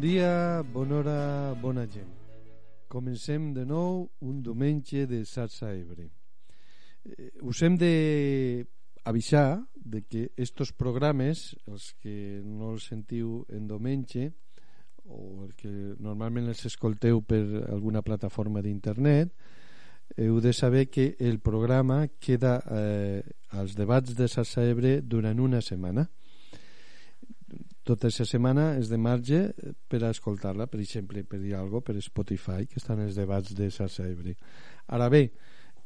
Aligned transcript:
Dia, 0.00 0.64
bona 0.72 0.96
hora, 0.96 1.54
bona 1.60 1.82
gent. 1.84 2.08
Comencem 2.88 3.50
de 3.52 3.66
nou 3.68 4.06
un 4.24 4.38
diumenge 4.40 5.02
de 5.04 5.18
Sarsa 5.28 5.74
Ebre. 5.76 6.06
Eh, 7.04 7.26
us 7.44 7.60
hem 7.60 7.76
de 7.76 8.64
avisar 9.04 9.60
de 9.76 10.00
que 10.00 10.22
estos 10.40 10.72
programes, 10.72 11.50
els 11.68 11.90
que 12.00 12.40
no 12.40 12.70
els 12.72 12.86
sentiu 12.88 13.42
en 13.52 13.66
diumenge, 13.68 14.30
o 15.04 15.44
els 15.44 15.52
que 15.60 15.74
normalment 16.00 16.48
els 16.48 16.64
escolteu 16.70 17.20
per 17.20 17.42
alguna 17.68 18.00
plataforma 18.00 18.64
d'internet, 18.64 19.34
heu 20.16 20.40
de 20.40 20.54
saber 20.56 20.86
que 20.88 21.10
el 21.20 21.42
programa 21.44 22.06
queda 22.16 22.56
eh, 22.72 23.20
als 23.52 23.76
debats 23.76 24.16
de 24.16 24.32
Sarsa 24.32 24.64
Ebre 24.64 25.02
durant 25.02 25.44
una 25.44 25.60
setmana 25.60 26.08
tota 27.84 28.08
aquesta 28.08 28.26
setmana 28.28 28.74
és 28.78 28.90
de 28.90 28.98
marge 29.00 29.40
per 29.88 30.02
a 30.04 30.10
escoltar-la, 30.12 30.66
per 30.70 30.80
exemple, 30.82 31.22
per 31.24 31.40
dir 31.40 31.54
alguna 31.56 31.84
per 31.86 31.96
Spotify, 32.04 32.66
que 32.68 32.80
estan 32.80 33.00
els 33.04 33.16
debats 33.16 33.54
de 33.56 33.70
Sarsa 33.72 34.06
Ebre. 34.08 34.36
Ara 34.92 35.08
bé, 35.12 35.30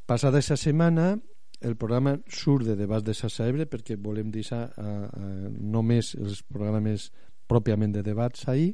passada 0.05 0.41
aquesta 0.41 0.57
setmana, 0.59 1.13
el 1.61 1.77
programa 1.79 2.17
surt 2.27 2.67
de 2.67 2.75
debats 2.75 3.05
de 3.05 3.15
Sarsa 3.15 3.47
Ebre 3.47 3.65
perquè 3.71 3.95
volem 4.01 4.29
deixar 4.31 4.65
a, 4.67 4.91
a, 5.07 5.29
només 5.49 6.13
els 6.19 6.43
programes 6.43 7.09
pròpiament 7.47 7.93
de 7.95 8.03
debats 8.03 8.47
ahir 8.51 8.73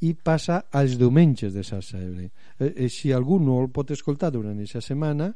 i 0.00 0.14
passa 0.14 0.62
als 0.72 0.96
diumenges 0.98 1.52
de 1.52 1.62
Sarsa 1.66 2.00
Ebre. 2.00 2.30
Eh, 2.58 2.72
eh, 2.72 2.88
si 2.88 3.12
algú 3.12 3.38
no 3.38 3.58
el 3.60 3.68
pot 3.70 3.92
escoltar 3.92 4.32
durant 4.32 4.56
aquesta 4.56 4.80
setmana, 4.80 5.28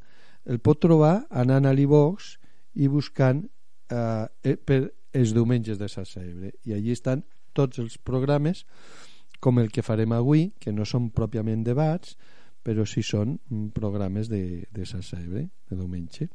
el 0.48 0.60
pot 0.64 0.80
trobar 0.80 1.26
anant 1.30 1.68
a 1.68 1.72
l'Ivox 1.72 2.34
i 2.80 2.88
buscant 2.88 3.44
eh, 3.92 4.56
per 4.64 4.80
els 5.14 5.32
diumenges 5.34 5.78
de 5.78 5.88
Sassa 5.88 6.22
Ebre 6.24 6.52
i 6.66 6.74
allí 6.74 6.92
estan 6.92 7.24
tots 7.54 7.78
els 7.78 7.96
programes 7.98 8.64
com 9.40 9.60
el 9.62 9.70
que 9.70 9.84
farem 9.86 10.12
avui 10.16 10.48
que 10.60 10.72
no 10.72 10.86
són 10.88 11.10
pròpiament 11.14 11.62
debats 11.66 12.16
però 12.64 12.86
sí 12.88 13.04
són 13.04 13.36
programes 13.76 14.30
de, 14.32 14.64
de 14.72 14.86
Sassa 14.88 15.20
Ebre 15.20 15.44
de 15.68 15.76
diumenge. 15.76 16.30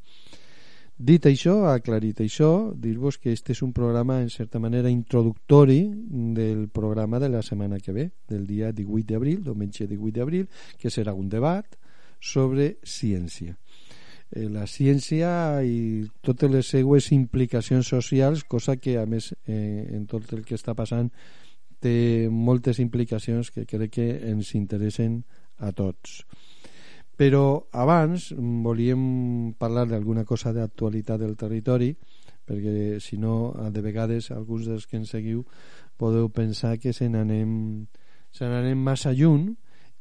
Dit 1.00 1.24
això, 1.26 1.54
aclarit 1.70 2.20
això 2.20 2.70
dir-vos 2.76 3.16
que 3.18 3.32
este 3.32 3.54
és 3.54 3.62
un 3.64 3.72
programa 3.72 4.18
en 4.20 4.28
certa 4.30 4.60
manera 4.60 4.92
introductori 4.92 5.80
del 6.36 6.68
programa 6.68 7.18
de 7.18 7.30
la 7.32 7.40
setmana 7.42 7.80
que 7.80 7.94
ve 7.96 8.10
del 8.28 8.46
dia 8.46 8.70
18 8.70 9.08
d'abril, 9.08 9.42
diumenge 9.42 9.88
18 9.88 10.18
d'abril 10.18 10.48
que 10.78 10.92
serà 10.92 11.16
un 11.16 11.28
debat 11.32 11.78
sobre 12.20 12.74
ciència 12.84 13.56
eh, 14.32 14.48
la 14.48 14.66
ciència 14.66 15.62
i 15.66 16.06
totes 16.22 16.50
les 16.50 16.70
seues 16.76 17.10
implicacions 17.12 17.88
socials, 17.88 18.44
cosa 18.44 18.76
que 18.76 18.98
a 18.98 19.06
més 19.06 19.32
eh, 19.46 19.90
en 19.96 20.06
tot 20.10 20.32
el 20.36 20.44
que 20.46 20.58
està 20.58 20.74
passant 20.78 21.10
té 21.80 22.28
moltes 22.30 22.78
implicacions 22.78 23.50
que 23.50 23.64
crec 23.66 23.94
que 23.96 24.08
ens 24.30 24.54
interessen 24.54 25.22
a 25.58 25.72
tots. 25.72 26.22
Però 27.16 27.68
abans 27.76 28.30
volíem 28.36 29.52
parlar 29.60 29.86
d'alguna 29.88 30.24
cosa 30.24 30.52
d'actualitat 30.56 31.20
del 31.20 31.36
territori, 31.36 31.90
perquè 32.48 32.98
si 33.00 33.18
no, 33.20 33.52
de 33.70 33.82
vegades 33.84 34.30
alguns 34.32 34.66
dels 34.68 34.86
que 34.88 34.98
ens 34.98 35.12
seguiu 35.12 35.44
podeu 36.00 36.30
pensar 36.32 36.78
que 36.80 36.94
se 36.96 37.08
n'anem 37.12 37.84
se 38.32 38.48
n'anem 38.48 38.80
massa 38.80 39.12
lluny 39.12 39.50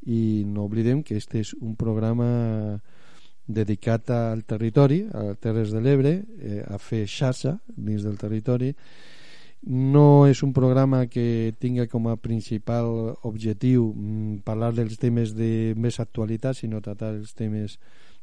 i 0.07 0.45
no 0.47 0.63
oblidem 0.69 1.03
que 1.03 1.17
este 1.19 1.41
és 1.43 1.51
un 1.59 1.75
programa 1.75 2.79
dedicat 3.49 4.11
al 4.13 4.43
territori, 4.45 5.01
a 5.09 5.33
Terres 5.41 5.73
de 5.73 5.81
l'Ebre, 5.81 6.13
eh, 6.37 6.61
a 6.61 6.77
fer 6.77 7.05
xarxa 7.09 7.55
dins 7.75 8.05
del 8.05 8.19
territori. 8.21 8.69
No 9.67 10.27
és 10.29 10.43
un 10.45 10.53
programa 10.55 11.01
que 11.11 11.55
tinga 11.59 11.87
com 11.91 12.07
a 12.07 12.15
principal 12.15 13.17
objectiu 13.27 13.89
mm, 13.91 14.43
parlar 14.47 14.71
dels 14.77 15.01
temes 15.01 15.33
de 15.35 15.73
més 15.75 15.99
actualitat, 15.99 16.61
sinó 16.61 16.79
tratar 16.79 17.15
els 17.17 17.33
temes 17.35 17.79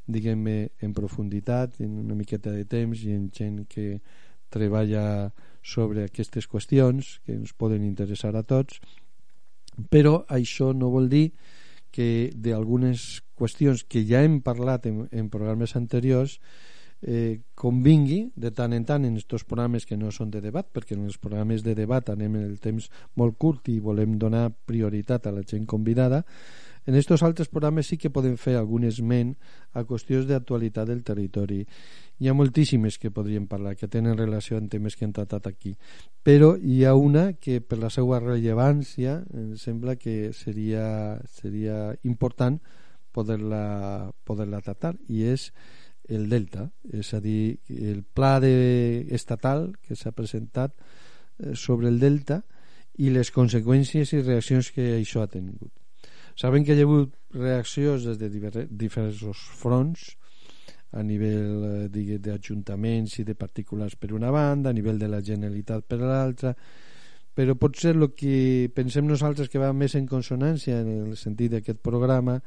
diguem-ne 0.07 0.71
en 0.87 0.95
profunditat, 0.95 1.81
en 1.83 1.99
una 2.07 2.15
miqueta 2.15 2.55
de 2.55 2.63
temps 2.65 3.03
i 3.03 3.11
en 3.13 3.27
gent 3.35 3.65
que 3.69 3.99
treballa 4.55 5.33
sobre 5.67 6.07
aquestes 6.07 6.47
qüestions 6.47 7.19
que 7.27 7.35
ens 7.35 7.53
poden 7.53 7.83
interessar 7.83 8.31
a 8.39 8.45
tots 8.47 8.79
però 9.91 10.25
això 10.33 10.73
no 10.73 10.91
vol 10.93 11.09
dir 11.13 11.31
que 11.93 12.31
d'algunes 12.35 13.23
qüestions 13.39 13.85
que 13.89 14.05
ja 14.09 14.23
hem 14.25 14.41
parlat 14.45 14.87
en, 14.91 15.05
en 15.13 15.31
programes 15.33 15.77
anteriors 15.77 16.39
eh, 17.03 17.41
convingui 17.55 18.33
de 18.37 18.51
tant 18.51 18.73
en 18.73 18.85
tant 18.89 19.05
en 19.05 19.17
aquests 19.17 19.45
programes 19.49 19.87
que 19.87 19.99
no 20.01 20.13
són 20.13 20.31
de 20.33 20.41
debat 20.41 20.69
perquè 20.73 20.97
en 20.97 21.05
els 21.07 21.19
programes 21.19 21.65
de 21.65 21.75
debat 21.77 22.09
anem 22.11 22.39
en 22.39 22.47
el 22.49 22.61
temps 22.61 22.89
molt 23.17 23.37
curt 23.39 23.69
i 23.69 23.81
volem 23.81 24.17
donar 24.19 24.49
prioritat 24.67 25.27
a 25.27 25.35
la 25.37 25.45
gent 25.45 25.67
convidada 25.67 26.25
en 26.87 26.95
aquests 26.95 27.23
altres 27.27 27.49
programes 27.51 27.89
sí 27.91 27.99
que 27.99 28.13
podem 28.15 28.37
fer 28.39 28.55
algun 28.57 28.85
esment 28.87 29.35
a 29.75 29.83
qüestions 29.83 30.29
d'actualitat 30.29 30.87
del 30.87 31.01
territori. 31.03 31.65
Hi 32.23 32.29
ha 32.31 32.35
moltíssimes 32.39 33.01
que 33.03 33.11
podríem 33.11 33.49
parlar 33.51 33.75
que 33.75 33.89
tenen 33.91 34.15
relació 34.17 34.57
amb 34.57 34.71
temes 34.71 34.95
que 34.95 35.05
hem 35.05 35.13
tratat 35.13 35.51
aquí 35.51 35.75
però 36.23 36.55
hi 36.57 36.85
ha 36.85 36.95
una 36.95 37.33
que 37.35 37.61
per 37.61 37.79
la 37.79 37.91
seva 37.91 38.23
rellevància 38.23 39.21
em 39.35 39.53
sembla 39.61 39.95
que 39.95 40.33
seria, 40.33 41.21
seria 41.29 41.93
important 42.03 42.59
poder-la 43.17 44.13
poder 44.25 44.47
-la 44.49 44.61
tratar 44.63 44.95
i 45.09 45.25
és 45.25 45.51
el 46.09 46.29
delta, 46.29 46.69
és 46.93 47.13
a 47.15 47.21
dir, 47.21 47.59
el 47.69 48.05
pla 48.05 48.39
de, 48.41 49.07
estatal 49.11 49.73
que 49.83 49.97
s'ha 49.97 50.13
presentat 50.15 50.73
eh, 50.77 51.55
sobre 51.55 51.89
el 51.89 51.99
delta 51.99 52.43
i 53.03 53.11
les 53.11 53.33
conseqüències 53.35 54.13
i 54.15 54.23
reaccions 54.23 54.71
que 54.73 54.93
això 55.01 55.25
ha 55.25 55.33
tingut. 55.33 55.73
Saben 56.37 56.65
que 56.65 56.77
hi 56.77 56.85
ha 56.85 56.87
hagut 56.87 57.15
reaccions 57.35 58.05
des 58.07 58.19
de 58.21 58.29
diferents 58.71 59.43
fronts 59.59 60.17
a 60.93 61.03
nivell 61.03 61.89
eh, 61.91 62.19
d'ajuntaments 62.23 63.19
i 63.21 63.25
de 63.25 63.35
particulars 63.35 63.97
per 63.97 64.13
una 64.15 64.31
banda, 64.31 64.71
a 64.71 64.77
nivell 64.77 64.99
de 64.99 65.09
la 65.09 65.23
Generalitat 65.25 65.85
per 65.89 66.01
l'altra, 66.01 66.55
però 67.37 67.57
potser 67.61 67.93
el 67.93 68.09
que 68.17 68.71
pensem 68.73 69.05
nosaltres 69.09 69.51
que 69.53 69.61
va 69.61 69.75
més 69.77 69.95
en 69.99 70.07
consonància 70.09 70.81
en 70.81 70.93
el 70.95 71.17
sentit 71.21 71.53
d'aquest 71.53 71.83
programa 71.85 72.39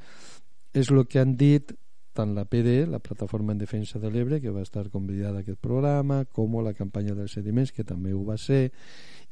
és 0.73 0.91
el 0.91 1.05
que 1.07 1.21
han 1.21 1.35
dit 1.37 1.73
tant 2.19 2.33
la 2.35 2.43
PD, 2.45 2.83
la 2.89 2.99
Plataforma 2.99 3.53
en 3.53 3.61
Defensa 3.61 3.99
de 3.99 4.09
l'Ebre, 4.11 4.41
que 4.41 4.51
va 4.51 4.63
estar 4.65 4.89
convidada 4.89 5.39
a 5.39 5.45
aquest 5.45 5.59
programa, 5.61 6.23
com 6.25 6.57
la 6.63 6.73
campanya 6.75 7.15
dels 7.15 7.37
sediments, 7.37 7.71
que 7.71 7.85
també 7.87 8.13
ho 8.13 8.23
va 8.27 8.35
ser, 8.37 8.71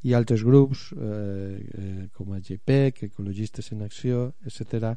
i 0.06 0.14
altres 0.14 0.44
grups 0.46 0.86
eh, 0.94 1.58
eh, 1.58 2.06
com 2.14 2.32
a 2.32 2.38
GPEC, 2.38 3.02
Ecologistes 3.08 3.72
en 3.74 3.82
Acció, 3.82 4.28
etc, 4.46 4.94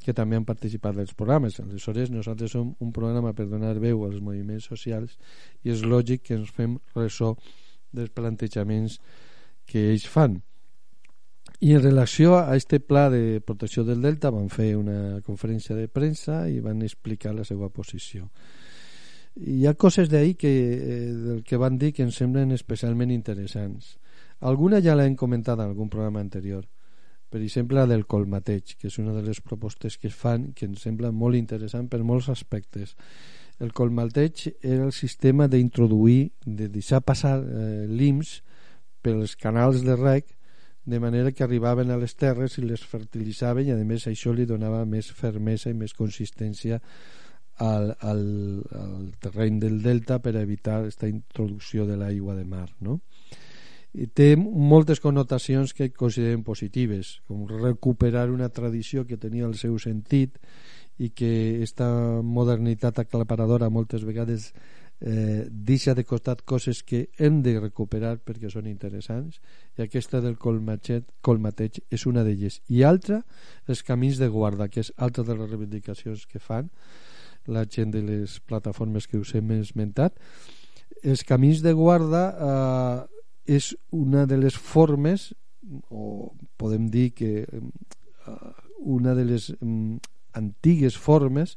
que 0.00 0.14
també 0.14 0.38
han 0.38 0.46
participat 0.46 0.96
dels 0.96 1.14
programes. 1.18 1.58
Aleshores, 1.60 2.12
nosaltres 2.14 2.54
som 2.54 2.72
un 2.78 2.94
programa 2.94 3.34
per 3.34 3.48
donar 3.50 3.74
veu 3.82 4.06
als 4.06 4.22
moviments 4.22 4.70
socials 4.70 5.18
i 5.64 5.74
és 5.74 5.82
lògic 5.82 6.28
que 6.28 6.38
ens 6.38 6.54
fem 6.54 6.78
ressò 6.94 7.34
dels 7.94 8.14
plantejaments 8.14 9.00
que 9.66 9.90
ells 9.90 10.06
fan. 10.06 10.38
I 11.64 11.72
en 11.72 11.80
relació 11.80 12.36
a 12.36 12.56
este 12.56 12.78
pla 12.78 13.08
de 13.08 13.40
protecció 13.40 13.86
del 13.88 14.02
delta 14.04 14.28
van 14.28 14.50
fer 14.52 14.74
una 14.76 15.22
conferència 15.24 15.72
de 15.72 15.86
premsa 15.88 16.42
i 16.52 16.58
van 16.60 16.82
explicar 16.84 17.32
la 17.32 17.46
seva 17.48 17.70
posició. 17.72 18.26
Hi 19.40 19.64
ha 19.64 19.72
coses 19.72 20.10
d'ahir 20.12 20.34
que, 20.36 20.50
eh, 20.50 21.14
del 21.22 21.40
que 21.42 21.56
van 21.56 21.78
dir 21.80 21.94
que 21.96 22.04
em 22.04 22.10
semblen 22.12 22.52
especialment 22.52 23.14
interessants. 23.16 23.96
Alguna 24.40 24.82
ja 24.84 24.92
l'hem 24.94 25.16
comentat 25.16 25.56
en 25.56 25.70
algun 25.70 25.88
programa 25.88 26.20
anterior. 26.20 26.68
Per 27.30 27.40
exemple, 27.40 27.80
la 27.80 27.86
del 27.88 28.04
colmateig, 28.04 28.76
que 28.76 28.92
és 28.92 29.00
una 29.00 29.16
de 29.16 29.24
les 29.24 29.40
propostes 29.40 29.96
que 29.96 30.12
es 30.12 30.14
fan 30.14 30.52
que 30.52 30.68
em 30.68 30.76
sembla 30.76 31.12
molt 31.16 31.34
interessant 31.34 31.88
per 31.88 32.04
molts 32.04 32.28
aspectes. 32.28 32.92
El 33.58 33.72
colmateig 33.72 34.50
era 34.60 34.84
el 34.84 34.92
sistema 34.92 35.48
d'introduir, 35.48 36.30
de 36.44 36.68
deixar 36.68 37.00
passar 37.00 37.38
eh, 37.40 37.86
l'IMS 37.88 38.42
pels 39.00 39.34
canals 39.40 39.80
de 39.80 39.96
rec 39.96 40.36
de 40.84 41.00
manera 41.00 41.32
que 41.32 41.44
arribaven 41.44 41.90
a 41.90 41.96
les 41.96 42.14
terres 42.16 42.58
i 42.58 42.64
les 42.64 42.82
fertilitzaven 42.84 43.68
i 43.68 43.72
a 43.72 43.78
més 43.84 44.06
això 44.10 44.34
li 44.34 44.44
donava 44.46 44.84
més 44.84 45.08
fermesa 45.10 45.70
i 45.70 45.78
més 45.78 45.94
consistència 45.96 46.80
al, 47.64 47.94
al, 48.00 48.24
al 48.74 49.08
terreny 49.22 49.60
del 49.62 49.80
delta 49.82 50.18
per 50.20 50.34
evitar 50.36 50.82
aquesta 50.82 51.08
introducció 51.08 51.86
de 51.86 51.96
l'aigua 51.96 52.34
de 52.34 52.44
mar 52.44 52.68
no? 52.80 53.00
I 53.94 54.08
té 54.10 54.32
moltes 54.36 54.98
connotacions 54.98 55.70
que 55.72 55.92
considerem 55.94 56.42
positives 56.42 57.20
com 57.30 57.46
recuperar 57.46 58.26
una 58.32 58.48
tradició 58.50 59.06
que 59.06 59.20
tenia 59.22 59.46
el 59.46 59.54
seu 59.54 59.78
sentit 59.78 60.40
i 60.98 61.10
que 61.14 61.30
aquesta 61.56 61.86
modernitat 62.22 62.98
aclaparadora 63.02 63.70
moltes 63.70 64.02
vegades 64.06 64.50
eh, 65.00 65.46
deixa 65.50 65.94
de 65.94 66.04
costat 66.04 66.42
coses 66.44 66.82
que 66.82 67.08
hem 67.18 67.42
de 67.42 67.56
recuperar 67.58 68.16
perquè 68.24 68.50
són 68.52 68.68
interessants 68.70 69.40
i 69.78 69.84
aquesta 69.84 70.20
del 70.24 70.36
colmatxet, 70.40 71.06
colmateig 71.20 71.80
és 71.90 72.06
una 72.06 72.24
d'elles. 72.24 72.60
I 72.68 72.84
altra, 72.84 73.22
els 73.68 73.82
camins 73.82 74.20
de 74.20 74.28
guarda 74.28 74.68
que 74.68 74.84
és 74.84 74.92
altra 74.96 75.24
de 75.24 75.36
les 75.36 75.50
reivindicacions 75.50 76.26
que 76.26 76.42
fan 76.42 76.70
la 77.46 77.66
gent 77.68 77.92
de 77.92 78.02
les 78.02 78.38
plataformes 78.40 79.06
que 79.06 79.18
us 79.20 79.34
hem 79.34 79.50
esmentat. 79.58 80.16
Els 81.02 81.24
camins 81.28 81.60
de 81.60 81.74
guarda 81.76 82.24
eh, 82.32 83.00
és 83.58 83.74
una 83.92 84.24
de 84.26 84.38
les 84.40 84.56
formes 84.56 85.32
o 85.90 86.32
podem 86.56 86.88
dir 86.92 87.10
que 87.12 87.44
eh, 87.44 88.52
una 88.80 89.14
de 89.14 89.24
les 89.24 89.50
eh, 89.50 89.56
antigues 90.32 90.96
formes 90.96 91.56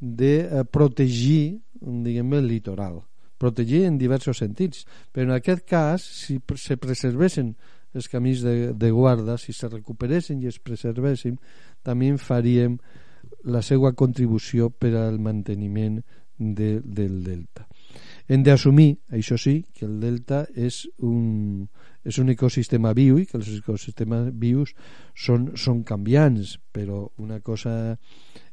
de 0.00 0.34
eh, 0.40 0.64
protegir 0.64 1.60
diguem 1.82 2.32
el 2.38 2.48
litoral 2.48 3.02
protegir 3.42 3.84
en 3.88 3.98
diversos 3.98 4.38
sentits. 4.38 4.86
Però 5.10 5.26
en 5.26 5.34
aquest 5.34 5.66
cas 5.66 6.04
si 6.06 6.38
se 6.62 6.78
preservessin 6.78 7.52
els 7.92 8.08
camins 8.08 8.44
de, 8.46 8.72
de 8.72 8.90
guarda 8.94 9.36
si 9.36 9.52
se 9.52 9.68
recuperessin 9.68 10.40
i 10.40 10.48
es 10.48 10.60
preservessin 10.62 11.36
també 11.84 12.12
faríem 12.16 12.78
la 13.44 13.62
seva 13.66 13.92
contribució 13.98 14.70
per 14.70 14.94
al 14.96 15.18
manteniment 15.20 16.00
de, 16.38 16.78
del 16.80 17.22
delta. 17.26 17.66
Hem 18.30 18.42
d'assumir, 18.46 18.94
això 19.12 19.36
sí, 19.36 19.58
que 19.74 19.84
el 19.84 19.98
delta 20.00 20.44
és 20.54 20.86
un, 21.04 21.66
és 22.06 22.18
un 22.22 22.30
ecosistema 22.32 22.94
viu 22.96 23.18
i 23.20 23.26
que 23.28 23.36
els 23.36 23.50
ecosistemes 23.58 24.30
vius 24.40 24.72
són, 25.12 25.50
són 25.58 25.82
canviants, 25.84 26.56
però 26.72 27.04
una 27.20 27.42
cosa 27.44 27.98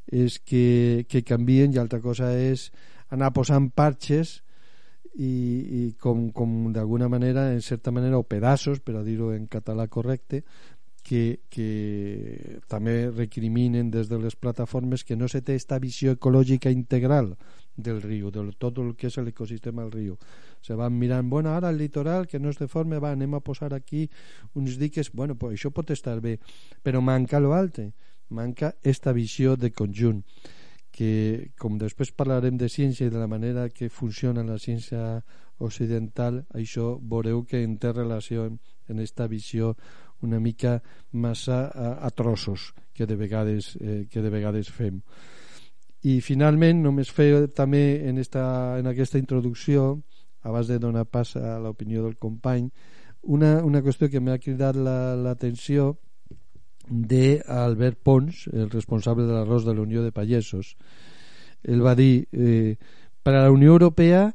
és 0.10 0.40
que, 0.42 1.06
que 1.08 1.24
canvien 1.24 1.72
i 1.72 1.80
altra 1.80 2.02
cosa 2.02 2.34
és 2.36 2.72
anar 3.10 3.32
posant 3.34 3.70
parxes 3.76 4.40
i, 5.16 5.30
i 5.30 5.84
com, 6.00 6.30
com 6.32 6.72
d'alguna 6.74 7.10
manera, 7.10 7.50
en 7.54 7.62
certa 7.62 7.92
manera, 7.92 8.20
o 8.20 8.28
pedaços, 8.28 8.80
per 8.80 9.00
a 9.00 9.04
dir-ho 9.04 9.34
en 9.34 9.48
català 9.52 9.88
correcte, 9.88 10.44
que, 11.04 11.40
que 11.50 12.60
també 12.70 13.10
recriminen 13.10 13.90
des 13.90 14.10
de 14.12 14.20
les 14.22 14.36
plataformes 14.36 15.04
que 15.04 15.16
no 15.18 15.28
se 15.32 15.42
té 15.42 15.56
aquesta 15.56 15.80
visió 15.82 16.14
ecològica 16.14 16.70
integral 16.70 17.34
del 17.76 18.02
riu, 18.04 18.30
de 18.30 18.44
tot 18.60 18.78
el 18.84 18.94
que 19.00 19.08
és 19.08 19.18
l'ecosistema 19.18 19.86
del 19.86 19.96
riu. 19.96 20.18
Se 20.62 20.76
van 20.76 20.94
mirant, 21.00 21.30
bueno, 21.32 21.56
ara 21.56 21.72
el 21.72 21.80
litoral 21.80 22.28
que 22.28 22.40
no 22.40 22.52
es 22.52 22.60
deforme, 22.60 23.00
va, 23.00 23.16
anem 23.16 23.34
a 23.34 23.42
posar 23.42 23.74
aquí 23.74 24.10
uns 24.54 24.78
diques, 24.78 25.12
bueno, 25.14 25.36
pues 25.40 25.58
això 25.58 25.72
pot 25.72 25.90
estar 25.96 26.20
bé, 26.22 26.38
però 26.84 27.02
manca 27.02 27.40
lo 27.40 27.56
altre, 27.56 27.94
manca 28.30 28.76
esta 28.84 29.16
visió 29.16 29.56
de 29.58 29.72
conjunt 29.72 30.24
que 31.00 31.52
com 31.56 31.78
després 31.80 32.10
parlarem 32.12 32.58
de 32.60 32.68
ciència 32.68 33.08
i 33.08 33.12
de 33.14 33.22
la 33.22 33.30
manera 33.32 33.70
que 33.72 33.88
funciona 33.88 34.44
la 34.44 34.58
ciència 34.60 35.22
occidental, 35.64 36.42
això 36.60 36.98
veureu 37.00 37.46
que 37.48 37.62
en 37.64 37.78
té 37.80 37.94
relació 37.94 38.50
en 38.50 38.98
aquesta 38.98 39.30
visió 39.32 39.78
una 40.28 40.42
mica 40.44 40.82
massa 41.12 41.62
a, 41.72 41.94
a 42.04 42.10
trossos 42.12 42.74
que 42.92 43.08
de 43.08 43.16
vegades, 43.16 43.78
eh, 43.80 44.08
que 44.12 44.20
de 44.20 44.32
vegades 44.34 44.68
fem. 44.76 45.00
I 46.04 46.20
finalment, 46.20 46.84
només 46.84 47.12
fer 47.16 47.48
també 47.56 48.04
en, 48.10 48.20
esta, 48.20 48.44
en 48.80 48.92
aquesta 48.92 49.24
introducció, 49.24 50.02
abans 50.44 50.68
de 50.68 50.82
donar 50.84 51.06
pas 51.08 51.32
a 51.40 51.56
l'opinió 51.64 52.04
del 52.04 52.20
company, 52.20 52.68
una, 53.24 53.64
una 53.64 53.80
qüestió 53.84 54.12
que 54.12 54.20
m'ha 54.20 54.40
cridat 54.44 54.76
l'atenció 54.76 55.94
la, 55.94 56.09
d'Albert 56.90 58.00
Pons, 58.04 58.48
el 58.54 58.70
responsable 58.70 59.28
de 59.28 59.36
l'arròs 59.36 59.66
de 59.66 59.76
la 59.76 59.86
Unió 59.86 60.04
de 60.04 60.12
Pagesos. 60.12 60.76
Ell 61.64 61.84
va 61.86 61.96
dir, 61.96 62.28
eh, 62.32 62.76
per 63.24 63.36
a 63.36 63.44
la 63.44 63.52
Unió 63.52 63.72
Europea, 63.72 64.34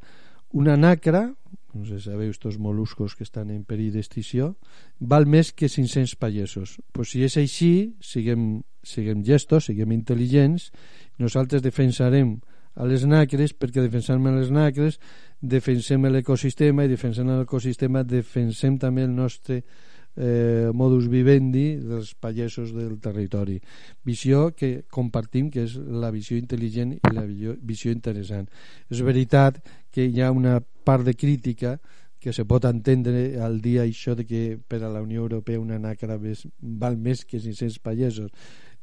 una 0.53 0.77
nacra, 0.77 1.35
no 1.75 1.85
sé 1.85 1.99
sabeu 1.99 2.31
estos 2.31 2.59
moluscos 2.59 3.17
que 3.19 3.25
estan 3.27 3.51
en 3.51 3.65
perill 3.67 3.93
d'extinció, 3.97 4.55
val 5.01 5.27
més 5.27 5.51
que 5.53 5.69
500 5.69 6.15
pagesos. 6.17 6.79
Pues 6.93 7.11
si 7.11 7.25
és 7.27 7.37
així, 7.37 7.95
siguem, 8.01 8.62
siguem 8.87 9.25
gestos, 9.27 9.67
siguem 9.67 9.91
intel·ligents, 9.97 10.71
nosaltres 11.19 11.62
defensarem 11.62 12.39
a 12.75 12.87
les 12.91 13.05
nacres 13.06 13.55
perquè 13.55 13.83
defensant 13.83 14.23
les 14.27 14.51
nacres 14.51 14.99
defensem 15.41 16.06
l'ecosistema 16.11 16.85
i 16.85 16.91
defensant 16.91 17.31
l'ecosistema 17.31 18.03
defensem 18.03 18.79
també 18.83 19.05
el 19.06 19.15
nostre 19.15 19.62
eh, 20.17 20.71
modus 20.73 21.09
vivendi 21.11 21.77
dels 21.83 22.15
pagesos 22.15 22.73
del 22.75 22.99
territori. 23.03 23.59
Visió 24.05 24.51
que 24.55 24.85
compartim, 24.91 25.51
que 25.51 25.65
és 25.67 25.77
la 25.77 26.13
visió 26.15 26.39
intel·ligent 26.39 26.97
i 26.97 27.15
la 27.15 27.27
visió 27.27 27.93
interessant. 27.93 28.49
És 28.91 29.03
veritat 29.03 29.61
que 29.95 30.07
hi 30.07 30.23
ha 30.23 30.33
una 30.33 30.61
part 30.61 31.05
de 31.05 31.15
crítica 31.15 31.79
que 32.25 32.33
se 32.33 32.47
pot 32.49 32.65
entendre 32.65 33.37
al 33.45 33.59
dia 33.61 33.83
això 33.85 34.15
de 34.17 34.25
que 34.25 34.57
per 34.57 34.81
a 34.83 34.89
la 34.89 35.03
Unió 35.05 35.27
Europea 35.27 35.61
una 35.61 35.77
nàcara 35.77 36.17
més, 36.17 36.47
val 36.57 36.97
més 36.97 37.21
que 37.29 37.37
500 37.37 37.83
pagesos 37.85 38.31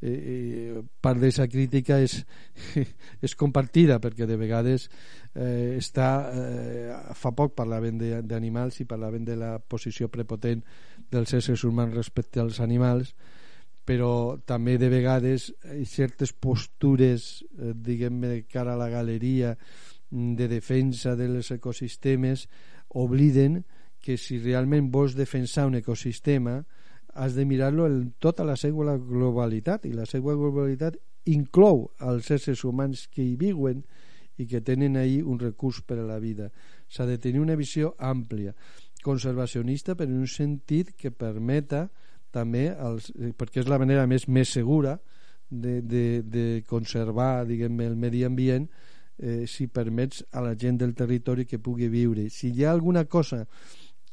eh, 0.01 0.11
eh, 0.13 0.83
part 1.01 1.17
d'aquesta 1.17 1.47
crítica 1.49 1.97
és, 2.05 2.19
és 3.25 3.35
compartida 3.37 3.97
perquè 4.01 4.27
de 4.29 4.37
vegades 4.37 4.89
eh, 5.33 5.77
està 5.77 6.11
eh, 6.29 6.93
fa 7.17 7.33
poc 7.37 7.55
parlaven 7.57 7.97
d'animals 8.29 8.81
i 8.81 8.89
parlaven 8.89 9.25
de 9.25 9.37
la 9.41 9.55
posició 9.57 10.09
prepotent 10.13 10.61
dels 11.11 11.33
éssers 11.37 11.63
humans 11.67 11.95
respecte 11.95 12.41
als 12.41 12.59
animals 12.63 13.13
però 13.85 14.37
també 14.45 14.77
de 14.77 14.89
vegades 14.91 15.49
certes 15.89 16.31
postures 16.33 17.41
eh, 17.41 17.73
diguem-ne 17.73 18.43
cara 18.51 18.75
a 18.75 18.79
la 18.79 18.89
galeria 18.89 19.55
de 20.11 20.47
defensa 20.51 21.15
dels 21.15 21.51
ecosistemes 21.55 22.47
obliden 22.89 23.63
que 24.01 24.17
si 24.17 24.39
realment 24.41 24.89
vols 24.91 25.15
defensar 25.15 25.67
un 25.69 25.77
ecosistema 25.79 26.61
has 27.13 27.35
de 27.35 27.45
mirar-lo 27.45 27.87
en 27.87 28.13
tota 28.19 28.43
la 28.47 28.55
seva 28.55 28.97
globalitat 28.97 29.85
i 29.85 29.93
la 29.95 30.07
seva 30.09 30.35
globalitat 30.35 30.97
inclou 31.29 31.89
els 31.99 32.31
éssers 32.31 32.63
humans 32.65 33.07
que 33.11 33.23
hi 33.23 33.35
viuen 33.37 33.83
i 34.41 34.47
que 34.47 34.61
tenen 34.65 34.97
ahí 34.97 35.21
un 35.21 35.39
recurs 35.39 35.81
per 35.85 35.99
a 35.99 36.07
la 36.07 36.17
vida. 36.19 36.49
S'ha 36.89 37.05
de 37.05 37.19
tenir 37.21 37.41
una 37.43 37.57
visió 37.59 37.93
àmplia, 37.99 38.55
conservacionista, 39.03 39.95
però 39.95 40.09
en 40.09 40.21
un 40.23 40.29
sentit 40.29 40.93
que 40.97 41.11
permeta 41.11 41.87
també, 42.31 42.69
els, 42.71 43.11
eh, 43.17 43.33
perquè 43.37 43.63
és 43.63 43.69
la 43.69 43.79
manera 43.81 44.07
més 44.07 44.27
més 44.27 44.49
segura 44.49 44.97
de, 45.49 45.81
de, 45.81 46.05
de 46.23 46.45
conservar 46.67 47.45
diguem 47.45 47.79
el 47.83 47.97
medi 47.99 48.23
ambient 48.23 48.69
eh, 49.17 49.45
si 49.47 49.67
permets 49.67 50.23
a 50.31 50.41
la 50.41 50.55
gent 50.55 50.79
del 50.79 50.95
territori 50.95 51.45
que 51.45 51.59
pugui 51.59 51.91
viure. 51.91 52.29
Si 52.29 52.53
hi 52.55 52.63
ha 52.63 52.71
alguna 52.71 53.05
cosa 53.05 53.45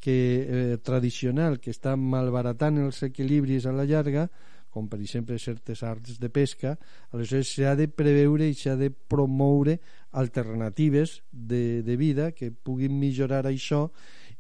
que, 0.00 0.18
eh, 0.48 0.78
tradicional 0.82 1.58
que 1.60 1.72
està 1.74 1.96
malbaratant 1.96 2.78
els 2.84 3.02
equilibris 3.06 3.66
a 3.66 3.74
la 3.74 3.86
llarga 3.86 4.28
com 4.70 4.86
per 4.88 5.00
exemple 5.00 5.38
certes 5.40 5.82
arts 5.82 6.18
de 6.20 6.28
pesca 6.28 6.74
aleshores 7.16 7.54
s'ha 7.54 7.74
de 7.78 7.88
preveure 7.88 8.46
i 8.46 8.54
s'ha 8.54 8.76
de 8.76 8.90
promoure 8.90 9.78
alternatives 10.12 11.22
de, 11.32 11.82
de 11.82 11.96
vida 11.96 12.32
que 12.32 12.50
puguin 12.52 12.98
millorar 12.98 13.46
això 13.48 13.88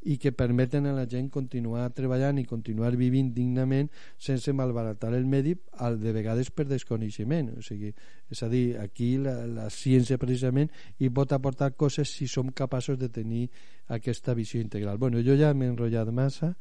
i 0.08 0.16
que 0.16 0.32
permeten 0.32 0.86
a 0.88 0.94
la 0.96 1.04
gent 1.10 1.28
continuar 1.32 1.90
treballant 1.96 2.38
i 2.40 2.46
continuar 2.48 2.94
vivint 2.96 3.28
dignament 3.36 3.90
sense 4.16 4.54
malbaratar 4.56 5.12
el 5.16 5.26
medi 5.28 5.52
al 5.84 5.98
de 6.00 6.14
vegades 6.16 6.50
per 6.50 6.64
desconeixement. 6.70 7.52
O 7.58 7.64
sigui, 7.64 7.92
és 8.30 8.42
a 8.42 8.48
dir, 8.48 8.78
aquí 8.80 9.16
la, 9.20 9.42
la 9.46 9.68
ciència 9.72 10.20
precisament 10.20 10.72
hi 10.98 11.12
pot 11.12 11.34
aportar 11.36 11.74
coses 11.76 12.08
si 12.08 12.28
som 12.28 12.48
capaços 12.48 12.98
de 12.98 13.10
tenir 13.12 13.48
aquesta 13.92 14.36
visió 14.38 14.62
integral. 14.64 14.96
Bueno, 14.96 15.20
jo 15.24 15.36
ja 15.36 15.52
m'he 15.52 15.68
enrotllat 15.74 16.12
massa. 16.12 16.54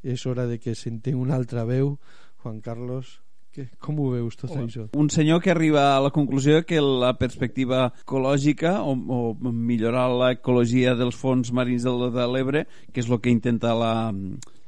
És 0.00 0.24
hora 0.24 0.46
de 0.48 0.56
que 0.56 0.72
sentim 0.74 1.18
una 1.20 1.36
altra 1.36 1.66
veu 1.68 1.98
Juan 2.40 2.62
Carlos 2.64 3.18
que, 3.54 3.66
com 3.82 3.98
ho 4.00 4.10
veus 4.14 4.38
tot 4.38 4.52
oh, 4.54 4.62
això? 4.64 4.86
Un 4.98 5.10
senyor 5.12 5.42
que 5.42 5.52
arriba 5.52 5.96
a 5.96 6.00
la 6.02 6.12
conclusió 6.14 6.62
que 6.66 6.80
la 6.82 7.12
perspectiva 7.18 7.88
ecològica 8.04 8.78
o, 8.86 8.94
o 8.94 9.20
millorar 9.50 10.08
l'ecologia 10.12 10.94
dels 10.98 11.18
fons 11.18 11.52
marins 11.56 11.86
de, 11.86 11.94
de 12.14 12.26
l'Ebre, 12.30 12.64
que 12.92 13.02
és 13.02 13.10
el 13.10 13.20
que 13.22 13.32
intenta 13.32 13.74
la, 13.76 13.92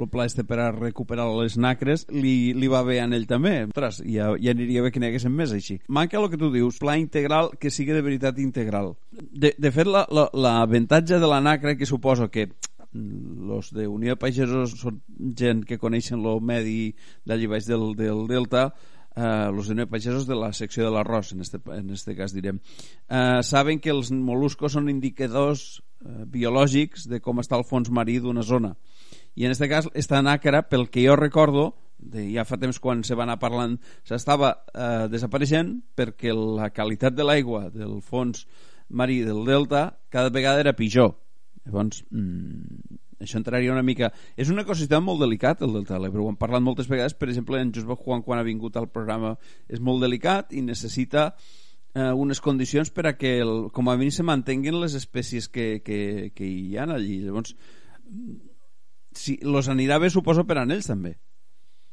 el 0.02 0.08
pla 0.10 0.26
este 0.26 0.44
per 0.48 0.58
a 0.60 0.70
recuperar 0.74 1.28
les 1.38 1.56
nacres, 1.60 2.06
li, 2.10 2.52
li 2.58 2.70
va 2.70 2.82
bé 2.86 2.98
a 3.00 3.06
ell 3.06 3.28
també. 3.30 3.54
Ostres, 3.70 4.02
ja, 4.06 4.32
ja 4.42 4.54
aniria 4.54 4.82
bé 4.84 4.92
que 4.92 5.02
n'hi 5.02 5.12
haguessin 5.12 5.34
més 5.34 5.54
així. 5.54 5.78
Manca 5.88 6.18
el 6.20 6.28
que 6.32 6.40
tu 6.40 6.50
dius, 6.54 6.80
pla 6.82 6.98
integral 7.00 7.52
que 7.60 7.70
sigui 7.70 7.94
de 7.94 8.02
veritat 8.04 8.38
integral. 8.42 8.94
De, 9.12 9.54
de 9.58 9.72
fet, 9.74 9.88
l'avantatge 9.88 11.14
la, 11.14 11.20
la, 11.20 11.26
de 11.26 11.32
la 11.34 11.40
nacra 11.44 11.76
que 11.78 11.88
suposo 11.88 12.30
que 12.32 12.48
los 12.92 13.72
de 13.72 13.86
Unió 13.88 14.14
de 14.14 14.20
Pagesos 14.20 14.76
són 14.80 15.00
gent 15.38 15.62
que 15.68 15.80
coneixen 15.80 16.20
el 16.20 16.42
medi 16.44 16.92
d'allí 17.24 17.48
baix 17.48 17.68
del, 17.68 17.92
del 17.96 18.26
delta 18.28 18.70
eh, 19.16 19.50
los 19.52 19.70
pagesos 19.88 20.26
de 20.26 20.36
la 20.36 20.52
secció 20.52 20.84
de 20.84 20.90
l'arròs, 20.90 21.32
en 21.32 21.40
este, 21.40 21.60
en 21.72 21.90
este 21.90 22.16
cas 22.16 22.32
direm, 22.32 22.60
eh, 23.08 23.42
saben 23.42 23.80
que 23.80 23.90
els 23.90 24.10
moluscos 24.12 24.72
són 24.72 24.88
indicadors 24.88 25.82
eh, 26.04 26.24
biològics 26.26 27.08
de 27.08 27.20
com 27.20 27.40
està 27.40 27.58
el 27.58 27.66
fons 27.68 27.90
marí 27.90 28.18
d'una 28.20 28.42
zona. 28.42 28.74
I 29.34 29.46
en 29.46 29.54
aquest 29.54 29.70
cas, 29.70 29.88
esta 29.94 30.20
nàcara, 30.22 30.62
pel 30.68 30.88
que 30.92 31.04
jo 31.04 31.16
recordo, 31.16 31.72
de, 31.98 32.26
ja 32.34 32.44
fa 32.44 32.58
temps 32.58 32.80
quan 32.82 33.04
se 33.06 33.14
va 33.14 33.24
anar 33.24 33.38
parlant, 33.40 33.78
s'estava 34.04 34.56
eh, 34.74 35.08
desapareixent 35.12 35.78
perquè 35.96 36.34
la 36.34 36.70
qualitat 36.74 37.14
de 37.14 37.26
l'aigua 37.26 37.68
del 37.70 38.00
fons 38.02 38.46
marí 38.88 39.22
del 39.24 39.44
delta 39.46 39.98
cada 40.10 40.30
vegada 40.30 40.60
era 40.60 40.76
pitjor. 40.76 41.14
Llavors, 41.66 42.02
mmm, 42.10 42.98
això 43.22 43.38
entraria 43.38 43.72
una 43.72 43.84
mica... 43.86 44.10
És 44.36 44.50
un 44.50 44.58
ecosistema 44.62 45.04
molt 45.06 45.22
delicat, 45.22 45.62
el 45.62 45.76
Delta 45.76 45.94
de 45.94 46.02
l'Ebre. 46.02 46.22
Ho 46.22 46.30
hem 46.32 46.38
parlat 46.40 46.64
moltes 46.64 46.88
vegades, 46.90 47.14
per 47.14 47.28
exemple, 47.30 47.60
en 47.62 47.72
Josep 47.74 48.02
Juan, 48.02 48.24
quan 48.26 48.40
ha 48.40 48.46
vingut 48.46 48.76
al 48.76 48.88
programa, 48.90 49.36
és 49.70 49.80
molt 49.80 50.02
delicat 50.02 50.52
i 50.52 50.62
necessita 50.66 51.28
eh, 51.94 52.10
unes 52.10 52.42
condicions 52.42 52.90
per 52.90 53.06
a 53.06 53.14
que, 53.18 53.36
el, 53.44 53.68
com 53.74 53.90
a 53.90 53.96
mínim, 53.96 54.14
se 54.14 54.26
mantenguin 54.26 54.80
les 54.82 54.96
espècies 54.98 55.46
que, 55.48 55.68
que, 55.86 56.32
que 56.34 56.48
hi 56.48 56.76
ha 56.76 56.88
allí. 56.88 57.20
Llavors, 57.22 57.54
si, 59.14 59.38
los 59.46 59.70
anirà 59.70 60.00
bé, 60.02 60.10
suposo, 60.10 60.46
per 60.48 60.58
a 60.58 60.66
ells 60.66 60.90
també, 60.90 61.14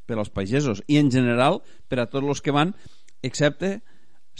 per 0.10 0.18
als 0.18 0.34
pagesos, 0.34 0.82
i 0.88 0.98
en 0.98 1.14
general 1.14 1.62
per 1.88 2.02
a 2.02 2.10
tots 2.10 2.26
els 2.26 2.42
que 2.42 2.56
van, 2.56 2.74
excepte 3.22 3.80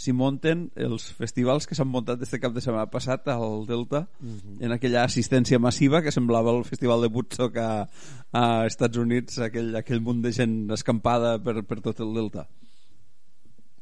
s'hi 0.00 0.14
munten 0.16 0.68
els 0.80 1.10
festivals 1.18 1.66
que 1.68 1.76
s'han 1.76 1.90
muntat 1.92 2.22
este 2.24 2.40
cap 2.40 2.54
de 2.56 2.62
setmana 2.64 2.88
passat 2.92 3.28
al 3.28 3.66
Delta 3.68 4.06
uh 4.08 4.24
mhm. 4.24 4.38
-huh. 4.38 4.64
en 4.64 4.72
aquella 4.72 5.04
assistència 5.04 5.58
massiva 5.58 6.02
que 6.02 6.12
semblava 6.12 6.56
el 6.56 6.64
festival 6.64 7.02
de 7.02 7.08
Woodstock 7.08 7.56
a, 7.56 7.88
a 8.32 8.66
Estats 8.66 8.96
Units 8.96 9.38
aquell, 9.38 9.76
aquell 9.76 10.00
munt 10.00 10.22
de 10.22 10.32
gent 10.32 10.70
escampada 10.70 11.38
per, 11.38 11.62
per 11.64 11.80
tot 11.80 12.00
el 12.00 12.14
Delta 12.14 12.48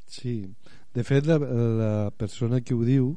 Sí, 0.08 0.48
de 0.94 1.04
fet 1.04 1.26
la, 1.26 1.38
la 1.38 2.10
persona 2.10 2.62
que 2.62 2.74
ho 2.74 2.82
diu 2.82 3.16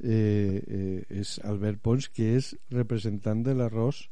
eh, 0.00 0.62
eh, 0.66 1.20
és 1.20 1.38
Albert 1.44 1.80
Pons 1.82 2.08
que 2.08 2.36
és 2.36 2.56
representant 2.70 3.42
de 3.44 3.54
l'arròs 3.54 4.08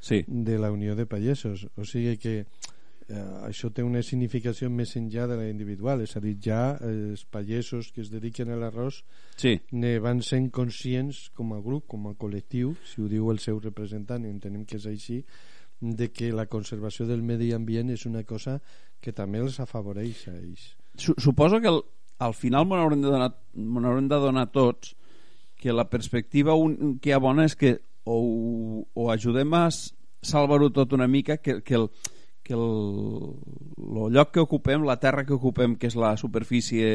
sí. 0.00 0.24
de 0.26 0.58
la 0.58 0.70
Unió 0.70 0.94
de 0.94 1.06
Pagesos 1.06 1.66
o 1.76 1.84
sigui 1.84 2.16
que 2.16 2.46
eh, 3.10 3.22
això 3.46 3.70
té 3.74 3.82
una 3.84 4.02
significació 4.06 4.70
més 4.70 4.94
enllà 4.98 5.26
de 5.30 5.36
la 5.40 5.48
individual, 5.50 6.02
és 6.04 6.16
a 6.16 6.22
dir, 6.22 6.36
ja 6.42 6.62
els 6.86 7.24
pagesos 7.26 7.90
que 7.94 8.04
es 8.04 8.10
dediquen 8.12 8.50
a 8.50 8.58
l'arròs 8.60 9.02
sí. 9.40 9.56
ne 9.72 9.96
van 10.02 10.22
sent 10.26 10.50
conscients 10.54 11.28
com 11.36 11.54
a 11.56 11.60
grup, 11.64 11.88
com 11.90 12.08
a 12.10 12.14
col·lectiu, 12.18 12.74
si 12.86 13.02
ho 13.02 13.08
diu 13.10 13.30
el 13.32 13.42
seu 13.42 13.60
representant, 13.60 14.24
i 14.24 14.32
entenem 14.32 14.64
que 14.64 14.78
és 14.80 14.86
així, 14.90 15.20
de 15.80 16.10
que 16.12 16.30
la 16.32 16.46
conservació 16.46 17.06
del 17.08 17.24
medi 17.24 17.54
ambient 17.56 17.90
és 17.90 18.04
una 18.06 18.22
cosa 18.28 18.58
que 19.00 19.12
també 19.16 19.40
els 19.40 19.58
afavoreix 19.60 20.26
a 20.28 20.36
ells. 20.36 20.74
Suposo 21.00 21.60
que 21.60 21.70
el, 21.72 21.80
al 22.20 22.34
final 22.36 22.66
m'ho 22.68 22.76
haurem, 22.76 23.00
de 23.00 23.08
donar, 23.08 23.30
haurem 23.80 24.08
de 24.08 24.18
donar 24.20 24.50
tots 24.52 24.94
que 25.60 25.72
la 25.72 25.88
perspectiva 25.88 26.54
un, 26.56 26.98
que 27.00 27.10
hi 27.10 27.16
ha 27.16 27.20
bona 27.20 27.46
és 27.48 27.56
que 27.56 27.78
o, 28.04 28.84
o 28.92 29.10
ajudem 29.12 29.52
a 29.56 29.66
salvar-ho 29.70 30.70
tot 30.72 30.92
una 30.96 31.08
mica 31.08 31.38
que, 31.40 31.60
que 31.64 31.76
el, 31.76 31.88
que 32.42 32.54
el, 32.56 33.34
el 33.78 34.14
lloc 34.14 34.32
que 34.34 34.42
ocupem, 34.42 34.84
la 34.86 34.98
terra 35.02 35.24
que 35.26 35.36
ocupem, 35.36 35.76
que 35.76 35.90
és 35.90 35.96
la 35.98 36.16
superfície 36.20 36.90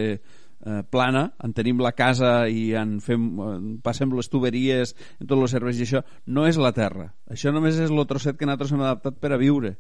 eh, 0.66 0.82
plana, 0.90 1.26
en 1.44 1.54
tenim 1.56 1.82
la 1.84 1.94
casa 1.96 2.48
i 2.50 2.74
en 2.78 2.98
fem, 3.04 3.28
en 3.46 3.68
passem 3.86 4.14
les 4.18 4.32
tuberies 4.32 4.96
en 5.20 5.28
tots 5.28 5.42
els 5.42 5.56
serveis 5.58 5.80
i 5.80 5.88
això, 5.88 6.04
no 6.28 6.46
és 6.50 6.60
la 6.62 6.74
terra. 6.76 7.12
Això 7.32 7.54
només 7.56 7.80
és 7.80 7.94
el 7.94 8.08
trosset 8.10 8.40
que 8.40 8.48
nosaltres 8.48 8.76
hem 8.76 8.86
adaptat 8.86 9.20
per 9.22 9.34
a 9.34 9.42
viure. 9.42 9.76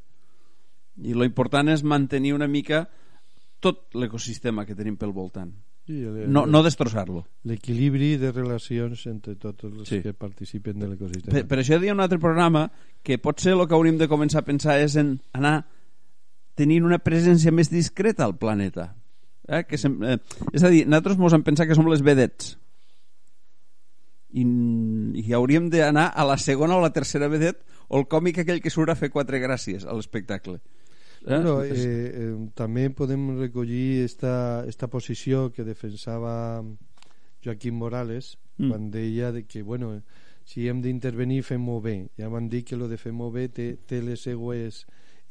I 1.03 1.13
lo 1.17 1.27
important 1.27 1.69
és 1.73 1.83
mantenir 1.83 2.35
una 2.35 2.47
mica 2.47 2.85
tot 3.59 3.97
l'ecosistema 3.97 4.65
que 4.65 4.77
tenim 4.77 4.95
pel 4.99 5.15
voltant. 5.15 5.51
Sí, 5.85 5.99
el, 6.01 6.25
no, 6.33 6.47
no 6.49 6.63
destrossar-lo. 6.65 7.21
L'equilibri 7.45 8.15
de 8.17 8.31
relacions 8.33 9.05
entre 9.11 9.35
tots 9.37 9.67
els 9.67 9.89
sí. 9.89 10.01
que 10.01 10.15
participen 10.17 10.81
de 10.81 10.89
l'ecosistema. 10.89 11.35
Per, 11.35 11.43
per 11.51 11.59
això 11.61 11.77
hi 11.77 11.91
ha 11.91 11.93
un 11.93 12.01
altre 12.01 12.17
programa 12.21 12.65
que 13.05 13.19
potser 13.21 13.53
el 13.53 13.67
que 13.69 13.77
hauríem 13.77 13.99
de 14.01 14.09
començar 14.09 14.41
a 14.41 14.47
pensar 14.47 14.79
és 14.81 14.97
en 14.97 15.15
anar 15.37 15.59
tenint 16.57 16.87
una 16.87 16.97
presència 17.03 17.53
més 17.53 17.69
discreta 17.69 18.25
al 18.25 18.37
planeta. 18.41 18.93
Eh? 19.45 19.61
Que 19.69 19.77
sem 19.77 19.99
eh, 20.01 20.17
és 20.51 20.65
a 20.65 20.71
dir, 20.73 20.87
nosaltres 20.89 21.21
ens 21.21 21.37
hem 21.37 21.45
pensat 21.45 21.69
que 21.69 21.77
som 21.77 21.91
les 21.91 22.01
vedets 22.05 22.55
i, 24.35 24.43
i 25.21 25.35
hauríem 25.35 25.69
d'anar 25.71 26.09
a 26.11 26.25
la 26.27 26.37
segona 26.41 26.75
o 26.75 26.83
la 26.83 26.91
tercera 26.95 27.29
vedet 27.31 27.61
o 27.87 27.99
el 27.99 28.07
còmic 28.11 28.41
aquell 28.41 28.61
que 28.63 28.73
surt 28.73 28.91
a 28.91 28.97
fer 28.99 29.11
quatre 29.13 29.39
gràcies 29.43 29.85
a 29.85 29.95
l'espectacle. 29.95 30.59
Eh? 31.25 31.29
Bueno, 31.33 31.63
eh, 31.63 31.73
eh, 31.73 32.33
també 32.53 32.91
podem 32.93 33.31
recollir 33.39 34.03
esta, 34.05 34.63
esta 34.69 34.87
posició 34.87 35.49
que 35.49 35.65
defensava 35.65 36.61
Joaquim 37.43 37.79
Morales 37.81 38.35
mm. 38.59 38.69
quan 38.69 38.91
deia 38.93 39.31
de 39.33 39.41
que, 39.49 39.63
bueno, 39.65 39.95
si 40.45 40.67
hem 40.69 40.83
d'intervenir 40.85 41.41
fem-ho 41.43 41.79
bé. 41.81 41.97
Ja 42.21 42.29
van 42.29 42.49
dir 42.49 42.61
que 42.63 42.77
lo 42.77 42.87
de 42.87 43.01
fem-ho 43.01 43.31
bé 43.33 43.47
té, 43.49 43.71
té 43.89 44.03
les 44.05 44.21
seues 44.21 44.83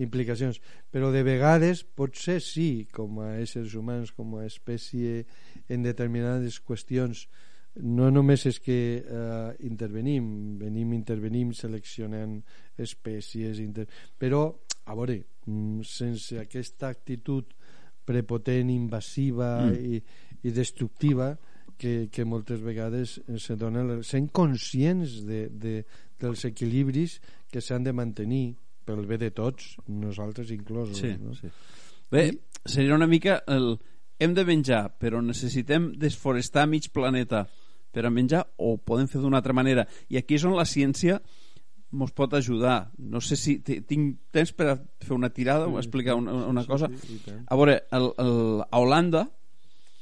implicacions, 0.03 0.59
però 0.91 1.13
de 1.15 1.23
vegades 1.23 1.85
potser 1.87 2.41
sí, 2.43 2.89
com 2.91 3.21
a 3.23 3.37
éssers 3.39 3.77
humans, 3.79 4.11
com 4.11 4.35
a 4.41 4.49
espècie 4.49 5.23
en 5.71 5.87
determinades 5.87 6.59
qüestions 6.59 7.29
no 7.75 8.11
només 8.11 8.45
és 8.47 8.61
que 8.63 8.77
eh, 9.03 9.55
intervenim, 9.67 10.27
venim, 10.61 10.93
intervenim 10.95 11.51
seleccionant 11.55 12.37
espècies, 12.79 13.59
inter... 13.59 13.87
però 14.19 14.47
a 14.85 14.95
veure, 14.97 15.21
mm, 15.47 15.85
sense 15.89 16.39
aquesta 16.41 16.91
actitud 16.93 17.55
prepotent, 18.05 18.71
invasiva 18.71 19.65
mm. 19.65 19.75
i, 19.75 20.03
i 20.45 20.53
destructiva 20.53 21.33
que, 21.79 22.09
que 22.13 22.25
moltes 22.25 22.61
vegades 22.63 23.17
se 23.41 23.57
donen 23.57 24.03
sent 24.07 24.29
conscients 24.33 25.23
de, 25.27 25.47
de, 25.49 25.79
dels 26.21 26.45
equilibris 26.47 27.19
que 27.51 27.63
s'han 27.65 27.87
de 27.87 27.95
mantenir 27.97 28.55
pel 28.85 29.07
bé 29.09 29.19
de 29.19 29.31
tots, 29.33 29.75
nosaltres 29.89 30.53
inclosos. 30.53 31.01
Sí, 31.01 31.15
no? 31.21 31.35
sí. 31.35 31.49
Bé, 32.13 32.29
seria 32.65 32.95
una 32.95 33.09
mica 33.09 33.43
el... 33.49 33.75
Hem 34.23 34.31
de 34.31 34.45
menjar, 34.47 34.93
però 35.03 35.19
necessitem 35.19 35.89
desforestar 35.99 36.69
mig 36.71 36.87
planeta 36.95 37.41
per 37.91 38.05
a 38.07 38.13
menjar 38.15 38.45
o 38.63 38.77
podem 38.79 39.09
fer 39.11 39.19
d'una 39.19 39.41
altra 39.41 39.57
manera. 39.57 39.89
I 40.07 40.21
aquí 40.21 40.37
és 40.39 40.45
on 40.47 40.55
la 40.55 40.67
ciència 40.69 41.19
mos 41.95 42.13
pot 42.13 42.35
ajudar. 42.35 42.91
No 42.99 43.23
sé 43.25 43.39
si 43.39 43.57
tinc 43.63 44.19
temps 44.35 44.53
per 44.57 44.69
a 44.73 44.77
fer 45.05 45.15
una 45.17 45.31
tirada 45.33 45.69
o 45.69 45.79
explicar 45.81 46.17
una, 46.19 46.35
una 46.51 46.65
cosa. 46.67 46.91
Sí, 47.01 47.19
sí, 47.25 47.37
a 47.47 47.59
veure, 47.61 47.79
el, 47.95 48.11
el, 48.19 48.35
a 48.67 48.81
Holanda, 48.83 49.25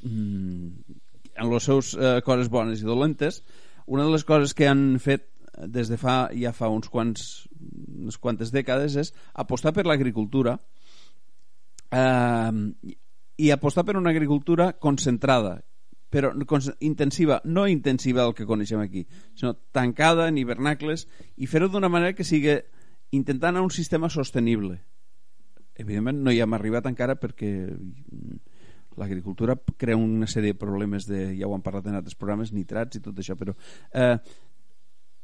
mmm, 0.02 0.99
en 1.32 1.52
les 1.52 1.68
seus 1.68 1.92
eh, 1.94 2.20
coses 2.25 2.50
bones 2.52 2.82
i 2.82 2.88
dolentes, 2.88 3.42
una 3.87 4.06
de 4.06 4.14
les 4.14 4.25
coses 4.25 4.54
que 4.54 4.68
han 4.68 4.99
fet 5.02 5.28
des 5.68 5.90
de 5.92 5.99
fa 6.00 6.30
ja 6.32 6.52
fa 6.56 6.70
uns 6.72 6.88
quants 6.88 7.25
unes 7.52 8.16
quantes 8.18 8.50
dècades 8.54 8.96
és 8.96 9.12
apostar 9.38 9.75
per 9.76 9.84
l'agricultura 9.87 10.56
eh, 11.92 12.52
i 13.37 13.50
apostar 13.52 13.84
per 13.84 13.99
una 14.00 14.11
agricultura 14.11 14.72
concentrada 14.72 15.61
però 16.12 16.35
intensiva, 16.81 17.40
no 17.45 17.64
intensiva 17.66 18.26
el 18.26 18.35
que 18.37 18.45
coneixem 18.45 18.83
aquí, 18.83 19.07
sinó 19.35 19.54
tancada 19.73 20.28
en 20.28 20.37
hivernacles 20.37 21.07
i 21.40 21.49
fer-ho 21.49 21.71
d'una 21.73 21.88
manera 21.88 22.12
que 22.12 22.26
sigui 22.28 22.59
intentant 23.16 23.57
un 23.57 23.71
sistema 23.73 24.11
sostenible. 24.12 24.83
Evidentment 25.81 26.21
no 26.21 26.33
hi 26.33 26.42
hem 26.45 26.52
arribat 26.52 26.90
encara 26.90 27.16
perquè 27.16 27.49
mm, 27.73 28.37
l'agricultura 29.00 29.57
crea 29.81 29.97
una 29.97 30.28
sèrie 30.28 30.52
de 30.52 30.61
problemes 30.61 31.09
de, 31.09 31.31
ja 31.38 31.49
ho 31.49 31.57
han 31.57 31.64
parlat 31.64 31.88
en 31.88 31.97
altres 31.97 32.19
programes, 32.19 32.52
nitrats 32.52 33.00
i 33.00 33.02
tot 33.04 33.16
això, 33.16 33.38
però 33.40 33.57
eh, 33.97 34.19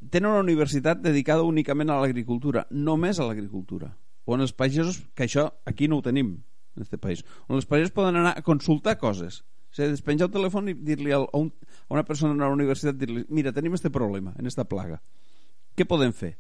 tenen 0.09 0.31
una 0.31 0.41
universitat 0.47 1.05
dedicada 1.05 1.45
únicament 1.45 1.93
a 1.93 2.01
l'agricultura, 2.01 2.65
només 2.71 3.21
a 3.21 3.29
l'agricultura. 3.29 3.93
On 4.25 4.41
els 4.41 4.57
pagesos, 4.57 5.03
que 5.13 5.29
això 5.29 5.51
aquí 5.69 5.89
no 5.89 6.01
ho 6.01 6.09
tenim, 6.09 6.33
en 6.77 6.89
aquest 6.89 7.05
país, 7.05 7.25
on 7.49 7.61
els 7.61 7.69
pagesos 7.69 7.93
poden 7.93 8.17
anar 8.17 8.37
a 8.39 8.45
consultar 8.47 8.97
coses 8.97 9.43
o 9.69 9.77
sigui, 9.77 9.93
despenjar 9.93 10.29
el 10.29 10.35
telèfon 10.35 10.73
i 10.73 10.75
dir-li 10.75 11.13
a, 11.13 11.21
un, 11.37 11.53
a 11.89 11.95
una 11.97 12.05
persona 12.09 12.35
a 12.35 12.49
la 12.49 12.55
universitat 12.57 12.97
dir-li, 12.99 13.25
mira, 13.29 13.53
tenim 13.53 13.75
este 13.77 13.93
problema, 13.95 14.35
en 14.39 14.49
esta 14.51 14.65
plaga. 14.69 15.01
Què 15.77 15.87
podem 15.87 16.15
fer? 16.17 16.37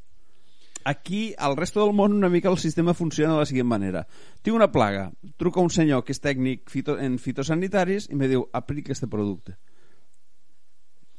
Aquí, 0.88 1.34
al 1.36 1.56
resto 1.56 1.84
del 1.84 1.92
món, 1.92 2.14
una 2.16 2.30
mica 2.32 2.48
el 2.48 2.58
sistema 2.58 2.94
funciona 2.94 3.34
de 3.34 3.40
la 3.42 3.46
següent 3.46 3.68
manera. 3.68 4.06
Tinc 4.42 4.56
una 4.56 4.70
plaga, 4.72 5.10
truca 5.36 5.60
un 5.60 5.68
senyor 5.74 6.04
que 6.06 6.14
és 6.14 6.22
tècnic 6.24 6.70
fito, 6.72 6.96
en 6.96 7.18
fitosanitaris 7.20 8.08
i 8.08 8.16
me 8.16 8.28
diu, 8.30 8.46
aplica 8.56 8.94
este 8.94 9.10
producte. 9.10 9.58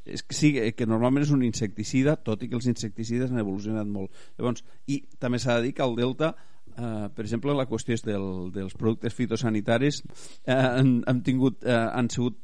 És 0.09 0.23
que 0.25 0.33
sí, 0.33 0.49
que 0.73 0.87
normalment 0.89 1.27
és 1.27 1.33
un 1.35 1.43
insecticida, 1.45 2.15
tot 2.25 2.41
i 2.41 2.49
que 2.49 2.57
els 2.57 2.65
insecticides 2.71 3.29
han 3.29 3.43
evolucionat 3.43 3.85
molt. 3.85 4.15
Llavors, 4.39 4.65
I 4.89 5.03
també 5.21 5.37
s'ha 5.37 5.59
de 5.59 5.67
dir 5.67 5.75
que 5.77 5.85
al 5.85 5.93
Delta 5.99 6.33
Uh, 6.79 7.09
per 7.11 7.25
exemple, 7.25 7.55
la 7.57 7.67
qüestió 7.67 7.97
és 7.97 8.05
del, 8.05 8.27
dels 8.55 8.75
productes 8.79 9.15
fitosanitaris 9.17 9.99
uh, 10.05 10.53
han, 10.53 10.93
han, 11.09 11.19
tingut, 11.25 11.59
uh, 11.67 11.89
han, 11.91 12.07
sigut, 12.13 12.37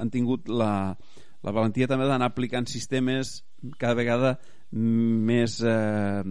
han 0.00 0.12
tingut 0.14 0.48
la, 0.48 0.72
la 1.44 1.52
valentia 1.52 1.88
també 1.90 2.08
d'anar 2.08 2.30
aplicant 2.30 2.70
sistemes 2.70 3.42
cada 3.76 3.98
vegada 3.98 4.38
més 4.72 5.58
uh, 5.60 6.24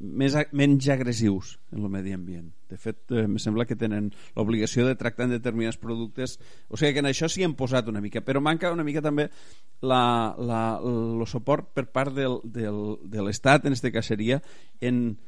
més, 0.00 0.34
menys 0.54 0.88
agressius 0.92 1.56
en 1.74 1.82
el 1.82 1.90
medi 1.92 2.12
ambient. 2.14 2.48
De 2.70 2.78
fet, 2.78 3.00
eh, 3.10 3.24
em 3.24 3.36
sembla 3.42 3.66
que 3.66 3.76
tenen 3.78 4.10
l'obligació 4.36 4.86
de 4.86 4.96
tractar 4.98 5.26
en 5.26 5.34
determinats 5.36 5.78
productes. 5.80 6.38
O 6.68 6.78
sigui 6.78 6.94
que 6.94 7.02
en 7.02 7.10
això 7.10 7.28
s'hi 7.28 7.46
han 7.46 7.56
posat 7.58 7.88
una 7.90 8.02
mica, 8.04 8.22
però 8.24 8.42
manca 8.44 8.72
una 8.72 8.86
mica 8.86 9.02
també 9.04 9.28
la, 9.82 10.34
la, 10.38 10.62
el 10.84 11.24
suport 11.26 11.72
per 11.74 11.88
part 11.94 12.14
del, 12.14 12.40
del, 12.44 12.82
de 13.04 13.24
l'Estat, 13.24 13.66
en 13.66 13.76
este 13.76 13.92
cas 13.92 14.06
seria, 14.06 14.42
en 14.80 15.18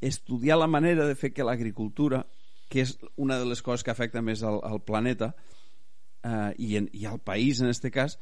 estudiar 0.00 0.58
la 0.58 0.68
manera 0.70 1.06
de 1.06 1.16
fer 1.16 1.32
que 1.32 1.44
l'agricultura, 1.46 2.24
que 2.68 2.82
és 2.82 2.96
una 3.16 3.38
de 3.38 3.46
les 3.46 3.62
coses 3.62 3.84
que 3.84 3.92
afecta 3.92 4.22
més 4.22 4.42
al, 4.42 4.60
al 4.66 4.82
planeta 4.84 5.32
eh, 6.22 6.52
i, 6.58 6.76
en, 6.80 6.88
i 6.92 7.06
al 7.06 7.20
país 7.20 7.60
en 7.62 7.70
este 7.70 7.92
cas, 7.94 8.18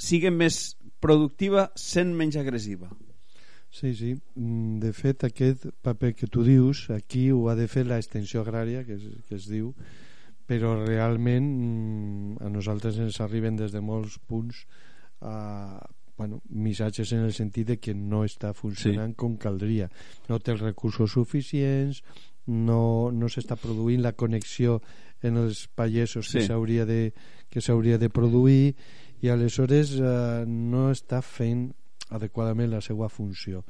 sigui 0.00 0.32
més 0.34 0.76
productiva 1.04 1.68
sent 1.78 2.14
menys 2.16 2.38
agressiva. 2.40 2.88
Sí, 3.74 3.92
sí. 3.98 4.14
Mm, 4.38 4.78
de 4.82 4.92
fet, 4.94 5.26
aquest 5.26 5.66
paper 5.82 6.14
que 6.14 6.28
tu 6.30 6.44
dius, 6.46 6.86
aquí 6.94 7.26
ho 7.34 7.48
ha 7.50 7.56
de 7.58 7.66
fer 7.68 7.84
l'extensió 7.86 8.44
agrària, 8.44 8.84
que 8.86 8.94
es, 8.94 9.06
que 9.28 9.34
es 9.34 9.48
diu, 9.50 9.72
però 10.46 10.76
realment 10.84 11.48
mm, 11.50 12.36
a 12.44 12.52
nosaltres 12.54 13.00
ens 13.02 13.20
arriben 13.24 13.58
des 13.58 13.74
de 13.74 13.82
molts 13.82 14.20
punts 14.30 14.62
a, 15.20 15.34
bueno, 16.16 16.42
missatges 16.48 17.12
en 17.12 17.24
el 17.26 17.32
sentit 17.34 17.68
de 17.68 17.78
que 17.82 17.94
no 17.94 18.22
està 18.24 18.52
funcionant 18.54 19.14
sí. 19.14 19.18
com 19.18 19.38
caldria. 19.40 19.88
No 20.28 20.38
té 20.38 20.54
els 20.54 20.62
recursos 20.62 21.14
suficients, 21.16 22.02
no, 22.46 23.10
no 23.10 23.30
s'està 23.32 23.56
produint 23.60 24.02
la 24.04 24.12
connexió 24.12 24.80
en 25.24 25.40
els 25.40 25.66
pagesos 25.74 26.28
sí. 26.28 26.38
que 26.38 26.46
s'hauria 26.46 26.84
de, 26.86 27.14
que 27.50 27.62
s'hauria 27.64 27.98
de 27.98 28.10
produir 28.12 28.74
i 29.24 29.30
aleshores 29.32 29.94
eh, 29.96 30.44
no 30.46 30.90
està 30.92 31.22
fent 31.24 31.70
adequadament 32.14 32.70
la 32.70 32.82
seva 32.84 33.08
funció. 33.08 33.64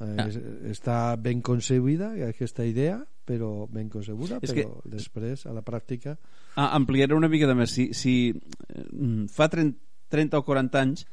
Eh, 0.00 0.16
ah. 0.18 0.28
Està 0.72 0.98
ben 1.20 1.42
concebida 1.44 2.12
aquesta 2.26 2.66
idea, 2.66 2.98
però 3.24 3.68
ben 3.70 3.90
concebuda, 3.92 4.40
és 4.42 4.50
però 4.52 4.80
que... 4.80 4.94
després, 4.96 5.46
a 5.46 5.54
la 5.54 5.62
pràctica... 5.62 6.16
Ah, 6.56 6.72
ampliaré 6.74 7.14
una 7.14 7.30
mica 7.30 7.52
més. 7.54 7.76
Si, 7.76 7.90
si 7.94 8.14
mm, 8.34 9.28
fa 9.30 9.46
30, 9.52 9.78
30 10.10 10.40
o 10.40 10.46
40 10.48 10.80
anys 10.80 11.06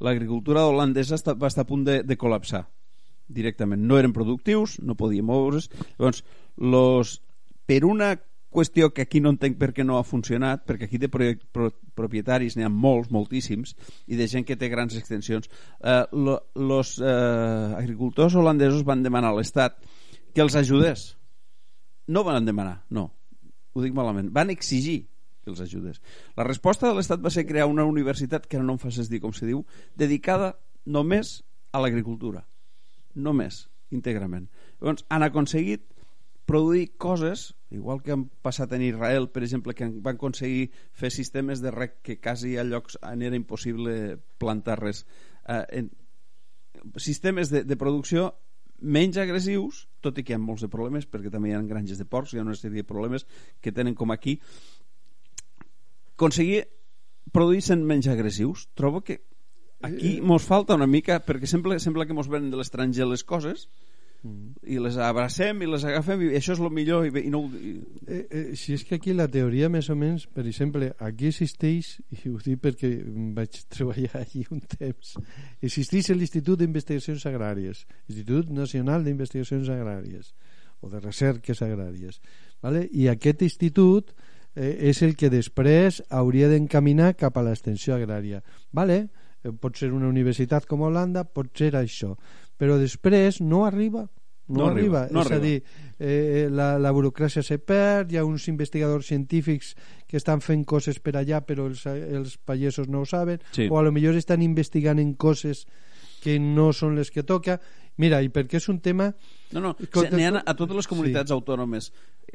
l'agricultura 0.00 0.66
holandesa 0.66 1.18
va 1.34 1.50
estar 1.50 1.66
a 1.66 1.68
punt 1.68 1.84
de, 1.88 2.02
de 2.06 2.16
col·lapsar 2.18 2.64
directament. 3.32 3.82
No 3.86 3.98
eren 3.98 4.12
productius, 4.12 4.78
no 4.80 4.96
podien 4.98 5.26
moure's. 5.26 5.70
Llavors, 5.98 6.22
los, 6.56 7.16
per 7.66 7.84
una 7.88 8.14
qüestió 8.52 8.92
que 8.92 9.06
aquí 9.06 9.22
no 9.24 9.32
entenc 9.32 9.56
per 9.58 9.70
què 9.72 9.84
no 9.84 9.96
ha 9.96 10.04
funcionat, 10.04 10.66
perquè 10.68 10.86
aquí 10.86 11.00
de 11.00 11.08
pro 11.08 11.30
pro 11.56 11.70
propietaris 11.96 12.56
n'hi 12.56 12.66
ha 12.66 12.70
molts, 12.72 13.10
moltíssims, 13.12 13.74
i 14.06 14.16
de 14.16 14.28
gent 14.28 14.44
que 14.48 14.58
té 14.60 14.68
grans 14.72 14.94
extensions. 14.98 15.48
Eh, 15.80 16.04
lo, 16.12 16.38
los 16.54 16.98
eh, 17.00 17.72
agricultors 17.78 18.36
holandesos 18.36 18.84
van 18.84 19.02
demanar 19.02 19.32
a 19.32 19.38
l'Estat 19.40 19.80
que 20.34 20.44
els 20.44 20.56
ajudés. 20.56 21.12
No 22.08 22.24
van 22.24 22.44
demanar, 22.44 22.82
no, 22.90 23.08
ho 23.72 23.82
dic 23.82 23.94
malament, 23.96 24.28
van 24.32 24.52
exigir 24.52 25.06
que 25.42 25.50
els 25.52 25.60
ajudés. 25.60 26.00
La 26.36 26.46
resposta 26.46 26.88
de 26.88 26.96
l'Estat 26.96 27.22
va 27.24 27.32
ser 27.34 27.46
crear 27.48 27.68
una 27.70 27.86
universitat, 27.88 28.46
que 28.46 28.58
ara 28.58 28.66
no 28.66 28.76
em 28.76 28.82
facis 28.82 29.10
dir 29.10 29.20
com 29.22 29.34
se 29.36 29.48
diu, 29.48 29.64
dedicada 29.98 30.54
només 30.86 31.40
a 31.72 31.82
l'agricultura. 31.82 32.44
Només, 33.14 33.66
íntegrament. 33.92 34.48
Llavors, 34.80 35.04
han 35.08 35.26
aconseguit 35.26 35.88
produir 36.46 36.96
coses, 36.98 37.54
igual 37.70 38.02
que 38.02 38.12
han 38.12 38.26
passat 38.44 38.72
en 38.76 38.82
Israel, 38.82 39.28
per 39.30 39.42
exemple, 39.44 39.74
que 39.74 39.88
van 40.04 40.18
aconseguir 40.18 40.70
fer 40.92 41.12
sistemes 41.14 41.62
de 41.62 41.70
rec 41.70 42.00
que 42.02 42.18
quasi 42.20 42.56
a 42.58 42.64
llocs 42.64 42.98
en 43.02 43.22
era 43.22 43.38
impossible 43.38 44.18
plantar 44.42 44.80
res. 44.80 45.04
Eh, 45.48 45.64
en, 45.80 45.90
sistemes 46.96 47.50
de, 47.50 47.62
de 47.64 47.78
producció 47.78 48.32
menys 48.82 49.16
agressius, 49.22 49.86
tot 50.02 50.18
i 50.18 50.24
que 50.26 50.34
hi 50.34 50.36
ha 50.36 50.42
molts 50.42 50.64
de 50.66 50.70
problemes, 50.70 51.06
perquè 51.06 51.30
també 51.30 51.52
hi 51.52 51.56
ha 51.56 51.62
granges 51.62 52.00
de 52.00 52.06
porcs, 52.08 52.34
hi 52.34 52.40
ha 52.40 52.46
una 52.46 52.58
sèrie 52.58 52.82
de 52.82 52.88
problemes 52.88 53.26
que 53.62 53.72
tenen 53.72 53.94
com 53.94 54.10
aquí, 54.10 54.40
aconseguir 56.14 56.66
produir 57.32 57.62
sent 57.64 57.84
menys 57.88 58.08
agressius. 58.12 58.68
Trobo 58.78 59.02
que 59.02 59.22
aquí 59.82 60.18
eh, 60.18 60.22
mos 60.22 60.46
falta 60.46 60.78
una 60.78 60.90
mica, 60.90 61.20
perquè 61.24 61.48
sembla, 61.50 61.78
sembla 61.82 62.06
que 62.06 62.16
mos 62.16 62.30
venen 62.30 62.52
de 62.52 62.60
l'estranger 62.60 63.08
les 63.08 63.24
coses, 63.24 63.68
Mm. 64.22 64.52
i 64.70 64.76
les 64.78 64.94
abracem 65.02 65.64
i 65.64 65.66
les 65.66 65.82
agafem 65.82 66.20
i 66.22 66.28
això 66.38 66.54
és 66.54 66.60
el 66.62 66.70
millor 66.70 67.08
i, 67.08 67.10
i 67.26 67.30
no... 67.34 67.40
I... 67.58 67.72
Eh, 68.06 68.20
eh, 68.22 68.42
si 68.54 68.76
és 68.76 68.84
que 68.86 68.94
aquí 69.00 69.10
la 69.18 69.26
teoria 69.26 69.66
més 69.72 69.88
o 69.90 69.96
menys 69.98 70.28
per 70.30 70.44
exemple, 70.46 70.92
aquí 71.02 71.26
existeix 71.32 71.96
i 72.14 72.30
ho 72.30 72.36
dic 72.44 72.60
perquè 72.62 72.92
vaig 73.34 73.58
treballar 73.74 74.20
allí 74.20 74.44
un 74.54 74.62
temps 74.76 75.16
existeix 75.58 76.12
l'Institut 76.14 76.62
d'Investigacions 76.62 77.26
Agràries 77.32 77.82
Institut 78.06 78.52
Nacional 78.54 79.02
d'Investigacions 79.02 79.72
Agràries 79.74 80.30
o 80.78 80.92
de 80.92 81.02
Recerques 81.02 81.64
Agràries 81.66 82.22
vale? 82.62 82.86
i 82.94 83.10
aquest 83.10 83.42
institut 83.42 84.14
eh, 84.54 84.88
és 84.90 85.02
el 85.02 85.16
que 85.16 85.30
després 85.32 86.02
hauria 86.10 86.48
d'encaminar 86.50 87.14
cap 87.18 87.36
a 87.36 87.44
l'extensió 87.46 87.96
agrària 87.96 88.42
vale? 88.72 89.06
Eh, 89.42 89.52
pot 89.52 89.78
ser 89.78 89.92
una 89.92 90.10
universitat 90.10 90.66
com 90.68 90.84
Holanda 90.86 91.24
pot 91.24 91.52
ser 91.58 91.72
això 91.78 92.14
però 92.58 92.78
després 92.80 93.40
no 93.40 93.64
arriba 93.66 94.08
no, 94.48 94.64
no 94.64 94.66
arriba, 94.72 95.04
arriba. 95.04 95.14
No 95.14 95.22
és 95.22 95.30
arriba. 95.30 95.38
a 95.38 95.46
dir 95.46 95.62
eh, 95.98 96.48
la, 96.50 96.78
la 96.78 96.92
burocràcia 96.92 97.44
se 97.46 97.58
perd 97.58 98.12
hi 98.12 98.18
ha 98.18 98.26
uns 98.26 98.48
investigadors 98.50 99.06
científics 99.06 99.74
que 100.06 100.18
estan 100.20 100.42
fent 100.44 100.66
coses 100.68 100.98
per 101.00 101.16
allà 101.16 101.40
però 101.46 101.68
els, 101.70 101.86
els 101.86 102.36
pagesos 102.36 102.88
no 102.88 103.02
ho 103.02 103.08
saben 103.08 103.40
sí. 103.52 103.68
o 103.70 103.78
a 103.78 103.86
lo 103.86 103.92
millor 103.94 104.18
estan 104.18 104.42
investigant 104.42 105.00
en 105.00 105.14
coses 105.14 105.66
que 106.22 106.38
no 106.38 106.70
són 106.76 106.94
les 106.98 107.10
que 107.10 107.24
toca 107.26 107.58
mira, 108.00 108.22
i 108.22 108.30
perquè 108.32 108.60
és 108.60 108.68
un 108.72 108.80
tema 108.80 109.10
no, 109.52 109.60
no, 109.60 109.74
n'hi 109.76 110.24
ha 110.24 110.40
a 110.40 110.54
totes 110.56 110.76
les 110.78 110.88
comunitats 110.88 111.28
sí. 111.28 111.36
autònomes 111.36 111.90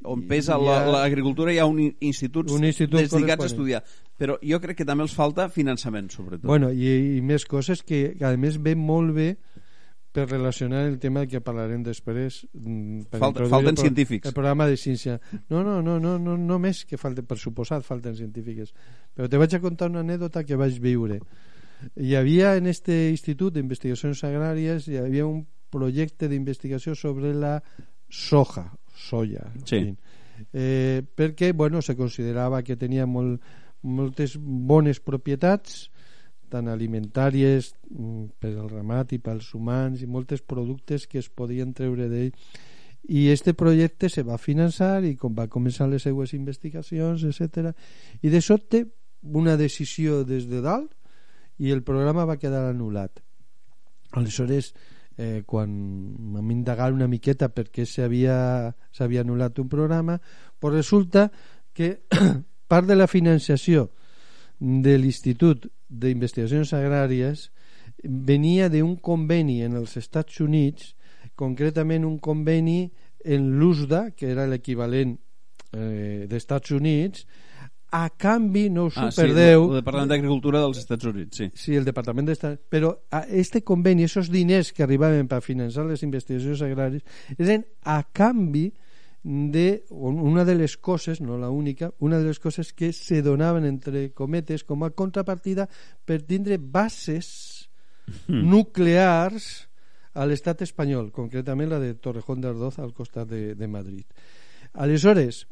on 0.06 0.24
pesa 0.30 0.58
l'agricultura 0.58 1.54
hi 1.54 1.60
ha 1.60 1.66
un 1.66 1.80
institut, 1.82 2.52
un 2.54 2.66
institut 2.68 3.00
dedicats 3.00 3.48
a 3.48 3.50
estudiar. 3.50 3.84
Però 4.18 4.38
jo 4.44 4.60
crec 4.62 4.82
que 4.82 4.86
també 4.86 5.06
els 5.06 5.16
falta 5.16 5.48
finançament 5.50 6.12
sobretot. 6.14 6.46
Bueno, 6.46 6.70
i, 6.72 7.18
i 7.18 7.22
més 7.26 7.46
coses 7.50 7.82
que 7.86 8.12
a 8.22 8.34
més 8.38 8.60
ve 8.62 8.76
molt 8.78 9.16
bé 9.16 9.32
per 10.18 10.26
relacionar 10.30 10.86
el 10.88 10.98
tema 10.98 11.28
que 11.30 11.42
parlarem 11.46 11.84
després 11.86 12.40
mm, 12.54 13.10
per 13.12 13.20
Falta, 13.22 13.46
falten 13.52 13.76
el, 13.76 13.82
científics. 13.84 14.30
el 14.30 14.34
programa 14.34 14.66
de 14.66 14.78
ciència. 14.82 15.20
No, 15.50 15.62
no, 15.62 15.82
no, 15.86 16.00
no, 16.02 16.16
no, 16.18 16.38
no 16.38 16.58
més 16.62 16.86
que 16.90 16.98
falten 16.98 17.28
per 17.28 17.38
suposat 17.38 17.86
falten 17.86 18.16
científiques. 18.18 18.74
Però 19.14 19.30
te 19.30 19.38
vaig 19.38 19.54
a 19.54 19.62
contar 19.62 19.92
una 19.92 20.02
anècdota 20.06 20.46
que 20.48 20.58
vaig 20.58 20.80
viure 20.82 21.20
hi 21.96 22.16
havia 22.16 22.56
en 22.58 22.68
este 22.68 23.10
institut 23.12 23.54
d'investigacions 23.56 24.24
agràries 24.28 24.88
hi 24.88 24.98
havia 25.02 25.28
un 25.28 25.46
projecte 25.70 26.30
d'investigació 26.32 26.96
sobre 26.96 27.34
la 27.34 27.58
soja 28.10 28.70
soja 28.96 29.52
sí. 29.66 29.96
eh, 30.54 31.04
perquè 31.16 31.54
bueno, 31.54 31.82
se 31.82 31.96
considerava 31.96 32.64
que 32.64 32.78
tenia 32.78 33.06
molt, 33.06 33.44
moltes 33.84 34.38
bones 34.40 35.00
propietats 35.00 35.90
tant 36.50 36.70
alimentàries 36.72 37.74
mm, 37.92 38.40
per 38.40 38.54
al 38.56 38.72
ramat 38.72 39.14
i 39.14 39.20
pels 39.20 39.52
humans 39.54 40.02
i 40.02 40.08
moltes 40.08 40.42
productes 40.42 41.08
que 41.08 41.20
es 41.20 41.30
podien 41.30 41.74
treure 41.76 42.08
d'ell 42.10 42.34
i 43.08 43.30
este 43.32 43.54
projecte 43.54 44.10
se 44.10 44.24
va 44.28 44.38
finançar 44.38 45.04
i 45.06 45.16
com 45.16 45.36
va 45.36 45.48
començar 45.48 45.88
les 45.88 46.04
seues 46.04 46.34
investigacions, 46.36 47.24
etc. 47.24 47.72
I 48.22 48.32
de 48.34 48.42
sobte 48.44 48.84
una 49.22 49.56
decisió 49.58 50.24
des 50.28 50.48
de 50.50 50.60
dalt 50.62 50.92
i 51.58 51.72
el 51.74 51.84
programa 51.84 52.26
va 52.30 52.38
quedar 52.38 52.68
anul·lat. 52.70 53.22
Aleshores, 54.18 54.74
eh, 55.18 55.44
quan 55.46 55.72
m'hem 56.34 56.52
indagat 56.54 56.94
una 56.94 57.10
miqueta 57.10 57.50
per 57.50 57.68
què 57.74 57.86
s'havia 57.86 59.24
anul·lat 59.24 59.60
un 59.60 59.70
programa, 59.70 60.20
pues 60.60 60.74
resulta 60.74 61.32
que 61.74 62.04
part 62.72 62.88
de 62.88 62.96
la 62.96 63.08
financiació 63.08 63.90
de 64.60 64.98
l'Institut 64.98 65.68
d'Investigacions 65.88 66.74
Agràries 66.74 67.50
venia 68.04 68.70
d'un 68.70 68.96
conveni 69.02 69.62
en 69.66 69.78
els 69.78 69.98
Estats 69.98 70.42
Units, 70.42 70.94
concretament 71.38 72.06
un 72.06 72.18
conveni 72.20 72.92
en 73.26 73.52
l'USDA, 73.60 74.12
que 74.18 74.30
era 74.32 74.48
l'equivalent 74.48 75.18
eh, 75.74 76.26
d'Estats 76.30 76.72
Units, 76.72 77.26
a 77.98 78.10
canvi, 78.14 78.68
no 78.70 78.88
us 78.92 78.98
ah, 78.98 79.08
ho 79.08 79.14
perdeu... 79.16 79.62
Sí, 79.62 79.68
el, 79.68 79.72
el 79.72 79.80
Departament 79.82 80.12
d'Agricultura 80.12 80.62
dels 80.62 80.82
Estats 80.84 81.08
Units, 81.10 81.40
sí. 81.40 81.48
Sí, 81.58 81.78
el 81.78 81.88
Departament 81.88 82.28
d'Estats... 82.30 82.60
Però 82.70 82.92
a 83.10 83.24
este 83.42 83.64
conveni, 83.66 84.06
aquests 84.06 84.30
diners 84.34 84.74
que 84.76 84.86
arribaven 84.86 85.30
per 85.32 85.42
finançar 85.46 85.88
les 85.88 86.04
investigacions 86.06 86.62
agràries, 86.68 87.06
eren 87.38 87.66
a 87.86 88.02
canvi 88.14 88.68
de 89.28 89.84
una 89.90 90.46
de 90.46 90.56
les 90.56 90.78
coses, 90.78 91.20
no 91.22 91.38
la 91.38 91.50
única, 91.50 91.92
una 92.00 92.20
de 92.20 92.30
les 92.30 92.40
coses 92.40 92.72
que 92.72 92.94
se 92.94 93.22
donaven 93.22 93.66
entre 93.66 94.12
cometes 94.16 94.64
com 94.64 94.86
a 94.86 94.94
contrapartida 94.94 95.68
per 96.06 96.22
tindre 96.24 96.60
bases 96.62 97.68
mm. 98.28 98.46
nuclears 98.46 99.68
a 100.18 100.26
l'estat 100.26 100.64
espanyol, 100.66 101.12
concretament 101.12 101.74
la 101.74 101.82
de 101.82 101.96
Torrejón 101.98 102.42
de 102.42 102.54
Ardoz 102.54 102.80
al 102.80 102.94
costat 102.94 103.28
de, 103.30 103.54
de 103.58 103.68
Madrid. 103.68 104.06
Aleshores, 104.74 105.46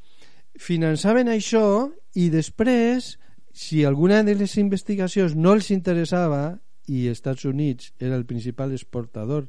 finançaven 0.60 1.30
això 1.32 1.92
i 2.16 2.30
després, 2.32 3.16
si 3.56 3.84
alguna 3.86 4.24
de 4.24 4.36
les 4.36 4.58
investigacions 4.58 5.36
no 5.36 5.54
els 5.56 5.72
interessava 5.72 6.60
i 6.92 7.08
Estats 7.08 7.46
Units 7.46 7.94
era 8.00 8.16
el 8.16 8.26
principal 8.26 8.72
exportador 8.76 9.48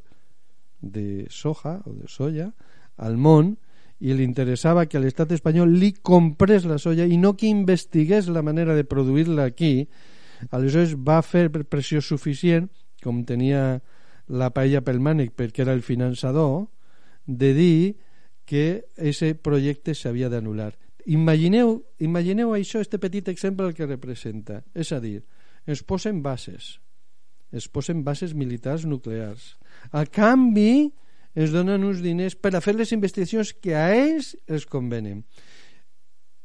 de 0.80 1.26
soja 1.30 1.80
o 1.84 1.92
de 1.92 2.08
soja 2.08 2.52
al 2.96 3.16
món 3.16 3.56
i 3.98 4.12
li 4.12 4.24
interessava 4.24 4.86
que 4.86 5.00
l'estat 5.00 5.32
espanyol 5.32 5.72
li 5.80 5.92
comprés 6.04 6.66
la 6.68 6.78
soja 6.78 7.06
i 7.08 7.16
no 7.16 7.34
que 7.36 7.48
investigués 7.48 8.28
la 8.28 8.44
manera 8.44 8.76
de 8.76 8.84
produir-la 8.84 9.48
aquí 9.48 9.88
aleshores 10.50 10.94
va 10.96 11.22
fer 11.24 11.48
pressió 11.50 12.02
suficient 12.04 12.68
com 13.02 13.24
tenia 13.24 13.80
la 14.28 14.50
paella 14.52 14.82
pel 14.84 15.00
mànec 15.00 15.32
perquè 15.36 15.64
era 15.64 15.76
el 15.76 15.82
finançador 15.82 16.66
de 17.26 17.52
dir 17.56 17.96
que 18.46 18.84
aquest 18.96 19.40
projecte 19.42 19.94
s'havia 19.94 20.28
d'anul·lar 20.30 20.74
imagineu, 21.06 21.80
imagineu 22.02 22.52
això, 22.54 22.82
este 22.82 22.98
petit 22.98 23.28
exemple 23.30 23.68
el 23.68 23.74
que 23.74 23.86
representa. 23.86 24.62
És 24.74 24.92
a 24.92 25.00
dir, 25.00 25.22
es 25.66 25.82
posen 25.82 26.22
bases. 26.22 26.76
Es 27.54 27.68
posen 27.70 28.02
bases 28.04 28.34
militars 28.34 28.84
nuclears. 28.86 29.54
A 29.94 30.04
canvi 30.04 30.90
ens 31.36 31.52
donen 31.54 31.84
uns 31.86 32.02
diners 32.02 32.34
per 32.34 32.54
a 32.56 32.62
fer 32.64 32.74
les 32.74 32.92
investigacions 32.96 33.52
que 33.54 33.76
a 33.78 33.88
ells 33.94 34.34
els 34.50 34.66
convenen. 34.66 35.22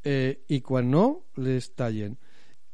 Eh, 0.06 0.42
i 0.50 0.62
quan 0.62 0.90
no 0.92 1.32
les 1.38 1.72
tallen. 1.78 2.18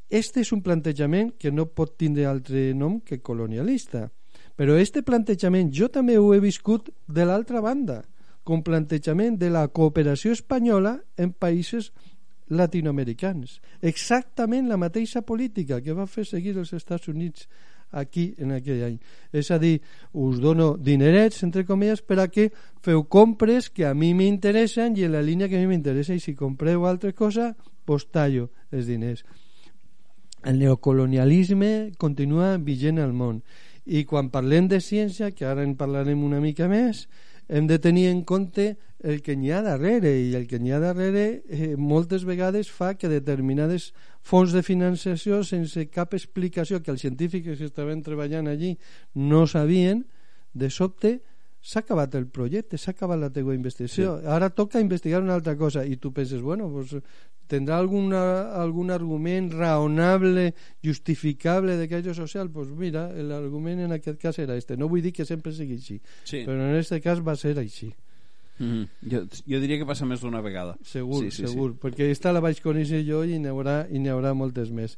Este 0.08 0.40
és 0.44 0.54
un 0.56 0.62
plantejament 0.64 1.34
que 1.40 1.52
no 1.52 1.68
pot 1.68 1.98
tindre 2.00 2.28
altre 2.28 2.72
nom 2.76 3.02
que 3.04 3.20
colonialista. 3.20 4.08
Però 4.56 4.78
este 4.80 5.04
plantejament 5.04 5.72
jo 5.72 5.90
també 5.92 6.16
ho 6.18 6.32
he 6.34 6.40
viscut 6.44 6.90
de 7.08 7.26
l'altra 7.28 7.62
banda 7.62 8.04
com 8.48 8.64
plantejament 8.64 9.36
de 9.42 9.52
la 9.52 9.68
cooperació 9.68 10.32
espanyola 10.36 10.98
en 11.20 11.34
països 11.36 11.92
latinoamericans 12.48 13.58
exactament 13.84 14.70
la 14.72 14.80
mateixa 14.80 15.22
política 15.22 15.82
que 15.84 15.96
va 15.96 16.08
fer 16.08 16.24
seguir 16.26 16.56
els 16.56 16.72
Estats 16.74 17.12
Units 17.12 17.50
aquí 17.92 18.34
en 18.38 18.52
aquell 18.52 18.84
any. 18.84 18.98
És 19.32 19.50
a 19.52 19.58
dir, 19.60 19.80
us 20.14 20.42
dono 20.44 20.76
dinerets, 20.78 21.44
entre 21.44 21.66
comilles, 21.66 22.02
per 22.02 22.20
a 22.20 22.28
que 22.28 22.50
feu 22.84 23.06
compres 23.08 23.70
que 23.70 23.86
a 23.88 23.94
mi 23.94 24.14
m'interessen 24.14 24.98
i 24.98 25.06
en 25.08 25.16
la 25.16 25.24
línia 25.24 25.48
que 25.48 25.58
a 25.58 25.62
mi 25.64 25.70
m'interessa 25.72 26.16
i 26.16 26.24
si 26.24 26.36
compreu 26.36 26.86
altra 26.86 27.14
cosa, 27.14 27.54
pues 27.86 28.10
tallo 28.12 28.50
els 28.72 28.88
diners. 28.88 29.24
El 30.44 30.60
neocolonialisme 30.60 31.94
continua 31.98 32.58
vigent 32.58 33.00
al 33.00 33.14
món 33.14 33.42
i 33.88 34.04
quan 34.04 34.30
parlem 34.30 34.68
de 34.68 34.82
ciència, 34.84 35.32
que 35.32 35.48
ara 35.48 35.64
en 35.64 35.78
parlarem 35.80 36.24
una 36.24 36.42
mica 36.44 36.68
més, 36.68 37.08
hem 37.48 37.68
de 37.68 37.80
tenir 37.80 38.08
en 38.12 38.24
compte 38.24 38.76
el 39.00 39.22
que 39.22 39.36
n'hi 39.38 39.52
ha 39.54 39.62
darrere 39.62 40.12
i 40.20 40.34
el 40.36 40.48
que 40.50 40.60
n'hi 40.60 40.74
ha 40.74 40.82
darrere 40.82 41.44
eh, 41.48 41.76
moltes 41.78 42.26
vegades 42.26 42.70
fa 42.74 42.96
que 42.98 43.12
determinades 43.12 43.92
fons 44.26 44.56
de 44.56 44.64
finançació 44.66 45.44
sense 45.46 45.86
cap 45.94 46.16
explicació 46.18 46.82
que 46.82 46.92
els 46.92 47.06
científics 47.06 47.60
que 47.60 47.70
estaven 47.70 48.02
treballant 48.04 48.50
allí 48.50 48.76
no 49.14 49.46
sabien 49.48 50.06
de 50.54 50.72
sobte 50.74 51.20
s'ha 51.68 51.82
acabat 51.84 52.16
el 52.16 52.28
projecte, 52.32 52.78
s'ha 52.80 52.94
acabat 52.96 53.20
la 53.20 53.30
teva 53.34 53.56
investigació, 53.56 54.18
sí. 54.22 54.30
ara 54.32 54.48
toca 54.56 54.80
investigar 54.80 55.20
una 55.24 55.36
altra 55.36 55.58
cosa 55.60 55.84
i 55.84 55.98
tu 56.00 56.14
penses, 56.16 56.40
bueno, 56.42 56.70
pues, 56.72 56.96
tindrà 57.52 57.80
alguna, 57.82 58.22
algun 58.56 58.92
argument 58.96 59.52
raonable, 59.52 60.54
justificable 60.84 61.76
de 61.76 61.88
caire 61.92 62.14
social? 62.16 62.50
Pues 62.52 62.70
mira, 62.72 63.08
l'argument 63.12 63.84
en 63.84 63.96
aquest 63.96 64.20
cas 64.22 64.40
era 64.40 64.56
este. 64.56 64.78
No 64.78 64.88
vull 64.92 65.04
dir 65.04 65.14
que 65.16 65.26
sempre 65.28 65.52
sigui 65.56 65.80
així, 65.80 66.00
sí. 66.24 66.44
però 66.48 66.56
en 66.56 66.76
aquest 66.78 67.00
cas 67.04 67.24
va 67.24 67.36
ser 67.36 67.58
així. 67.60 67.94
Mm 68.60 68.66
-hmm. 68.66 69.12
jo, 69.12 69.20
jo 69.46 69.60
diria 69.60 69.78
que 69.78 69.86
passa 69.86 70.06
més 70.06 70.22
d'una 70.22 70.42
vegada. 70.42 70.78
Segur, 70.82 71.24
sí, 71.24 71.32
sí, 71.32 71.48
segur, 71.48 71.74
sí. 71.74 71.78
perquè 71.82 72.10
esta 72.10 72.32
la 72.32 72.40
vaig 72.40 72.62
conèixer 72.62 73.04
jo 73.06 73.24
i 73.24 73.38
n'hi 73.40 73.48
haurà, 73.48 73.88
i 73.92 74.00
haurà 74.08 74.34
moltes 74.34 74.72
més. 74.72 74.98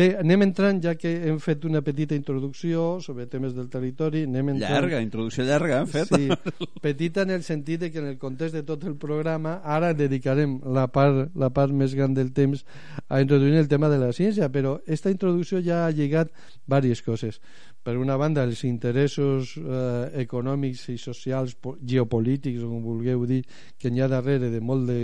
Bé, 0.00 0.14
anem 0.16 0.46
entrant, 0.46 0.78
ja 0.80 0.94
que 0.96 1.10
hem 1.28 1.36
fet 1.44 1.66
una 1.68 1.82
petita 1.84 2.16
introducció 2.16 2.84
sobre 3.04 3.26
temes 3.28 3.52
del 3.52 3.66
territori, 3.68 4.22
anem 4.24 4.54
entrant... 4.54 4.72
Llarga, 4.72 5.00
introducció 5.04 5.44
llarga, 5.44 5.82
hem 5.82 5.90
fet. 5.92 6.14
Sí, 6.14 6.70
petita 6.80 7.26
en 7.26 7.34
el 7.34 7.42
sentit 7.44 7.82
de 7.82 7.90
que 7.92 8.00
en 8.00 8.06
el 8.08 8.16
context 8.22 8.56
de 8.56 8.62
tot 8.64 8.86
el 8.88 8.94
programa 9.02 9.58
ara 9.60 9.90
dedicarem 9.98 10.54
la 10.72 10.86
part, 10.94 11.34
la 11.36 11.50
part 11.52 11.76
més 11.76 11.92
gran 11.98 12.16
del 12.16 12.32
temps 12.32 12.64
a 13.08 13.20
introduir 13.20 13.60
el 13.60 13.68
tema 13.68 13.92
de 13.92 14.00
la 14.00 14.08
ciència, 14.16 14.48
però 14.48 14.78
esta 14.88 15.12
introducció 15.12 15.60
ja 15.60 15.82
ha 15.84 15.92
lligat 15.92 16.32
diverses 16.64 17.04
coses. 17.04 17.42
Per 17.84 17.98
una 18.00 18.16
banda, 18.16 18.48
els 18.48 18.64
interessos 18.64 19.52
eh, 19.60 20.24
econòmics 20.24 20.88
i 20.94 20.96
socials, 20.96 21.58
geopolítics, 21.84 22.64
com 22.64 22.80
vulgueu 22.88 23.28
dir, 23.28 23.44
que 23.76 23.92
hi 23.92 24.00
ha 24.00 24.08
darrere 24.08 24.48
de 24.48 24.64
molt 24.64 24.88
de, 24.88 25.00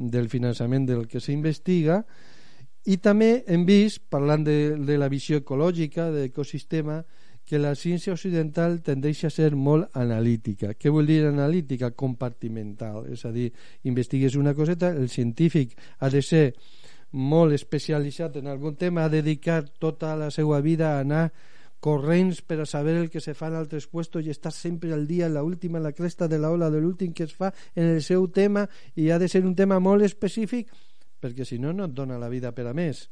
del 0.00 0.32
finançament 0.32 0.88
del 0.88 1.04
que 1.12 1.20
s'investiga, 1.20 2.06
i 2.86 2.96
també 2.96 3.42
hem 3.46 3.66
vist, 3.68 4.00
parlant 4.08 4.44
de, 4.44 4.76
de 4.76 4.96
la 4.98 5.10
visió 5.12 5.40
ecològica, 5.42 6.08
de 6.10 6.28
l'ecosistema, 6.28 7.02
que 7.44 7.58
la 7.58 7.74
ciència 7.74 8.14
occidental 8.14 8.78
tendeix 8.86 9.24
a 9.26 9.30
ser 9.34 9.50
molt 9.58 9.96
analítica. 9.98 10.74
Què 10.78 10.92
vol 10.92 11.08
dir 11.10 11.24
analítica? 11.26 11.90
Compartimental. 11.90 13.08
És 13.10 13.24
a 13.26 13.32
dir, 13.34 13.48
investigues 13.90 14.36
una 14.38 14.54
coseta, 14.54 14.92
el 14.94 15.08
científic 15.10 15.74
ha 15.98 16.10
de 16.14 16.22
ser 16.22 16.44
molt 17.10 17.56
especialitzat 17.56 18.38
en 18.38 18.46
algun 18.52 18.76
tema, 18.78 19.04
ha 19.04 19.12
dedicat 19.12 19.72
tota 19.82 20.14
la 20.16 20.30
seva 20.30 20.60
vida 20.62 20.92
a 20.94 21.00
anar 21.02 21.24
corrents 21.80 22.42
per 22.44 22.60
a 22.60 22.68
saber 22.68 22.94
el 23.00 23.08
que 23.10 23.22
se 23.24 23.34
fa 23.34 23.48
en 23.48 23.56
altres 23.58 23.88
puestos 23.88 24.22
i 24.22 24.30
estar 24.30 24.52
sempre 24.52 24.92
al 24.94 25.06
dia, 25.08 25.28
la 25.28 25.42
última, 25.42 25.78
en 25.80 25.88
la 25.88 25.96
cresta 25.96 26.28
de 26.28 26.38
la 26.38 26.52
ola 26.52 26.70
de 26.70 26.78
l'últim 26.78 27.12
que 27.16 27.24
es 27.24 27.34
fa 27.34 27.50
en 27.74 27.88
el 27.88 28.02
seu 28.04 28.28
tema 28.28 28.66
i 28.94 29.10
ha 29.10 29.18
de 29.18 29.28
ser 29.32 29.42
un 29.48 29.56
tema 29.56 29.80
molt 29.80 30.04
específic 30.04 30.68
perquè 31.20 31.46
si 31.46 31.60
no 31.60 31.72
no 31.72 31.86
et 31.86 31.94
dona 31.96 32.18
la 32.18 32.30
vida 32.32 32.52
per 32.56 32.66
a 32.70 32.74
més. 32.74 33.08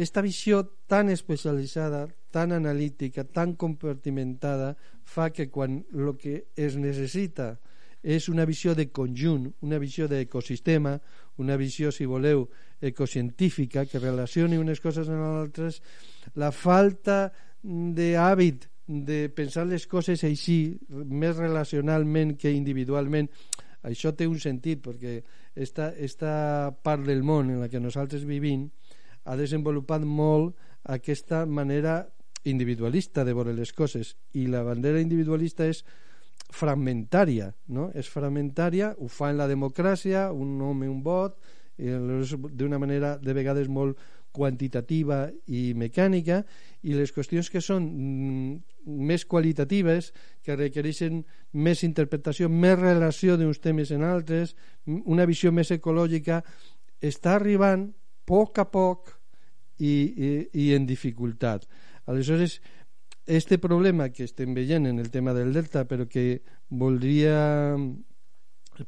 Esta 0.00 0.22
visió 0.24 0.62
tan 0.88 1.10
especialitzada, 1.12 2.06
tan 2.30 2.52
analítica, 2.52 3.24
tan 3.24 3.54
compartimentada 3.54 4.74
fa 5.04 5.28
que 5.30 5.50
quan 5.50 5.82
el 5.92 6.14
que 6.16 6.46
es 6.56 6.78
necessita 6.80 7.58
és 8.00 8.30
una 8.32 8.46
visió 8.48 8.72
de 8.74 8.88
conjunt, 8.88 9.50
una 9.60 9.78
visió 9.78 10.08
d'ecosistema, 10.08 10.94
una 11.36 11.56
visió, 11.60 11.90
si 11.92 12.06
voleu, 12.08 12.46
ecocientífica, 12.80 13.84
que 13.84 14.00
relacioni 14.00 14.56
unes 14.56 14.80
coses 14.80 15.08
amb 15.08 15.26
altres, 15.26 15.82
la 16.40 16.48
falta 16.50 17.28
d'hàbit 17.60 18.66
de 18.90 19.28
pensar 19.36 19.66
les 19.68 19.86
coses 19.86 20.24
així, 20.24 20.78
més 20.88 21.36
relacionalment 21.36 22.38
que 22.40 22.54
individualment, 22.56 23.28
això 23.86 24.14
té 24.16 24.26
un 24.26 24.40
sentit, 24.40 24.80
perquè 24.82 25.20
esta, 25.54 25.90
esta 25.96 26.76
part 26.82 27.04
del 27.06 27.22
món 27.22 27.50
en 27.50 27.60
la 27.60 27.68
que 27.68 27.80
nosaltres 27.80 28.24
vivim 28.24 28.68
ha 29.24 29.36
desenvolupat 29.36 30.04
molt 30.06 30.56
aquesta 30.84 31.44
manera 31.46 32.04
individualista 32.44 33.24
de 33.24 33.34
veure 33.36 33.52
les 33.52 33.72
coses 33.76 34.14
i 34.32 34.46
la 34.48 34.62
bandera 34.64 35.00
individualista 35.00 35.66
és 35.68 35.84
fragmentària, 36.50 37.50
no? 37.68 37.90
És 37.94 38.08
fragmentària, 38.10 38.94
ho 38.98 39.08
fa 39.12 39.30
en 39.30 39.38
la 39.38 39.46
democràcia, 39.46 40.30
un 40.32 40.56
home, 40.62 40.88
un 40.88 41.02
vot, 41.04 41.36
d'una 41.80 42.78
manera 42.78 43.14
de 43.18 43.32
vegades 43.32 43.68
molt 43.68 43.98
quantitativa 44.32 45.24
i 45.46 45.70
mecànica 45.74 46.42
i 46.86 46.96
les 46.96 47.12
qüestions 47.12 47.50
que 47.50 47.62
són 47.62 47.86
mm, 47.86 48.58
més 49.10 49.26
qualitatives 49.26 50.12
que 50.44 50.56
requereixen 50.56 51.24
més 51.52 51.84
interpretació, 51.84 52.48
més 52.48 52.78
relació 52.78 53.36
d'uns 53.36 53.60
temes 53.60 53.90
en 53.90 54.04
altres 54.06 54.54
una 54.86 55.26
visió 55.26 55.52
més 55.52 55.70
ecològica 55.74 56.42
està 57.00 57.34
arribant 57.36 57.88
a 57.90 58.00
poc 58.30 58.60
a 58.62 58.66
poc 58.70 59.10
i, 59.80 59.90
i, 59.90 60.28
i 60.52 60.66
en 60.76 60.86
dificultat. 60.86 61.66
Aleshores 62.06 62.60
este 63.26 63.58
problema 63.62 64.10
que 64.10 64.24
estem 64.26 64.54
veient 64.54 64.86
en 64.86 64.98
el 64.98 65.10
tema 65.10 65.34
del 65.34 65.52
delta 65.54 65.84
però 65.86 66.06
que 66.10 66.42
voldria 66.70 67.76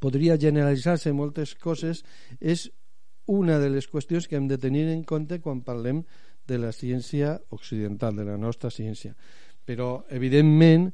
podria 0.01 0.39
generalitzar-se 0.41 1.13
moltes 1.13 1.55
coses 1.61 2.01
és 2.41 2.69
una 3.27 3.59
de 3.59 3.71
les 3.71 3.89
qüestions 3.89 4.27
que 4.29 4.37
hem 4.37 4.49
de 4.49 4.59
tenir 4.59 4.89
en 4.91 5.05
compte 5.05 5.41
quan 5.41 5.63
parlem 5.63 6.03
de 6.49 6.59
la 6.59 6.73
ciència 6.73 7.37
occidental, 7.51 8.17
de 8.17 8.27
la 8.27 8.37
nostra 8.37 8.71
ciència. 8.71 9.15
Però, 9.65 10.05
evidentment, 10.11 10.91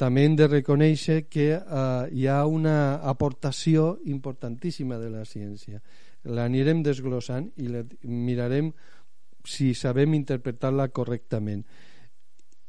també 0.00 0.24
hem 0.24 0.36
de 0.36 0.48
reconèixer 0.48 1.26
que 1.28 1.48
eh, 1.56 2.06
hi 2.12 2.26
ha 2.28 2.44
una 2.46 3.00
aportació 3.04 3.98
importantíssima 4.08 4.98
de 5.00 5.10
la 5.12 5.24
ciència. 5.28 5.80
L'anirem 6.24 6.82
desglossant 6.84 7.50
i 7.60 7.68
la 7.68 7.84
mirarem 8.04 8.72
si 9.44 9.72
sabem 9.74 10.14
interpretar-la 10.16 10.90
correctament. 10.92 11.64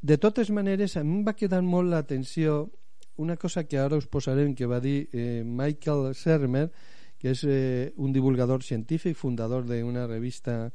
De 0.02 0.18
totes 0.18 0.50
maneres, 0.50 0.96
a 0.98 1.04
mi 1.04 1.20
em 1.20 1.26
va 1.28 1.36
quedar 1.38 1.62
molt 1.62 1.92
l'atenció 1.92 2.72
una 3.22 3.36
cosa 3.38 3.66
que 3.68 3.78
ara 3.78 4.00
us 4.00 4.08
posarem 4.08 4.56
que 4.56 4.66
va 4.66 4.80
dir 4.82 5.10
eh, 5.14 5.44
Michael 5.46 6.16
Sermer, 6.16 6.72
que 7.22 7.36
és 7.36 7.44
eh, 7.46 7.94
un 8.02 8.14
divulgador 8.16 8.64
científic, 8.66 9.14
fundador 9.18 9.68
d'una 9.70 10.08
revista 10.10 10.72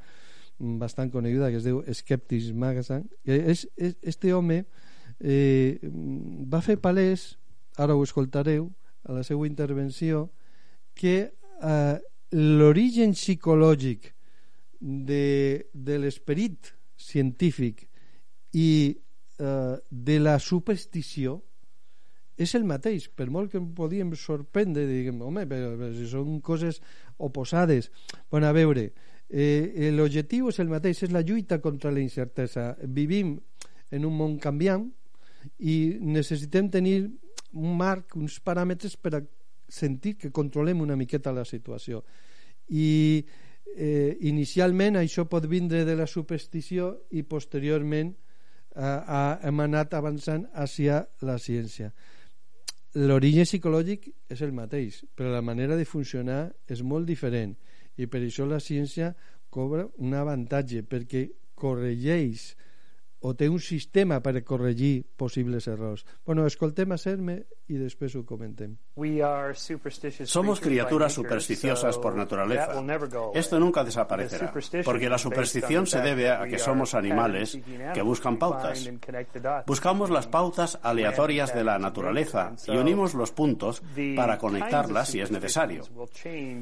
bastant 0.59 1.11
coneguda 1.13 1.51
que 1.51 1.59
es 1.59 1.67
diu 1.67 1.83
Skeptics 1.91 2.53
Magazine. 2.55 3.05
Que 3.27 3.41
és, 3.51 3.67
és, 3.75 3.97
este 4.07 4.31
home 4.33 4.63
eh, 5.19 5.79
va 5.83 6.63
fer 6.63 6.79
palès, 6.79 7.33
ara 7.77 7.97
ho 7.97 8.05
escoltareu, 8.07 8.71
a 9.07 9.19
la 9.19 9.25
seva 9.27 9.47
intervenció, 9.47 10.29
que 10.95 11.17
eh, 11.27 11.97
l'origen 12.33 13.15
psicològic 13.15 14.13
de, 14.81 15.67
de 15.73 15.99
l'esperit 15.99 16.73
científic 16.97 17.89
i 18.55 18.71
eh, 18.95 19.75
de 19.91 20.19
la 20.23 20.39
superstició 20.39 21.41
és 22.37 22.53
el 22.55 22.67
mateix, 22.69 23.09
per 23.17 23.31
molt 23.33 23.51
que 23.53 23.59
em 23.61 23.71
podíem 23.77 24.13
sorprendre, 24.21 24.85
diguem, 24.89 25.23
home, 25.25 25.47
però, 25.49 25.73
però 25.79 25.93
si 25.97 26.09
són 26.11 26.41
coses 26.45 26.83
oposades. 27.17 27.89
Bueno, 28.31 28.51
a 28.51 28.57
veure, 28.57 28.91
eh, 29.31 29.89
l'objectiu 29.97 30.51
és 30.53 30.61
el 30.61 30.69
mateix, 30.69 31.03
és 31.07 31.15
la 31.15 31.25
lluita 31.25 31.59
contra 31.65 31.91
la 31.91 32.03
incertesa. 32.03 32.75
Vivim 32.85 33.39
en 33.91 34.05
un 34.05 34.19
món 34.19 34.37
canviant 34.43 34.85
i 35.65 35.97
necessitem 36.03 36.69
tenir 36.69 36.99
un 37.57 37.77
marc, 37.79 38.19
uns 38.21 38.37
paràmetres 38.45 38.99
per 39.01 39.15
a 39.17 39.23
sentir 39.67 40.17
que 40.21 40.31
controlem 40.31 40.83
una 40.85 40.97
miqueta 40.97 41.33
la 41.33 41.47
situació. 41.49 42.03
I 42.69 43.25
eh, 43.73 44.13
inicialment 44.29 45.01
això 45.01 45.25
pot 45.25 45.49
vindre 45.49 45.87
de 45.89 45.97
la 45.97 46.07
superstició 46.07 46.93
i 47.17 47.25
posteriorment 47.25 48.13
eh, 48.13 49.41
hem 49.49 49.65
anat 49.65 49.97
avançant 49.97 50.45
hacia 50.53 51.01
la 51.25 51.39
ciència 51.41 51.95
l'origen 52.97 53.45
psicològic 53.45 54.07
és 54.33 54.41
el 54.41 54.55
mateix, 54.57 55.03
però 55.15 55.29
la 55.29 55.45
manera 55.45 55.77
de 55.77 55.85
funcionar 55.85 56.47
és 56.73 56.81
molt 56.81 57.05
diferent 57.09 57.53
i 58.01 58.09
per 58.09 58.23
això 58.25 58.47
la 58.49 58.61
ciència 58.61 59.11
cobra 59.53 59.85
un 60.01 60.15
avantatge 60.17 60.81
perquè 60.89 61.27
corregeix 61.61 62.55
o 63.27 63.35
té 63.35 63.49
un 63.51 63.59
sistema 63.59 64.21
per 64.23 64.39
corregir 64.47 65.03
possibles 65.19 65.67
errors. 65.67 66.07
Bueno, 66.25 66.47
escoltem 66.47 66.93
a 66.95 66.99
Serme 66.99 67.47
y 67.67 67.75
después 67.75 68.15
lo 68.15 68.25
comentem. 68.25 68.77
Somos 70.25 70.61
criaturas 70.61 71.13
supersticiosas 71.13 71.99
por 71.99 72.15
naturaleza. 72.15 72.73
Esto 73.35 73.59
nunca 73.59 73.83
desaparecerá, 73.83 74.53
porque 74.85 75.09
la 75.09 75.19
superstición 75.19 75.87
se 75.87 76.01
debe 76.01 76.31
a 76.31 76.47
que 76.47 76.59
somos 76.59 76.95
animales 76.95 77.59
que 77.93 78.03
buscan 78.03 78.39
pautas. 78.39 78.89
Buscamos 79.67 80.11
las 80.11 80.29
pautas 80.29 80.79
aleatorias 80.83 81.53
de 81.53 81.65
la 81.65 81.79
naturaleza 81.79 82.55
y 82.69 82.77
unimos 82.77 83.15
los 83.15 83.33
puntos 83.33 83.83
para 84.15 84.39
conectarlas 84.39 85.09
si 85.09 85.21
es 85.21 85.33
necesario. 85.33 85.83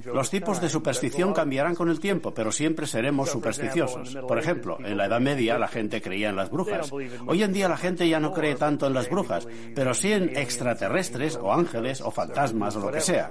Los 0.06 0.30
tipos 0.30 0.60
de 0.62 0.70
superstición 0.70 1.34
cambiarán 1.34 1.74
con 1.74 1.90
el 1.90 2.00
tiempo, 2.00 2.32
pero 2.32 2.50
siempre 2.50 2.86
seremos 2.86 3.28
supersticiosos. 3.28 4.16
Por 4.26 4.38
ejemplo, 4.38 4.78
en 4.82 4.96
la 4.96 5.06
Edad 5.06 5.20
Media 5.20 5.58
la 5.58 5.68
gente 5.68 6.00
creía 6.00 6.30
en 6.30 6.36
las 6.36 6.50
brujas. 6.54 6.90
Hoy 6.92 7.42
en 7.42 7.52
día 7.52 7.68
la 7.68 7.76
gente 7.76 8.08
ya 8.08 8.18
no 8.18 8.32
cree 8.32 8.54
tanto 8.54 8.86
en 8.86 8.94
las 8.94 9.10
brujas, 9.10 9.46
pero 9.74 9.92
sí 9.92 10.12
en 10.12 10.34
extraterrestres 10.34 10.64
extraterrestres 10.64 11.36
o 11.36 11.52
ángeles 11.52 12.00
o 12.00 12.10
fantasmas 12.10 12.76
o 12.76 12.80
lo 12.80 12.92
que 12.92 13.00
sea. 13.00 13.30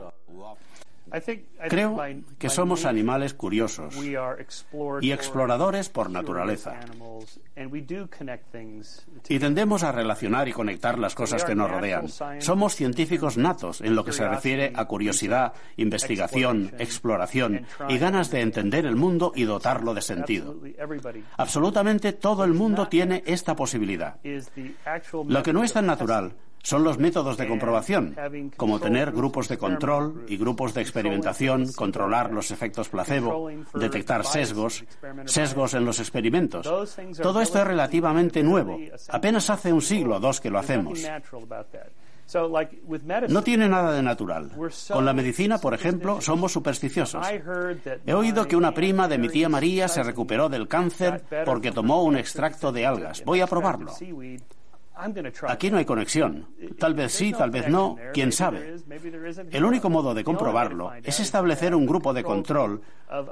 Creo 1.69 2.01
que 2.39 2.49
somos 2.49 2.85
animales 2.85 3.33
curiosos 3.33 3.95
y 5.01 5.11
exploradores 5.11 5.89
por 5.89 6.09
naturaleza. 6.09 6.79
Y 9.29 9.39
tendemos 9.39 9.83
a 9.83 9.91
relacionar 9.91 10.47
y 10.47 10.53
conectar 10.53 10.97
las 10.97 11.13
cosas 11.13 11.43
que 11.43 11.53
nos 11.53 11.69
rodean. 11.69 12.07
Somos 12.39 12.75
científicos 12.75 13.37
natos 13.37 13.81
en 13.81 13.95
lo 13.95 14.03
que 14.03 14.11
se 14.11 14.27
refiere 14.27 14.73
a 14.75 14.85
curiosidad, 14.85 15.53
investigación, 15.77 16.71
exploración 16.79 17.67
y 17.89 17.97
ganas 17.99 18.31
de 18.31 18.41
entender 18.41 18.85
el 18.85 18.95
mundo 18.95 19.33
y 19.35 19.43
dotarlo 19.43 19.93
de 19.93 20.01
sentido. 20.01 20.59
Absolutamente 21.37 22.13
todo 22.13 22.43
el 22.43 22.53
mundo 22.53 22.87
tiene 22.87 23.23
esta 23.25 23.55
posibilidad. 23.55 24.17
Lo 25.27 25.43
que 25.43 25.53
no 25.53 25.63
es 25.63 25.73
tan 25.73 25.85
natural 25.85 26.33
son 26.63 26.83
los 26.83 26.97
métodos 26.97 27.37
de 27.37 27.47
comprobación, 27.47 28.15
como 28.55 28.79
tener 28.79 29.11
grupos 29.11 29.49
de 29.49 29.57
control 29.57 30.25
y 30.27 30.37
grupos 30.37 30.73
de 30.73 30.81
experimentación, 30.81 31.71
controlar 31.73 32.31
los 32.31 32.51
efectos 32.51 32.87
placebo, 32.89 33.49
detectar 33.73 34.25
sesgos, 34.25 34.85
sesgos 35.25 35.73
en 35.73 35.85
los 35.85 35.99
experimentos. 35.99 36.65
Todo 37.21 37.41
esto 37.41 37.59
es 37.59 37.67
relativamente 37.67 38.41
nuevo. 38.41 38.79
Apenas 39.09 39.49
hace 39.49 39.73
un 39.73 39.81
siglo 39.81 40.15
o 40.15 40.19
dos 40.19 40.39
que 40.39 40.49
lo 40.49 40.57
hacemos. 40.57 40.99
No 43.27 43.43
tiene 43.43 43.67
nada 43.67 43.91
de 43.91 44.01
natural. 44.01 44.49
Con 44.89 45.03
la 45.03 45.13
medicina, 45.13 45.57
por 45.57 45.73
ejemplo, 45.73 46.21
somos 46.21 46.53
supersticiosos. 46.53 47.27
He 48.05 48.13
oído 48.13 48.47
que 48.47 48.55
una 48.55 48.73
prima 48.73 49.09
de 49.09 49.17
mi 49.17 49.27
tía 49.27 49.49
María 49.49 49.89
se 49.89 50.01
recuperó 50.01 50.47
del 50.47 50.69
cáncer 50.69 51.23
porque 51.45 51.73
tomó 51.73 52.03
un 52.03 52.15
extracto 52.15 52.71
de 52.71 52.85
algas. 52.85 53.21
Voy 53.25 53.41
a 53.41 53.47
probarlo. 53.47 53.91
Aquí 55.47 55.71
no 55.71 55.77
hay 55.77 55.85
conexión. 55.85 56.47
Tal 56.77 56.93
vez 56.93 57.11
sí, 57.11 57.31
tal 57.31 57.49
vez 57.49 57.67
no, 57.67 57.97
quién 58.13 58.31
sabe. 58.31 58.75
El 59.51 59.65
único 59.65 59.89
modo 59.89 60.13
de 60.13 60.23
comprobarlo 60.23 60.91
es 61.03 61.19
establecer 61.19 61.75
un 61.75 61.85
grupo 61.85 62.13
de 62.13 62.23
control 62.23 62.81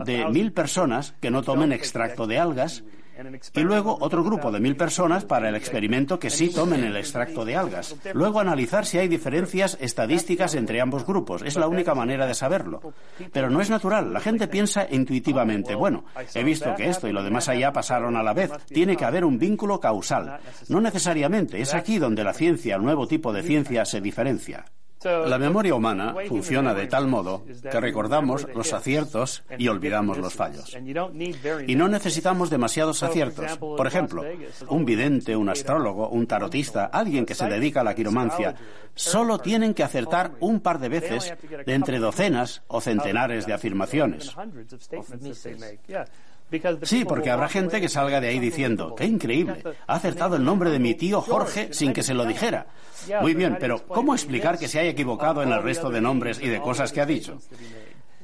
de 0.03 0.25
mil 0.27 0.53
personas 0.53 1.13
que 1.19 1.31
no 1.31 1.43
tomen 1.43 1.71
extracto 1.71 2.27
de 2.27 2.39
algas 2.39 2.83
y 3.53 3.61
luego 3.61 3.97
otro 3.99 4.23
grupo 4.23 4.51
de 4.51 4.59
mil 4.59 4.75
personas 4.75 5.25
para 5.25 5.49
el 5.49 5.55
experimento 5.55 6.19
que 6.19 6.29
sí 6.29 6.49
tomen 6.49 6.83
el 6.83 6.95
extracto 6.95 7.45
de 7.45 7.55
algas. 7.55 7.95
Luego 8.13 8.39
analizar 8.39 8.85
si 8.85 8.97
hay 8.97 9.07
diferencias 9.07 9.77
estadísticas 9.81 10.55
entre 10.55 10.81
ambos 10.81 11.05
grupos. 11.05 11.41
Es 11.43 11.55
la 11.55 11.67
única 11.67 11.95
manera 11.95 12.25
de 12.25 12.33
saberlo. 12.33 12.93
Pero 13.31 13.49
no 13.49 13.61
es 13.61 13.69
natural. 13.69 14.13
La 14.13 14.19
gente 14.19 14.47
piensa 14.47 14.87
intuitivamente, 14.89 15.75
bueno, 15.75 16.05
he 16.33 16.43
visto 16.43 16.73
que 16.75 16.89
esto 16.89 17.07
y 17.07 17.11
lo 17.11 17.23
demás 17.23 17.49
allá 17.49 17.71
pasaron 17.71 18.15
a 18.15 18.23
la 18.23 18.33
vez. 18.33 18.51
Tiene 18.67 18.95
que 18.95 19.05
haber 19.05 19.25
un 19.25 19.37
vínculo 19.37 19.79
causal. 19.79 20.39
No 20.69 20.81
necesariamente. 20.81 21.61
Es 21.61 21.73
aquí 21.73 21.99
donde 21.99 22.23
la 22.23 22.33
ciencia, 22.33 22.75
el 22.75 22.83
nuevo 22.83 23.07
tipo 23.07 23.33
de 23.33 23.43
ciencia, 23.43 23.85
se 23.85 24.01
diferencia. 24.01 24.65
La 25.03 25.37
memoria 25.37 25.73
humana 25.73 26.15
funciona 26.27 26.73
de 26.73 26.87
tal 26.87 27.07
modo 27.07 27.43
que 27.45 27.79
recordamos 27.79 28.47
los 28.53 28.71
aciertos 28.73 29.43
y 29.57 29.67
olvidamos 29.67 30.17
los 30.17 30.33
fallos. 30.33 30.77
Y 31.67 31.75
no 31.75 31.87
necesitamos 31.87 32.49
demasiados 32.49 33.01
aciertos. 33.03 33.57
Por 33.57 33.87
ejemplo, 33.87 34.23
un 34.69 34.85
vidente, 34.85 35.35
un 35.35 35.49
astrólogo, 35.49 36.09
un 36.09 36.27
tarotista, 36.27 36.85
alguien 36.85 37.25
que 37.25 37.35
se 37.35 37.47
dedica 37.47 37.81
a 37.81 37.83
la 37.83 37.95
quiromancia, 37.95 38.55
solo 38.93 39.39
tienen 39.39 39.73
que 39.73 39.83
acertar 39.83 40.33
un 40.39 40.59
par 40.59 40.79
de 40.79 40.89
veces 40.89 41.33
de 41.65 41.73
entre 41.73 41.99
docenas 41.99 42.63
o 42.67 42.81
centenares 42.81 43.45
de 43.45 43.53
afirmaciones. 43.53 44.35
Sí, 46.83 47.05
porque 47.05 47.29
habrá 47.29 47.47
gente 47.47 47.79
que 47.79 47.89
salga 47.89 48.19
de 48.19 48.27
ahí 48.27 48.39
diciendo, 48.39 48.95
qué 48.95 49.05
increíble, 49.05 49.63
ha 49.87 49.95
acertado 49.95 50.35
el 50.35 50.43
nombre 50.43 50.69
de 50.69 50.79
mi 50.79 50.95
tío 50.95 51.21
Jorge 51.21 51.69
sin 51.71 51.93
que 51.93 52.03
se 52.03 52.13
lo 52.13 52.25
dijera. 52.25 52.67
Muy 53.21 53.33
bien, 53.33 53.57
pero 53.59 53.85
¿cómo 53.87 54.13
explicar 54.13 54.59
que 54.59 54.67
se 54.67 54.79
haya 54.79 54.89
equivocado 54.89 55.43
en 55.43 55.51
el 55.51 55.63
resto 55.63 55.89
de 55.89 56.01
nombres 56.01 56.39
y 56.41 56.47
de 56.47 56.59
cosas 56.61 56.91
que 56.91 57.01
ha 57.01 57.05
dicho? 57.05 57.39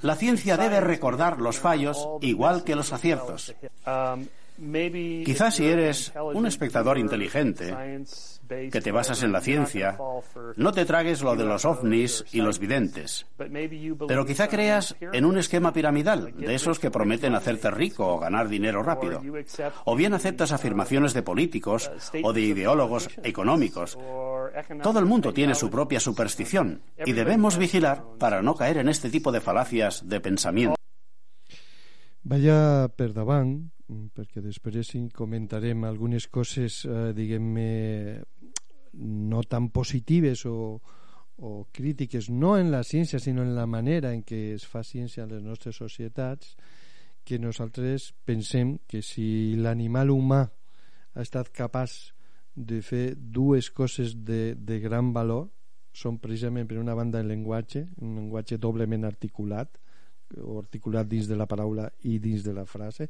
La 0.01 0.15
ciencia 0.15 0.57
debe 0.57 0.79
recordar 0.79 1.39
los 1.39 1.59
fallos 1.59 2.07
igual 2.21 2.63
que 2.63 2.75
los 2.75 2.93
aciertos. 2.93 3.55
Quizás 5.25 5.55
si 5.55 5.65
eres 5.65 6.11
un 6.33 6.45
espectador 6.45 6.97
inteligente, 6.97 7.75
que 8.47 8.81
te 8.81 8.91
basas 8.91 9.23
en 9.23 9.31
la 9.31 9.41
ciencia, 9.41 9.97
no 10.55 10.71
te 10.71 10.85
tragues 10.85 11.21
lo 11.21 11.35
de 11.35 11.45
los 11.45 11.65
ovnis 11.65 12.25
y 12.31 12.41
los 12.41 12.59
videntes. 12.59 13.25
Pero 14.07 14.25
quizá 14.25 14.47
creas 14.47 14.95
en 14.99 15.25
un 15.25 15.37
esquema 15.37 15.73
piramidal, 15.73 16.33
de 16.35 16.55
esos 16.55 16.79
que 16.79 16.91
prometen 16.91 17.35
hacerte 17.35 17.71
rico 17.71 18.07
o 18.07 18.19
ganar 18.19 18.47
dinero 18.47 18.83
rápido. 18.83 19.21
O 19.85 19.95
bien 19.95 20.13
aceptas 20.13 20.51
afirmaciones 20.51 21.13
de 21.13 21.23
políticos 21.23 21.91
o 22.23 22.33
de 22.33 22.41
ideólogos 22.41 23.09
económicos. 23.23 23.97
Todo 24.81 24.99
el 24.99 25.05
mundo 25.05 25.33
tiene 25.33 25.55
su 25.55 25.69
propia 25.69 25.99
superstición 25.99 26.81
y 27.05 27.13
debemos 27.13 27.57
vigilar 27.57 28.03
para 28.19 28.41
no 28.41 28.55
caer 28.55 28.77
en 28.77 28.89
este 28.89 29.09
tipo 29.09 29.31
de 29.31 29.41
falacias 29.41 30.07
de 30.07 30.19
pensamiento. 30.19 30.77
Vaya 32.23 32.89
per 32.89 33.13
perquè 33.87 34.41
després 34.43 34.91
comentarem 35.15 35.85
algunes 35.87 36.27
coses, 36.27 36.83
eh, 36.85 37.13
diguem-ne, 37.15 38.21
no 38.97 39.43
tan 39.43 39.69
positives 39.69 40.45
o, 40.45 40.81
o 41.37 41.67
crítiques 41.71 42.29
no 42.29 42.57
en 42.57 42.71
la 42.71 42.83
ciència 42.83 43.19
sinó 43.19 43.43
en 43.43 43.53
la 43.55 43.67
manera 43.69 44.11
en 44.13 44.23
què 44.25 44.55
es 44.55 44.65
fa 44.65 44.83
ciència 44.83 45.23
en 45.23 45.35
les 45.35 45.43
nostres 45.43 45.77
societats 45.77 46.55
que 47.27 47.37
nosaltres 47.39 48.13
pensem 48.25 48.77
que 48.87 49.03
si 49.03 49.55
l'animal 49.59 50.09
humà 50.09 50.41
ha 50.47 51.21
estat 51.21 51.51
capaç 51.53 52.13
de 52.55 52.81
fer 52.81 53.13
dues 53.15 53.69
coses 53.69 54.15
de, 54.25 54.55
de 54.57 54.79
gran 54.81 55.13
valor 55.13 55.47
són 55.93 56.17
precisament 56.21 56.67
per 56.69 56.79
una 56.81 56.95
banda 56.97 57.21
el 57.21 57.29
llenguatge 57.29 57.85
un 58.01 58.15
llenguatge 58.17 58.57
doblement 58.57 59.05
articulat 59.05 59.77
o 60.41 60.57
articulat 60.59 61.07
dins 61.07 61.29
de 61.29 61.37
la 61.37 61.45
paraula 61.45 61.85
i 62.09 62.17
dins 62.19 62.43
de 62.43 62.53
la 62.55 62.65
frase 62.65 63.07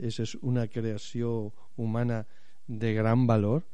és 0.00 0.36
una 0.40 0.66
creació 0.68 1.52
humana 1.76 2.24
de 2.66 2.94
gran 2.94 3.26
valor. 3.26 3.64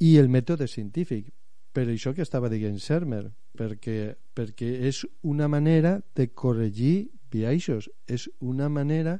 I 0.00 0.16
el 0.20 0.28
mètode 0.28 0.68
científic 0.68 1.32
per 1.76 1.86
això 1.92 2.14
que 2.16 2.24
estava 2.24 2.48
dient 2.48 2.78
Sermer 2.80 3.26
perquè, 3.56 4.14
perquè 4.32 4.68
és 4.88 5.02
una 5.22 5.48
manera 5.48 5.98
de 6.16 6.30
corregir 6.32 7.10
biaixos. 7.32 7.90
És 8.08 8.28
una 8.40 8.68
manera 8.72 9.18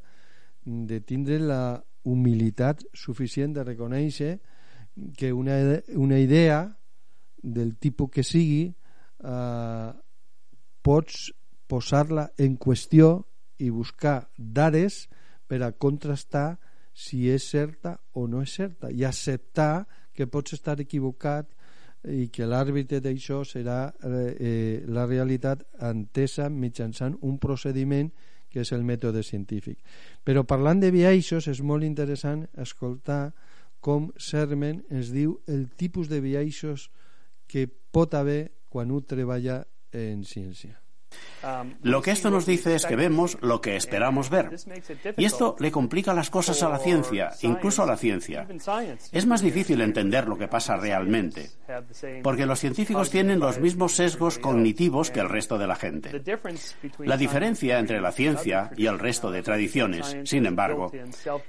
de 0.64 1.00
tindre 1.00 1.38
la 1.38 1.85
humilitat 2.07 2.85
suficient 2.94 3.52
de 3.57 3.64
reconèixer 3.66 4.38
que 5.18 5.33
una, 5.33 5.59
una 5.94 6.18
idea 6.18 6.61
del 7.42 7.76
tipus 7.76 8.11
que 8.11 8.24
sigui 8.24 8.62
eh, 8.70 9.90
pots 10.83 11.33
posar-la 11.66 12.31
en 12.38 12.57
qüestió 12.57 13.26
i 13.59 13.70
buscar 13.70 14.29
dades 14.37 15.07
per 15.46 15.62
a 15.62 15.72
contrastar 15.72 16.56
si 16.96 17.26
és 17.28 17.44
certa 17.44 17.96
o 18.16 18.26
no 18.26 18.40
és 18.42 18.54
certa 18.56 18.90
i 18.90 19.04
acceptar 19.04 19.87
que 20.16 20.26
pots 20.26 20.56
estar 20.56 20.78
equivocat 20.80 21.50
i 22.06 22.28
que 22.32 22.46
l'àrbitre 22.46 23.02
d'això 23.02 23.42
serà 23.44 23.90
eh, 23.90 24.14
eh, 24.38 24.76
la 24.87 25.04
realitat 25.06 25.64
entesa 25.82 26.48
mitjançant 26.48 27.18
un 27.26 27.37
procediment 27.42 28.11
que 28.48 28.62
és 28.62 28.72
el 28.72 28.87
mètode 28.87 29.20
científic. 29.26 29.82
Però 30.24 30.46
parlant 30.48 30.80
de 30.80 30.92
viaixos 30.94 31.50
és 31.50 31.61
molt 31.61 31.85
interessant 31.85 32.46
escoltar 32.56 33.35
com 33.85 34.09
Sermen 34.16 34.80
ens 34.88 35.12
diu 35.12 35.37
el 35.46 35.68
tipus 35.76 36.09
de 36.09 36.22
viaixos 36.24 36.88
que 37.46 37.66
pot 37.66 38.14
haver 38.14 38.52
quan 38.72 38.90
un 38.90 39.04
treballa 39.04 39.64
en 39.92 40.24
ciència. 40.24 40.86
Lo 41.83 42.02
que 42.02 42.11
esto 42.11 42.31
nos 42.31 42.46
dice 42.46 42.74
es 42.74 42.87
que 42.87 42.96
vemos 42.96 43.38
lo 43.40 43.61
que 43.61 43.76
esperamos 43.76 44.31
ver. 44.31 44.50
Y 45.16 45.24
esto 45.24 45.57
le 45.59 45.70
complica 45.70 46.14
las 46.14 46.31
cosas 46.31 46.62
a 46.62 46.68
la 46.68 46.79
ciencia, 46.79 47.31
incluso 47.42 47.83
a 47.83 47.87
la 47.87 47.96
ciencia. 47.96 48.46
Es 49.12 49.26
más 49.26 49.42
difícil 49.42 49.81
entender 49.81 50.26
lo 50.26 50.38
que 50.38 50.48
pasa 50.48 50.76
realmente, 50.76 51.50
porque 52.22 52.46
los 52.46 52.59
científicos 52.59 53.11
tienen 53.11 53.38
los 53.38 53.59
mismos 53.59 53.92
sesgos 53.92 54.38
cognitivos 54.38 55.11
que 55.11 55.20
el 55.20 55.29
resto 55.29 55.59
de 55.59 55.66
la 55.66 55.76
gente. 55.76 56.22
La 56.98 57.16
diferencia 57.16 57.79
entre 57.79 58.00
la 58.00 58.12
ciencia 58.12 58.70
y 58.76 58.87
el 58.87 58.98
resto 58.98 59.31
de 59.31 59.42
tradiciones, 59.42 60.16
sin 60.24 60.46
embargo, 60.46 60.90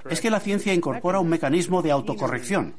es 0.09 0.21
que 0.21 0.29
la 0.29 0.39
ciencia 0.39 0.73
incorpora 0.73 1.19
un 1.19 1.29
mecanismo 1.29 1.81
de 1.81 1.91
autocorrección 1.91 2.75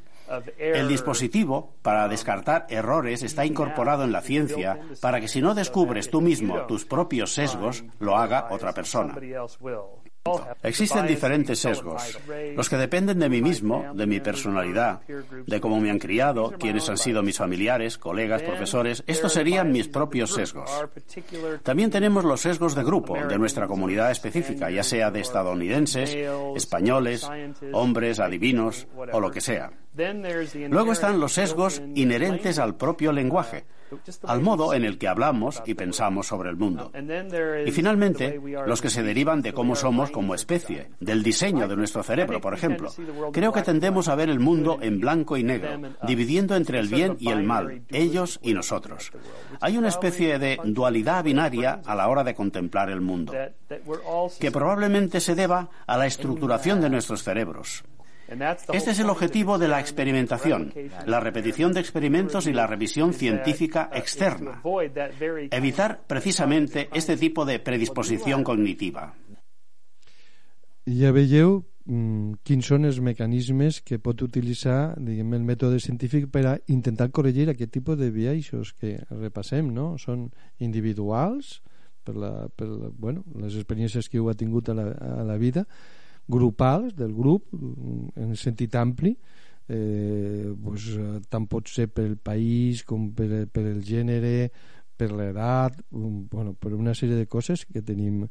el 0.59 0.89
dispositivo 0.89 1.75
para 1.83 2.09
descartar 2.09 2.67
errores 2.69 3.23
está 3.23 3.47
incorporado 3.47 4.05
en 4.05 4.13
la 4.13 4.21
ciencia 4.21 4.81
para 5.01 5.21
que 5.21 5.29
si 5.29 5.41
no 5.41 5.55
descubres 5.55 6.11
tú 6.11 6.21
mismo 6.21 6.63
tus 6.67 6.85
propios 6.85 7.33
sesgos, 7.33 7.85
lo 7.99 8.17
haga 8.17 8.49
otra 8.51 8.73
persona. 8.73 9.15
Existen 10.63 11.07
diferentes 11.07 11.59
sesgos, 11.59 12.19
los 12.57 12.69
que 12.69 12.77
dependen 12.77 13.19
de 13.19 13.29
mí 13.29 13.41
mismo, 13.43 13.85
de 13.95 14.07
mi 14.07 14.21
personalidad, 14.21 15.01
de 15.47 15.61
cómo 15.61 15.81
me 15.81 15.91
han 15.91 15.99
criado, 15.99 16.53
quiénes 16.59 16.89
han 16.89 16.99
sido 16.99 17.23
mis 17.23 17.39
familiares, 17.39 17.99
colegas, 17.99 18.43
profesores. 18.43 19.03
Estos 19.07 19.33
serían 19.33 19.73
mis 19.73 19.89
propios 19.89 20.33
sesgos. 20.35 20.71
También 21.63 21.91
tenemos 21.91 22.25
los 22.25 22.41
sesgos 22.41 22.75
de 22.75 22.85
grupo, 22.85 23.15
de 23.15 23.39
nuestra 23.39 23.67
comunidad 23.67 24.11
específica, 24.11 24.71
ya 24.71 24.83
sea 24.83 25.11
de 25.11 25.21
estadounidenses, 25.21 26.17
españoles, 26.57 27.29
hombres, 27.73 28.21
adivinos 28.21 28.87
o 29.13 29.21
lo 29.21 29.31
que 29.31 29.41
sea. 29.41 29.71
Luego 30.69 30.93
están 30.93 31.21
los 31.21 31.33
sesgos 31.33 31.83
inherentes 31.95 32.59
al 32.59 32.77
propio 32.77 33.13
lenguaje, 33.13 33.65
al 34.25 34.41
modo 34.41 34.75
en 34.75 34.85
el 34.85 34.99
que 34.99 35.09
hablamos 35.09 35.63
y 35.67 35.75
pensamos 35.75 36.27
sobre 36.27 36.51
el 36.51 36.57
mundo. 36.57 36.93
Y 37.65 37.71
finalmente, 37.71 38.41
los 38.67 38.81
que 38.81 38.91
se 38.91 39.03
derivan 39.03 39.43
de 39.43 39.53
cómo 39.53 39.77
somos 39.77 40.11
como 40.11 40.35
especie, 40.35 40.91
del 41.01 41.23
diseño 41.23 41.69
de 41.69 41.77
nuestro 41.77 42.03
cerebro, 42.03 42.41
por 42.41 42.55
ejemplo. 42.55 42.91
Creo 43.33 43.53
que 43.53 43.63
tendemos 43.63 44.09
a 44.09 44.15
ver 44.15 44.29
el 44.29 44.41
mundo 44.41 44.79
en 44.81 45.01
blanco 45.01 45.37
y 45.37 45.43
negro, 45.43 45.71
dividiendo 46.07 46.57
entre 46.57 46.79
el 46.79 46.89
bien 46.89 47.17
y 47.19 47.31
el 47.31 47.45
mal, 47.45 47.83
ellos 47.89 48.39
y 48.43 48.55
nosotros. 48.55 49.13
Hay 49.61 49.77
una 49.77 49.89
especie 49.89 50.39
de 50.39 50.59
dualidad 50.65 51.25
binaria 51.25 51.81
a 51.85 51.95
la 51.95 52.09
hora 52.09 52.25
de 52.25 52.35
contemplar 52.35 52.91
el 52.91 53.01
mundo, 53.01 53.33
que 54.39 54.51
probablemente 54.51 55.21
se 55.21 55.35
deba 55.35 55.69
a 55.87 55.97
la 55.97 56.07
estructuración 56.07 56.81
de 56.81 56.91
nuestros 56.91 57.23
cerebros. 57.23 57.85
Este 58.73 58.91
es 58.91 58.99
el 58.99 59.09
objetivo 59.09 59.59
de 59.59 59.69
la 59.69 59.81
experimentación, 59.81 60.73
la 61.07 61.21
repetición 61.21 61.73
de 61.73 61.81
experimentos 61.81 62.47
y 62.47 62.53
la 62.53 62.67
revisión 62.67 63.15
científica 63.15 63.91
externa. 63.93 64.63
Evitar 65.51 66.03
precisamente 66.07 66.89
este 66.93 67.17
tipo 67.17 67.47
de 67.47 67.59
predisposición 67.59 68.45
cognitiva. 68.45 69.15
Ja 70.89 71.11
veieu 71.13 71.67
mm, 71.85 72.41
quins 72.49 72.69
són 72.71 72.89
els 72.89 72.97
mecanismes 73.05 73.83
que 73.85 73.99
pot 74.01 74.23
utilitzar 74.25 74.97
diguem, 75.05 75.35
el 75.37 75.45
mètode 75.45 75.83
científic 75.85 76.31
per 76.33 76.45
a 76.49 76.55
intentar 76.73 77.11
corregir 77.13 77.51
aquest 77.53 77.75
tipus 77.77 77.99
de 78.01 78.09
biaixos 78.15 78.73
que 78.73 78.95
repassem, 79.11 79.69
no? 79.75 79.99
Són 80.01 80.31
individuals 80.65 81.59
per, 82.09 82.17
la, 82.17 82.33
per 82.49 82.71
la, 82.71 82.89
bueno, 82.89 83.27
les 83.37 83.59
experiències 83.61 84.09
que 84.09 84.17
heu 84.17 84.33
tingut 84.33 84.73
a 84.73 84.79
la, 84.79 84.89
a 85.21 85.25
la 85.29 85.37
vida, 85.37 85.67
grupals 86.29 86.95
del 86.97 87.13
grup 87.17 87.49
en 87.55 88.35
sentit 88.37 88.75
ampli 88.77 89.15
eh, 89.69 90.49
pues, 90.63 90.91
tant 91.29 91.47
pot 91.49 91.69
ser 91.69 91.89
pel 91.93 92.17
país 92.17 92.85
com 92.85 93.11
per, 93.17 93.47
per 93.53 93.65
el 93.69 93.81
gènere 93.85 94.51
per 94.99 95.13
l'edat 95.15 95.77
bueno, 95.91 96.55
per 96.59 96.75
una 96.75 96.95
sèrie 96.97 97.17
de 97.17 97.29
coses 97.31 97.63
que 97.67 97.85
tenim 97.87 98.25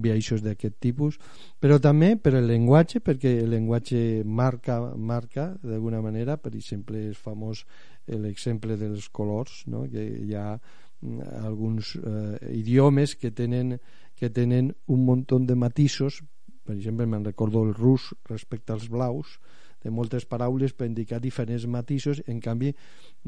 viaixos 0.00 0.42
d'aquest 0.42 0.78
tipus 0.82 1.18
però 1.60 1.78
també 1.82 2.14
per 2.16 2.34
el 2.38 2.48
llenguatge 2.48 3.02
perquè 3.04 3.36
el 3.42 3.52
llenguatge 3.52 4.24
marca, 4.24 4.80
marca 4.96 5.52
d'alguna 5.62 6.00
manera 6.02 6.38
per 6.40 6.54
exemple 6.54 7.10
és 7.10 7.20
famós 7.20 7.64
l'exemple 8.08 8.78
dels 8.80 9.10
colors 9.12 9.62
no? 9.66 9.84
que 9.90 10.02
hi 10.24 10.34
ha 10.34 10.54
mm, 10.56 11.20
alguns 11.44 11.94
eh, 12.00 12.38
idiomes 12.56 13.14
que 13.20 13.30
tenen, 13.30 13.76
que 14.16 14.30
tenen 14.30 14.72
un 14.88 15.04
munt 15.04 15.28
de 15.46 15.54
matisos 15.54 16.22
per 16.64 16.76
exemple, 16.76 17.06
me'n 17.06 17.26
recordo 17.26 17.62
el 17.64 17.74
rus 17.76 18.12
respecte 18.30 18.72
als 18.72 18.88
blaus, 18.90 19.38
de 19.84 19.92
moltes 19.92 20.24
paraules 20.24 20.72
per 20.72 20.88
indicar 20.88 21.20
diferents 21.20 21.66
matisos, 21.68 22.22
en 22.26 22.40
canvi 22.40 22.72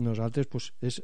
nosaltres 0.01 0.49
pues, 0.49 0.71
és, 0.81 1.03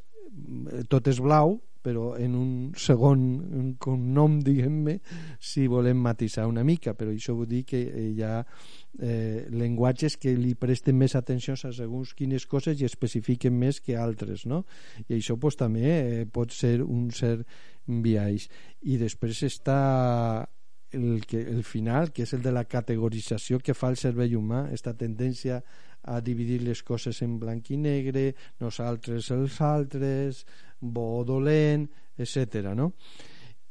tot 0.89 1.07
és 1.07 1.21
blau, 1.21 1.59
però 1.83 2.13
en 2.15 2.35
un 2.39 2.51
segon 2.79 3.75
cognom, 3.83 4.37
diguem-ne, 4.41 4.95
si 5.43 5.67
volem 5.67 5.99
matisar 5.99 6.47
una 6.47 6.63
mica, 6.63 6.93
però 6.95 7.11
això 7.11 7.35
vull 7.35 7.49
dir 7.51 7.65
que 7.67 7.81
hi 7.83 8.23
ha 8.23 8.37
eh, 8.39 9.43
llenguatges 9.51 10.15
que 10.17 10.31
li 10.39 10.55
presten 10.55 10.97
més 10.97 11.17
atenció 11.19 11.57
a 11.57 11.73
segons 11.75 12.15
quines 12.15 12.47
coses 12.47 12.79
i 12.79 12.87
especifiquen 12.87 13.59
més 13.59 13.81
que 13.83 13.99
altres, 13.99 14.47
no? 14.47 14.63
I 15.09 15.19
això 15.19 15.35
pues, 15.35 15.59
també 15.59 15.85
eh, 15.91 16.25
pot 16.25 16.55
ser 16.55 16.79
un 16.87 17.11
cert 17.11 17.43
biaix. 17.85 18.47
I 18.87 18.97
després 19.03 19.43
està 19.51 20.47
el, 20.93 21.25
que, 21.25 21.41
el 21.41 21.63
final, 21.63 22.11
que 22.13 22.23
és 22.23 22.33
el 22.33 22.41
de 22.43 22.53
la 22.53 22.65
categorització 22.69 23.59
que 23.59 23.75
fa 23.77 23.89
el 23.91 23.97
cervell 23.97 24.35
humà, 24.39 24.65
aquesta 24.67 24.93
tendència 24.97 25.59
a 26.03 26.19
dividir 26.21 26.61
les 26.63 26.83
coses 26.83 27.21
en 27.23 27.37
blanc 27.39 27.69
i 27.71 27.77
negre, 27.77 28.33
nosaltres 28.59 29.29
els 29.31 29.59
altres, 29.63 30.43
bo 30.79 31.05
o 31.19 31.23
dolent, 31.27 31.87
etc. 32.17 32.73
No? 32.75 32.93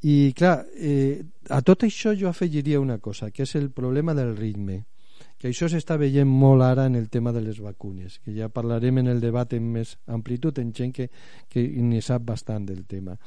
I 0.03 0.33
clar, 0.35 0.65
eh, 0.75 1.21
a 1.49 1.61
tot 1.61 1.85
això 1.87 2.15
jo 2.17 2.27
afegiria 2.29 2.81
una 2.81 2.97
cosa, 2.99 3.31
que 3.31 3.45
és 3.45 3.55
el 3.55 3.69
problema 3.71 4.15
del 4.17 4.35
ritme 4.37 4.83
que 5.43 5.49
això 5.51 5.67
s'està 5.67 5.97
veient 5.99 6.29
molt 6.29 6.63
ara 6.63 6.85
en 6.87 6.95
el 6.95 7.09
tema 7.11 7.33
de 7.35 7.41
les 7.43 7.57
vacunes, 7.59 8.21
que 8.23 8.31
ja 8.31 8.47
parlarem 8.47 9.01
en 9.01 9.09
el 9.11 9.19
debat 9.19 9.51
en 9.53 9.65
més 9.73 9.97
amplitud, 10.07 10.55
en 10.59 10.69
gent 10.71 10.93
que, 10.95 11.09
que 11.51 11.65
ne 11.83 11.99
sap 11.99 12.23
bastant 12.29 12.63
del 12.69 12.85
tema 12.87 13.17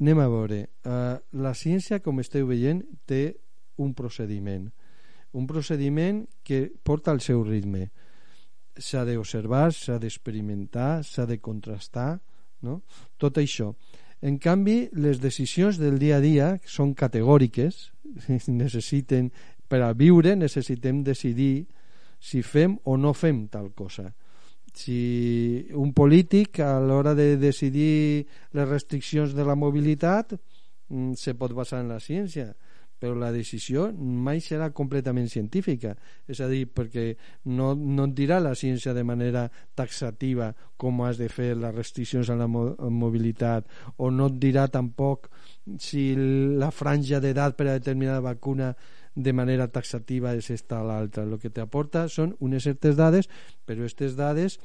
anem 0.00 0.18
a 0.18 0.28
veure. 0.32 0.60
Uh, 0.84 1.16
la 1.44 1.52
ciència 1.54 2.00
com 2.00 2.20
esteu 2.22 2.48
veient 2.48 2.82
té 3.06 3.36
un 3.80 3.92
procediment. 3.94 4.68
Un 5.36 5.46
procediment 5.46 6.24
que 6.44 6.66
porta 6.82 7.12
al 7.12 7.20
seu 7.20 7.44
ritme. 7.44 7.90
S'ha 8.80 9.04
d'observar, 9.04 9.70
s'ha 9.76 9.98
d'experimentar 10.00 11.02
s'ha 11.04 11.26
de 11.28 11.38
contrastar 11.38 12.14
no? 12.66 12.80
tot 13.20 13.38
això. 13.38 13.74
En 14.20 14.38
canvi 14.38 14.88
les 14.92 15.20
decisions 15.20 15.78
del 15.80 15.98
dia 15.98 16.18
a 16.18 16.24
dia 16.24 16.48
són 16.64 16.94
categòriques. 16.94 17.90
Necessiten 18.62 19.30
per 19.70 19.84
a 19.86 19.92
viure 19.94 20.34
necessitem 20.34 21.04
decidir 21.06 21.68
si 22.20 22.42
fem 22.42 22.74
o 22.84 22.96
no 22.98 23.12
fem 23.14 23.46
tal 23.48 23.70
cosa 23.72 24.10
si 24.76 25.66
un 25.74 25.92
polític 25.96 26.60
a 26.64 26.78
l'hora 26.80 27.14
de 27.18 27.36
decidir 27.36 28.26
les 28.56 28.68
restriccions 28.68 29.34
de 29.34 29.44
la 29.44 29.56
mobilitat 29.58 30.36
mm, 30.36 31.14
se 31.18 31.34
pot 31.34 31.54
basar 31.56 31.82
en 31.84 31.90
la 31.94 32.00
ciència 32.00 32.52
però 33.00 33.16
la 33.16 33.32
decisió 33.32 33.88
mai 33.96 34.42
serà 34.44 34.68
completament 34.76 35.30
científica, 35.32 35.94
és 36.28 36.42
a 36.44 36.48
dir, 36.50 36.66
perquè 36.68 37.06
no, 37.48 37.72
no 37.74 38.04
et 38.10 38.14
dirà 38.18 38.38
la 38.44 38.52
ciència 38.52 38.92
de 38.94 39.04
manera 39.08 39.46
taxativa 39.74 40.50
com 40.76 41.00
has 41.06 41.16
de 41.18 41.30
fer 41.32 41.54
les 41.56 41.74
restriccions 41.74 42.28
a 42.28 42.36
la 42.36 42.46
mo 42.46 42.66
mobilitat, 42.92 43.64
o 43.96 44.12
no 44.12 44.28
et 44.28 44.36
dirà 44.42 44.66
tampoc 44.68 45.30
si 45.80 46.10
la 46.60 46.70
franja 46.70 47.22
d'edat 47.24 47.56
per 47.56 47.70
a 47.70 47.78
determinada 47.80 48.20
vacuna 48.28 48.74
de 49.14 49.32
manera 49.32 49.68
taxativa 49.68 50.34
és 50.38 50.50
esta 50.50 50.82
l'altra. 50.86 51.24
El 51.24 51.38
que 51.42 51.50
t'aporta 51.50 52.06
són 52.08 52.36
unes 52.40 52.64
certes 52.68 52.96
dades, 52.96 53.30
però 53.66 53.82
aquestes 53.82 54.16
dades 54.18 54.58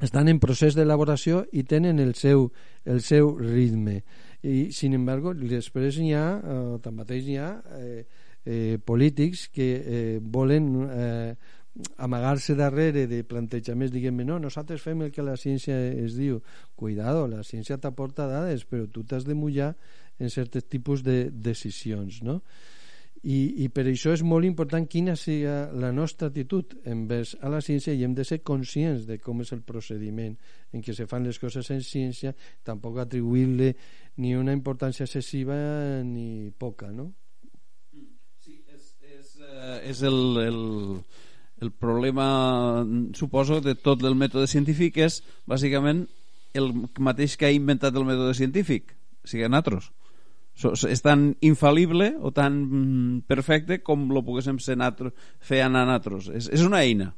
estan 0.00 0.28
en 0.30 0.38
procés 0.38 0.76
d'elaboració 0.78 1.44
i 1.52 1.64
tenen 1.66 1.98
el 1.98 2.14
seu, 2.14 2.48
el 2.86 3.02
seu 3.02 3.34
ritme 3.38 4.02
i 4.46 4.70
sin 4.74 4.94
embargo 4.94 5.34
després 5.34 5.98
n'hi 5.98 6.12
ha 6.14 6.26
eh, 6.38 6.78
tanmateix 6.82 7.24
n'hi 7.26 7.38
ha 7.42 7.50
eh, 7.78 8.04
eh, 8.44 8.78
polítics 8.84 9.48
que 9.50 9.68
eh, 9.78 10.18
volen 10.22 10.68
eh, 10.86 11.34
amagar-se 11.98 12.54
darrere 12.58 13.06
de 13.10 13.22
plantejaments 13.26 13.92
diguem 13.94 14.22
no, 14.26 14.38
nosaltres 14.38 14.82
fem 14.82 15.02
el 15.06 15.12
que 15.14 15.26
la 15.26 15.36
ciència 15.38 15.76
es 15.90 16.16
diu 16.18 16.40
cuidado, 16.78 17.26
la 17.26 17.42
ciència 17.42 17.78
t'aporta 17.78 18.26
dades 18.30 18.64
però 18.66 18.86
tu 18.86 19.04
t'has 19.04 19.26
de 19.26 19.34
mullar 19.34 19.74
en 20.18 20.30
certs 20.30 20.66
tipus 20.70 21.02
de 21.02 21.30
decisions 21.30 22.22
no? 22.22 22.40
I, 23.22 23.64
i 23.64 23.68
per 23.74 23.82
això 23.90 24.12
és 24.14 24.22
molt 24.22 24.46
important 24.46 24.84
quina 24.86 25.16
sigui 25.18 25.48
la 25.82 25.90
nostra 25.94 26.28
actitud 26.30 26.76
envers 26.86 27.34
a 27.42 27.50
la 27.50 27.58
ciència 27.64 27.94
i 27.94 28.04
hem 28.06 28.14
de 28.14 28.24
ser 28.26 28.40
conscients 28.46 29.08
de 29.08 29.18
com 29.18 29.42
és 29.42 29.50
el 29.56 29.64
procediment 29.66 30.36
en 30.72 30.84
què 30.84 30.94
se 30.94 31.08
fan 31.10 31.26
les 31.26 31.40
coses 31.42 31.70
en 31.74 31.82
ciència 31.82 32.34
tampoc 32.66 33.00
atribuir-li 33.02 33.72
ni 34.22 34.36
una 34.38 34.54
importància 34.54 35.06
excessiva 35.06 35.56
ni 36.06 36.52
poca, 36.58 36.92
no? 36.94 37.10
Sí, 38.44 38.60
és, 38.74 38.94
és, 39.02 39.34
eh, 39.42 39.80
és 39.90 40.02
el, 40.06 40.20
el, 40.44 40.62
el 41.60 41.72
problema, 41.72 42.86
suposo, 43.18 43.60
de 43.60 43.74
tot 43.74 44.02
el 44.06 44.18
mètode 44.18 44.46
científic 44.50 44.98
és, 45.02 45.22
bàsicament, 45.50 46.06
el 46.58 46.70
mateix 47.02 47.36
que 47.38 47.48
ha 47.48 47.54
inventat 47.54 47.96
el 47.98 48.06
mètode 48.06 48.34
científic, 48.38 48.94
o 49.24 49.30
sigui, 49.30 49.46
nosaltres. 49.50 49.90
És 50.58 51.04
tan 51.04 51.30
infal·lible 51.46 52.12
o 52.18 52.32
tan 52.34 52.58
mm, 52.64 53.20
perfecte 53.30 53.78
com 53.86 54.08
lo 54.10 54.24
poguéssim 54.26 54.58
ser 54.62 54.78
natro, 54.80 55.12
fer 55.38 55.62
anar 55.62 55.86
nosaltres. 55.86 56.30
És, 56.34 56.48
és 56.58 56.64
una 56.66 56.82
eina, 56.82 57.12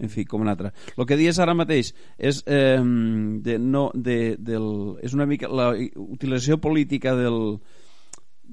en 0.00 0.12
fi, 0.12 0.24
com 0.24 0.44
una 0.44 0.54
altra. 0.56 0.72
El 0.96 1.06
que 1.08 1.18
dius 1.20 1.40
ara 1.42 1.56
mateix 1.58 1.92
és, 2.16 2.40
eh, 2.46 2.80
de, 3.44 3.58
no, 3.58 3.88
de, 3.94 4.36
del, 4.38 4.70
és 5.04 5.16
una 5.16 5.26
mica 5.28 5.50
la 5.52 5.72
utilització 5.74 6.60
política 6.62 7.14
del, 7.18 7.58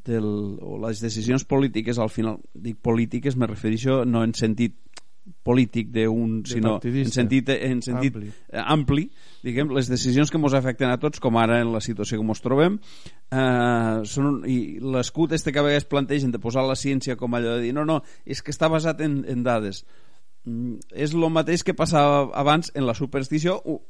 del, 0.06 0.28
o 0.62 0.80
les 0.84 1.02
decisions 1.04 1.46
polítiques 1.48 2.00
al 2.00 2.12
final, 2.12 2.42
dic 2.54 2.82
polítiques, 2.84 3.38
me 3.38 3.48
refereixo 3.48 4.04
no 4.06 4.24
en 4.26 4.36
sentit 4.36 4.76
polític 5.45 5.89
d'un, 5.93 6.39
sinó 6.45 6.76
en 6.82 7.11
sentit, 7.13 7.49
en 7.49 7.82
sentit 7.86 8.15
ampli. 8.17 8.32
ampli, 8.61 9.05
diguem, 9.45 9.71
les 9.73 9.89
decisions 9.89 10.30
que 10.30 10.38
ens 10.38 10.55
afecten 10.57 10.91
a 10.93 10.99
tots, 11.01 11.21
com 11.21 11.38
ara 11.41 11.59
en 11.61 11.71
la 11.73 11.82
situació 11.82 12.19
que 12.19 12.26
ens 12.26 12.43
trobem, 12.43 12.78
eh, 13.32 13.99
són 14.09 14.43
i 14.49 14.57
l'escut 14.82 15.34
este 15.38 15.53
que 15.53 15.61
a 15.61 15.65
vegades 15.65 15.89
plantegen 15.89 16.34
de 16.34 16.41
posar 16.41 16.65
la 16.65 16.78
ciència 16.78 17.17
com 17.17 17.34
allò 17.34 17.57
de 17.57 17.65
dir, 17.67 17.73
no, 17.78 17.86
no, 17.86 18.01
és 18.26 18.41
que 18.41 18.53
està 18.53 18.69
basat 18.69 19.01
en, 19.05 19.23
en 19.30 19.45
dades. 19.45 19.84
Mm, 20.45 20.78
és 20.93 21.13
el 21.17 21.30
mateix 21.34 21.65
que 21.65 21.78
passava 21.78 22.30
abans 22.38 22.71
en 22.76 22.86
la 22.86 22.97
superstició 22.97 23.57
o 23.65 23.82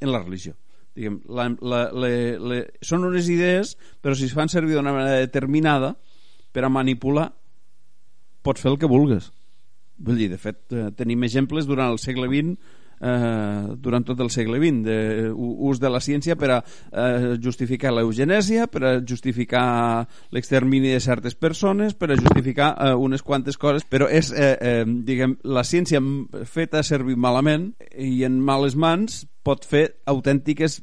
en 0.00 0.12
la 0.12 0.22
religió. 0.24 0.56
Diguem, 0.96 1.22
la, 1.28 1.48
la, 1.60 1.84
la, 1.92 2.08
la, 2.36 2.62
són 2.84 3.06
unes 3.08 3.28
idees 3.32 3.78
però 4.04 4.12
si 4.12 4.26
es 4.28 4.34
fan 4.36 4.50
servir 4.52 4.76
d'una 4.76 4.92
manera 4.92 5.22
determinada 5.22 5.94
per 6.52 6.66
a 6.66 6.68
manipular 6.68 7.30
pots 8.44 8.60
fer 8.60 8.74
el 8.74 8.76
que 8.76 8.90
vulgues 8.90 9.30
vull 9.98 10.20
dir, 10.20 10.30
de 10.32 10.38
fet, 10.40 10.64
eh, 10.72 10.90
tenim 10.96 11.24
exemples 11.28 11.68
durant 11.68 11.92
el 11.92 12.00
segle 12.02 12.30
XX 12.30 12.56
eh, 13.02 13.74
durant 13.78 14.04
tot 14.06 14.20
el 14.20 14.30
segle 14.30 14.60
XX 14.62 14.84
de, 14.86 14.98
de 15.82 15.90
la 15.90 16.00
ciència 16.00 16.36
per 16.38 16.50
a 16.54 16.58
eh, 16.62 17.34
justificar 17.42 17.92
l'eugenèsia, 17.92 18.68
per 18.70 18.82
a 18.86 18.92
justificar 19.00 19.64
l'extermini 20.32 20.94
de 20.94 21.00
certes 21.02 21.34
persones, 21.34 21.96
per 21.98 22.12
a 22.12 22.18
justificar 22.20 22.72
eh, 22.76 22.94
unes 22.94 23.22
quantes 23.26 23.58
coses, 23.58 23.84
però 23.88 24.08
és, 24.08 24.32
eh, 24.32 24.54
eh, 24.60 24.86
diguem, 24.86 25.36
la 25.42 25.66
ciència 25.66 26.00
feta 26.48 26.84
servir 26.86 27.18
malament 27.18 27.72
i 27.98 28.22
en 28.28 28.38
males 28.40 28.78
mans 28.78 29.24
pot 29.42 29.66
fer 29.66 29.88
autèntiques 30.06 30.80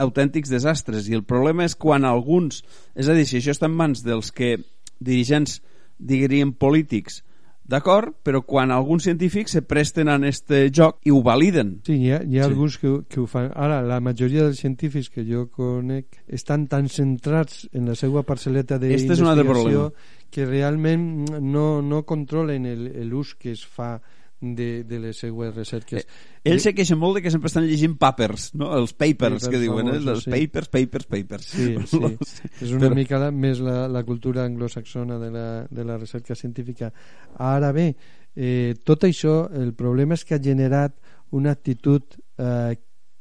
autèntics 0.00 0.48
desastres. 0.48 1.04
I 1.10 1.18
el 1.18 1.26
problema 1.28 1.66
és 1.66 1.74
quan 1.76 2.06
alguns 2.08 2.62
és 2.96 3.10
a 3.12 3.16
dir, 3.16 3.26
si 3.28 3.36
això 3.40 3.52
està 3.52 3.68
en 3.68 3.76
mans 3.76 4.00
dels 4.04 4.30
que 4.32 4.56
dirigents 5.04 5.58
diguem 6.00 6.54
polítics 6.56 7.20
D'acord? 7.66 8.14
Però 8.22 8.42
quan 8.46 8.70
alguns 8.70 9.06
científics 9.08 9.56
se 9.56 9.62
presten 9.66 10.08
en 10.12 10.24
este 10.28 10.68
joc 10.70 11.00
i 11.06 11.10
ho 11.10 11.18
validen. 11.26 11.80
Sí, 11.86 11.96
hi 12.04 12.12
ha, 12.14 12.20
hi 12.22 12.38
ha 12.38 12.44
sí. 12.44 12.50
alguns 12.52 12.76
que, 12.78 12.92
que 13.10 13.20
ho 13.20 13.26
fan. 13.30 13.48
Ara, 13.58 13.80
la 13.82 13.98
majoria 14.00 14.44
dels 14.46 14.60
científics 14.62 15.10
que 15.10 15.24
jo 15.26 15.48
conec 15.50 16.20
estan 16.26 16.68
tan 16.70 16.86
centrats 16.92 17.64
en 17.72 17.90
la 17.90 17.96
seva 17.98 18.22
parcel·leta 18.26 18.78
d'investigació 18.78 19.90
que 20.30 20.46
realment 20.46 21.26
no, 21.42 21.82
no 21.82 22.04
controlen 22.06 22.68
l'ús 23.10 23.34
que 23.34 23.54
es 23.56 23.64
fa 23.66 23.96
de, 24.40 24.84
de 24.84 24.98
les 25.00 25.16
seues 25.16 25.54
recerques. 25.54 26.04
Eh, 26.44 26.50
ell 26.52 26.60
se 26.60 26.72
queixa 26.76 26.96
molt 26.98 27.18
de 27.18 27.22
que 27.24 27.32
sempre 27.32 27.48
estan 27.50 27.66
llegint 27.66 27.96
papers, 28.00 28.50
no? 28.58 28.70
els 28.76 28.92
papers, 28.92 29.38
papers 29.38 29.48
que 29.52 29.60
diuen, 29.62 29.88
eh? 29.90 29.98
els 30.02 30.26
sí. 30.26 30.32
papers, 30.32 30.70
papers, 30.72 31.08
papers. 31.10 31.48
Sí, 31.54 31.68
sí. 31.92 32.50
és 32.60 32.74
una 32.76 32.90
Però... 32.90 32.98
mica 32.98 33.20
la, 33.22 33.30
més 33.32 33.62
la, 33.64 33.86
la 33.92 34.04
cultura 34.06 34.44
anglosaxona 34.44 35.18
de 35.22 35.30
la, 35.32 35.46
de 35.70 35.86
la 35.88 35.98
recerca 35.98 36.36
científica. 36.36 36.92
Ara 37.38 37.72
bé, 37.76 37.88
eh, 38.36 38.74
tot 38.84 39.08
això, 39.08 39.46
el 39.56 39.72
problema 39.78 40.18
és 40.18 40.26
que 40.26 40.36
ha 40.36 40.42
generat 40.42 40.98
una 41.36 41.56
actitud 41.56 42.18
eh, 42.38 42.76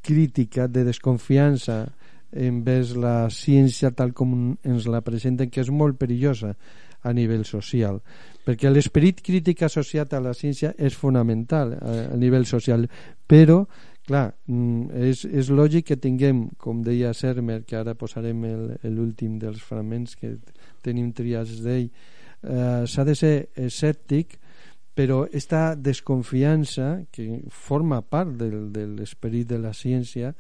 crítica 0.06 0.68
de 0.68 0.84
desconfiança 0.86 1.86
envers 2.36 2.92
la 3.00 3.30
ciència 3.32 3.94
tal 3.96 4.12
com 4.14 4.58
ens 4.68 4.90
la 4.92 5.00
presenten, 5.02 5.50
que 5.50 5.64
és 5.64 5.72
molt 5.72 5.98
perillosa 5.98 6.52
a 7.06 7.14
nivell 7.16 7.46
social 7.48 8.02
perquè 8.46 8.70
l'esperit 8.70 9.22
crític 9.26 9.66
associat 9.66 10.14
a 10.14 10.22
la 10.22 10.36
ciència 10.38 10.76
és 10.78 10.96
fonamental 10.96 11.74
a, 11.76 11.98
a 12.14 12.18
nivell 12.22 12.46
social. 12.46 12.88
Però 13.26 13.64
clar, 14.06 14.36
mm, 14.48 15.06
és, 15.10 15.26
és 15.26 15.50
lògic 15.50 15.90
que 15.90 15.98
tinguem, 15.98 16.46
com 16.62 16.84
deia 16.86 17.14
Sermer 17.18 17.64
que 17.66 17.78
ara 17.80 17.96
posarem 17.98 18.44
l'últim 18.94 19.40
dels 19.42 19.64
fragments 19.66 20.16
que 20.20 20.36
tenim 20.86 21.12
triats 21.18 21.60
d'ell 21.66 21.90
eh, 21.90 22.84
s'ha 22.86 23.06
de 23.06 23.16
ser 23.18 23.36
escèptic 23.58 24.38
però 24.96 25.26
aquesta 25.26 25.76
desconfiança 25.76 27.06
que 27.12 27.42
forma 27.52 28.00
part 28.02 28.38
del, 28.40 28.70
de 28.72 28.86
l'esperit 28.88 29.50
de 29.50 29.60
la 29.60 29.74
ciència 29.76 30.32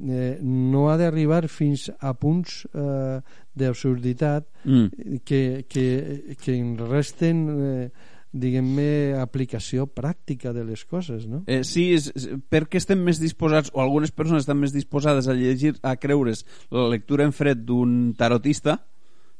eh, 0.00 0.38
no 0.42 0.88
ha 0.90 0.96
d'arribar 1.00 1.46
fins 1.48 1.88
a 2.00 2.14
punts 2.14 2.62
eh, 2.72 3.20
d'absurditat 3.54 4.48
mm. 4.64 5.20
que, 5.24 5.42
que, 5.68 6.36
que 6.40 6.56
en 6.56 6.74
resten 6.80 7.44
eh, 7.52 7.86
diguem-ne, 8.32 9.18
aplicació 9.20 9.84
pràctica 9.92 10.54
de 10.56 10.64
les 10.64 10.86
coses, 10.88 11.26
no? 11.28 11.42
Eh, 11.46 11.60
sí, 11.68 11.90
és, 11.92 12.08
és, 12.16 12.30
perquè 12.50 12.80
estem 12.80 13.02
més 13.04 13.20
disposats, 13.20 13.70
o 13.76 13.82
algunes 13.84 14.14
persones 14.14 14.46
estan 14.46 14.58
més 14.60 14.72
disposades 14.72 15.28
a 15.28 15.36
llegir, 15.36 15.74
a 15.84 15.94
creure's 16.00 16.46
la 16.72 16.88
lectura 16.88 17.28
en 17.28 17.36
fred 17.36 17.66
d'un 17.68 18.14
tarotista, 18.16 18.78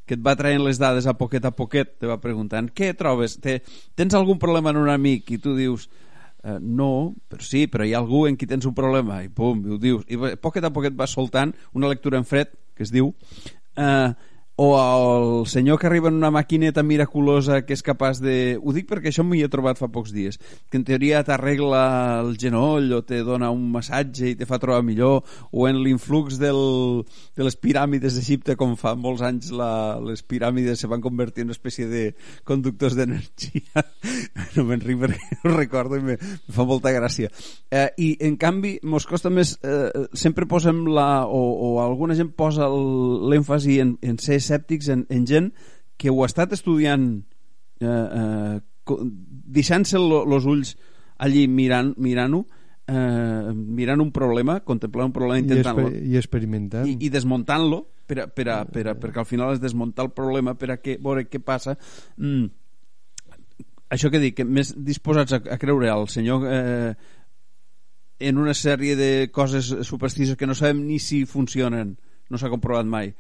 que 0.05 0.19
et 0.19 0.23
va 0.23 0.37
traient 0.37 0.61
les 0.61 0.81
dades 0.83 1.07
a 1.09 1.17
poquet 1.17 1.45
a 1.47 1.55
poquet, 1.57 1.97
te 2.03 2.11
va 2.11 2.21
preguntant, 2.21 2.69
què 2.69 2.93
trobes? 2.99 3.39
Te, 3.41 3.61
tens 3.97 4.15
algun 4.19 4.41
problema 4.43 4.75
en 4.75 4.83
un 4.83 4.91
amic? 4.93 5.31
I 5.33 5.41
tu 5.41 5.57
dius, 5.57 5.89
eh, 6.45 6.59
no, 6.61 7.15
però 7.29 7.45
sí, 7.47 7.67
però 7.71 7.87
hi 7.87 7.95
ha 7.95 8.01
algú 8.03 8.27
en 8.29 8.37
qui 8.39 8.49
tens 8.51 8.67
un 8.69 8.75
problema 8.75 9.23
i 9.25 9.31
pum, 9.31 9.63
i 9.67 9.75
ho 9.75 9.79
dius. 9.81 10.05
I 10.09 10.37
poquet 10.43 10.65
a 10.67 10.73
poquet 10.75 10.97
vas 10.99 11.15
soltant 11.15 11.55
una 11.73 11.91
lectura 11.93 12.21
en 12.21 12.29
fred 12.29 12.53
que 12.77 12.87
es 12.87 12.93
diu 12.93 13.13
eh, 13.77 14.13
o 14.57 14.77
el 14.77 15.47
senyor 15.47 15.79
que 15.79 15.87
arriba 15.87 16.09
en 16.09 16.15
una 16.15 16.31
maquineta 16.31 16.83
miraculosa 16.83 17.63
que 17.65 17.73
és 17.73 17.83
capaç 17.83 18.21
de... 18.21 18.59
Ho 18.61 18.75
dic 18.77 18.89
perquè 18.91 19.09
això 19.09 19.25
m'hi 19.25 19.41
he 19.41 19.49
trobat 19.49 19.81
fa 19.81 19.89
pocs 19.89 20.13
dies, 20.13 20.37
que 20.69 20.77
en 20.77 20.85
teoria 20.85 21.23
t'arregla 21.25 22.21
el 22.21 22.37
genoll 22.41 22.93
o 22.93 23.01
te 23.07 23.23
dona 23.25 23.49
un 23.51 23.65
massatge 23.73 24.29
i 24.29 24.37
te 24.37 24.49
fa 24.49 24.61
trobar 24.61 24.85
millor, 24.85 25.23
o 25.51 25.69
en 25.71 25.81
l'influx 25.81 26.37
del, 26.43 26.61
de 27.37 27.47
les 27.47 27.57
piràmides 27.57 28.19
d'Egipte, 28.19 28.59
com 28.61 28.77
fa 28.77 28.93
molts 28.95 29.25
anys 29.25 29.55
la, 29.57 29.97
les 30.05 30.21
piràmides 30.21 30.85
se 30.85 30.91
van 30.91 31.01
convertir 31.01 31.47
en 31.47 31.53
una 31.53 31.57
espècie 31.57 31.89
de 31.89 32.05
conductors 32.45 32.99
d'energia. 32.99 33.87
no 34.57 34.67
me'n 34.69 34.85
ric 34.85 35.01
perquè 35.01 35.41
ho 35.49 35.55
recordo 35.57 35.97
i 35.97 36.05
me, 36.05 36.19
me 36.21 36.55
fa 36.55 36.69
molta 36.69 36.93
gràcia. 36.93 37.33
Eh, 37.73 37.89
I, 37.97 38.11
en 38.29 38.37
canvi, 38.37 38.77
mos 38.85 39.09
costa 39.09 39.33
més... 39.33 39.57
Eh, 39.65 39.89
sempre 40.13 40.45
posem 40.45 40.85
la... 40.93 41.25
o, 41.25 41.41
o 41.41 41.75
alguna 41.81 42.15
gent 42.19 42.35
posa 42.37 42.69
l'èmfasi 42.69 43.81
en, 43.81 43.97
en 44.05 44.21
ser 44.21 44.42
escèptics 44.43 44.91
en, 44.93 45.07
en 45.11 45.29
gent 45.29 45.53
que 45.97 46.11
ho 46.11 46.23
ha 46.23 46.31
estat 46.31 46.53
estudiant 46.57 47.07
eh, 47.81 47.87
eh, 47.89 48.57
deixant-se 49.59 50.01
els 50.01 50.49
ulls 50.51 50.75
allí 51.23 51.47
mirant-ho 51.49 51.95
mirant 52.03 52.43
eh, 52.89 53.53
mirant 53.55 54.03
un 54.03 54.11
problema, 54.13 54.61
contemplant 54.67 55.11
un 55.11 55.15
problema, 55.15 55.41
intentant-lo... 55.43 55.91
I, 55.91 56.13
I 56.13 56.19
experimentant. 56.21 56.89
I, 56.89 56.97
i 57.07 57.11
desmuntant-lo, 57.13 57.85
per 58.09 58.25
a, 58.25 58.27
per 58.27 58.49
a, 58.51 58.59
per 58.69 58.87
a, 58.91 58.97
perquè 58.99 59.23
al 59.23 59.29
final 59.29 59.55
és 59.55 59.63
desmuntar 59.63 60.09
el 60.09 60.13
problema 60.17 60.57
per 60.59 60.73
a 60.75 60.79
que, 60.83 60.99
veure 61.03 61.29
què 61.31 61.41
passa. 61.45 61.77
Mm. 62.19 62.51
Això 63.93 64.11
que 64.13 64.21
dic, 64.23 64.39
que 64.41 64.49
més 64.49 64.73
disposats 64.77 65.37
a, 65.37 65.43
a 65.55 65.59
creure 65.61 65.91
al 65.93 66.09
senyor 66.11 66.47
eh, 66.49 66.95
en 68.23 68.39
una 68.41 68.55
sèrie 68.57 68.97
de 68.97 69.29
coses 69.35 69.69
supersticioses 69.87 70.39
que 70.41 70.49
no 70.49 70.57
sabem 70.59 70.85
ni 70.87 70.99
si 71.03 71.25
funcionen, 71.29 71.97
no 72.31 72.41
s'ha 72.41 72.51
comprovat 72.53 72.89
mai, 72.89 73.13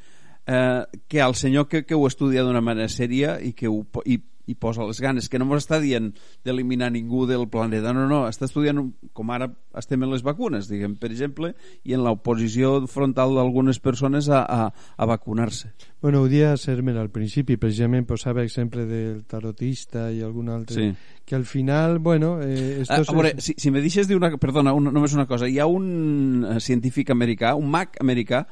eh, 0.46 0.84
que 1.08 1.20
al 1.20 1.34
senyor 1.34 1.68
que, 1.68 1.84
que 1.84 1.94
ho 1.94 2.06
estudia 2.06 2.42
d'una 2.42 2.64
manera 2.64 2.88
sèria 2.88 3.38
i 3.40 3.52
que 3.56 3.68
ho, 3.68 3.82
i 4.04 4.20
i 4.46 4.54
posa 4.58 4.84
les 4.86 5.00
ganes, 5.00 5.28
que 5.30 5.38
no 5.38 5.46
ens 5.46 5.64
està 5.64 5.78
dient 5.82 6.10
d'eliminar 6.44 6.90
ningú 6.92 7.24
del 7.30 7.46
planeta, 7.50 7.92
no, 7.94 8.08
no, 8.10 8.24
està 8.28 8.48
estudiant 8.48 8.80
com 9.14 9.30
ara 9.30 9.48
estem 9.78 10.02
en 10.02 10.10
les 10.10 10.24
vacunes, 10.26 10.68
diguem, 10.70 10.96
per 11.00 11.12
exemple, 11.12 11.52
i 11.86 11.94
en 11.94 12.02
l'oposició 12.04 12.74
frontal 12.90 13.36
d'algunes 13.38 13.78
persones 13.82 14.28
a, 14.28 14.42
a, 14.42 14.66
a 14.72 15.08
vacunar-se. 15.08 15.72
Bueno, 16.02 16.24
ho 16.24 16.30
dia 16.30 16.56
Sermer 16.58 16.96
al 16.98 17.12
principi, 17.14 17.56
precisament 17.60 18.06
posava 18.08 18.42
exemple 18.42 18.86
del 18.88 19.22
tarotista 19.30 20.08
i 20.10 20.22
algun 20.26 20.50
altre, 20.50 20.90
sí. 20.90 21.16
que 21.24 21.38
al 21.38 21.46
final, 21.46 22.00
bueno... 22.02 22.34
Eh, 22.42 22.82
estos 22.82 23.08
a, 23.08 23.12
a 23.12 23.14
veure, 23.14 23.34
si, 23.38 23.54
si 23.56 23.70
me 23.70 23.80
deixes 23.84 24.10
dir 24.10 24.18
una... 24.18 24.34
Perdona, 24.42 24.74
una, 24.74 24.90
només 24.90 25.14
una 25.14 25.28
cosa. 25.30 25.46
Hi 25.46 25.60
ha 25.62 25.68
un 25.70 26.42
eh, 26.48 26.58
científic 26.60 27.14
americà, 27.14 27.54
un 27.54 27.70
mag 27.70 27.94
americà, 28.02 28.42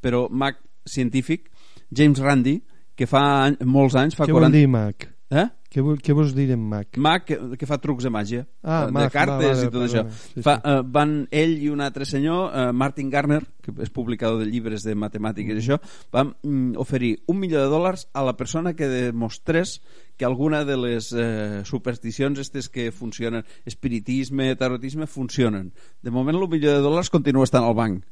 però 0.00 0.28
mag 0.30 0.60
científic, 0.88 1.50
James 1.90 2.20
Randi, 2.20 2.60
que 2.96 3.08
fa 3.10 3.22
any, 3.46 3.56
molts 3.64 3.96
anys... 3.96 4.18
Fa 4.18 4.28
Què 4.28 4.36
40... 4.36 4.46
vol 4.46 4.58
dir 4.58 4.68
mag? 4.70 5.08
Eh? 5.30 5.46
Què, 5.70 5.82
vol, 5.86 6.00
què 6.02 6.14
vols 6.18 6.32
dir 6.34 6.48
en 6.50 6.62
mag? 6.66 6.96
Mag 6.98 7.22
que, 7.22 7.36
que 7.54 7.66
fa 7.68 7.76
trucs 7.78 8.02
de 8.02 8.10
màgia 8.10 8.40
ah, 8.64 8.88
de 8.88 8.94
mag, 8.96 9.12
cartes 9.14 9.44
va, 9.44 9.52
vale, 9.52 9.62
i 9.62 9.70
tot 9.70 9.76
vale, 9.78 9.86
això 9.86 10.02
sí, 10.10 10.42
fa, 10.42 10.56
sí. 10.56 10.72
uh, 10.72 10.80
van 10.96 11.12
ell 11.30 11.52
i 11.62 11.68
un 11.70 11.84
altre 11.84 12.08
senyor 12.10 12.48
uh, 12.48 12.64
Martin 12.74 13.12
Garner, 13.12 13.38
que 13.62 13.76
és 13.86 13.92
publicador 13.94 14.42
de 14.42 14.48
llibres 14.50 14.82
de 14.82 14.96
matemàtiques 14.98 15.54
mm. 15.54 15.60
i 15.60 15.62
això 15.62 15.78
van 16.10 16.34
mm, 16.42 16.74
oferir 16.82 17.12
un 17.30 17.38
milió 17.38 17.62
de 17.62 17.70
dòlars 17.70 18.08
a 18.10 18.26
la 18.26 18.34
persona 18.34 18.74
que 18.74 18.90
demostrés 18.90 19.78
que 20.18 20.26
alguna 20.26 20.64
de 20.68 20.74
les 20.76 21.14
eh, 21.16 21.62
supersticions 21.64 22.42
estes 22.42 22.66
que 22.68 22.90
funcionen 22.92 23.46
espiritisme, 23.64 24.50
tarotisme 24.58 25.06
funcionen 25.08 25.70
de 26.02 26.12
moment 26.12 26.36
el 26.36 26.50
milió 26.50 26.74
de 26.74 26.82
dòlars 26.84 27.08
continua 27.14 27.46
estant 27.46 27.64
al 27.64 27.78
banc 27.78 28.02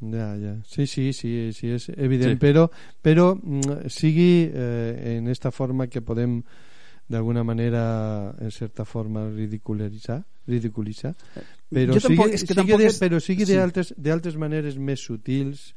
ja, 0.00 0.36
ja. 0.36 0.54
Sí, 0.66 0.86
sí, 0.86 1.12
sí, 1.12 1.52
sí 1.56 1.72
és 1.72 1.88
evident, 1.96 2.36
sí. 2.36 2.40
però, 2.42 2.66
però 3.02 3.34
mm, 3.34 3.90
sigui 3.92 4.48
eh, 4.52 5.16
en 5.16 5.28
esta 5.28 5.50
forma 5.50 5.88
que 5.88 6.02
podem 6.04 6.42
d'alguna 7.08 7.44
manera, 7.44 8.34
en 8.40 8.50
certa 8.50 8.84
forma, 8.84 9.28
ridicularitzar, 9.30 10.24
ridiculitzar 10.46 11.14
però 11.70 11.94
jo 11.94 12.02
sigui, 12.02 12.30
és 12.34 12.44
que 12.46 12.54
sigui 12.54 12.78
de, 12.78 12.86
és... 12.90 12.98
però 13.02 13.20
sigui 13.22 13.46
sí. 13.46 13.58
d'altres 13.98 14.38
maneres 14.38 14.78
més 14.78 15.02
sutils, 15.02 15.72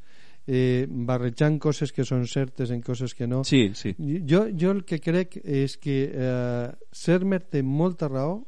eh, 0.46 0.86
barrejant 0.88 1.58
coses 1.62 1.92
que 1.92 2.06
són 2.06 2.26
certes 2.30 2.70
en 2.70 2.82
coses 2.82 3.14
que 3.14 3.26
no. 3.30 3.42
Sí, 3.44 3.70
sí. 3.74 3.94
Jo, 3.98 4.46
jo 4.50 4.74
el 4.74 4.84
que 4.86 5.00
crec 5.02 5.38
és 5.42 5.76
que 5.82 6.00
eh, 6.10 6.70
Sermer 6.92 7.42
té 7.50 7.62
molta 7.62 8.10
raó 8.10 8.40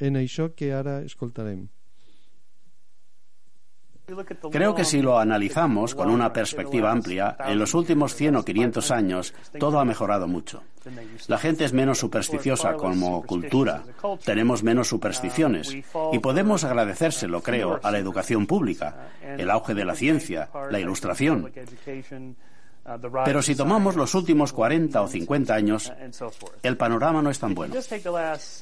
en 0.00 0.20
això 0.20 0.50
que 0.56 0.72
ara 0.76 1.00
escoltarem. 1.04 1.66
Creo 4.52 4.74
que 4.74 4.84
si 4.84 5.02
lo 5.02 5.18
analizamos 5.18 5.94
con 5.94 6.10
una 6.10 6.32
perspectiva 6.32 6.92
amplia, 6.92 7.36
en 7.46 7.58
los 7.58 7.74
últimos 7.74 8.14
100 8.14 8.36
o 8.36 8.44
500 8.44 8.90
años 8.92 9.34
todo 9.58 9.80
ha 9.80 9.84
mejorado 9.84 10.28
mucho. 10.28 10.62
La 11.26 11.38
gente 11.38 11.64
es 11.64 11.72
menos 11.72 11.98
supersticiosa 11.98 12.74
como 12.74 13.22
cultura, 13.22 13.82
tenemos 14.24 14.62
menos 14.62 14.88
supersticiones 14.88 15.76
y 16.12 16.18
podemos 16.20 16.62
agradecérselo, 16.62 17.42
creo, 17.42 17.80
a 17.82 17.90
la 17.90 17.98
educación 17.98 18.46
pública, 18.46 19.08
el 19.22 19.50
auge 19.50 19.74
de 19.74 19.84
la 19.84 19.96
ciencia, 19.96 20.48
la 20.70 20.78
ilustración. 20.78 21.52
Pero 23.24 23.42
si 23.42 23.56
tomamos 23.56 23.96
los 23.96 24.14
últimos 24.14 24.52
40 24.52 25.02
o 25.02 25.08
50 25.08 25.54
años, 25.54 25.92
el 26.62 26.76
panorama 26.76 27.22
no 27.22 27.30
es 27.30 27.38
tan 27.38 27.54
bueno. 27.54 27.74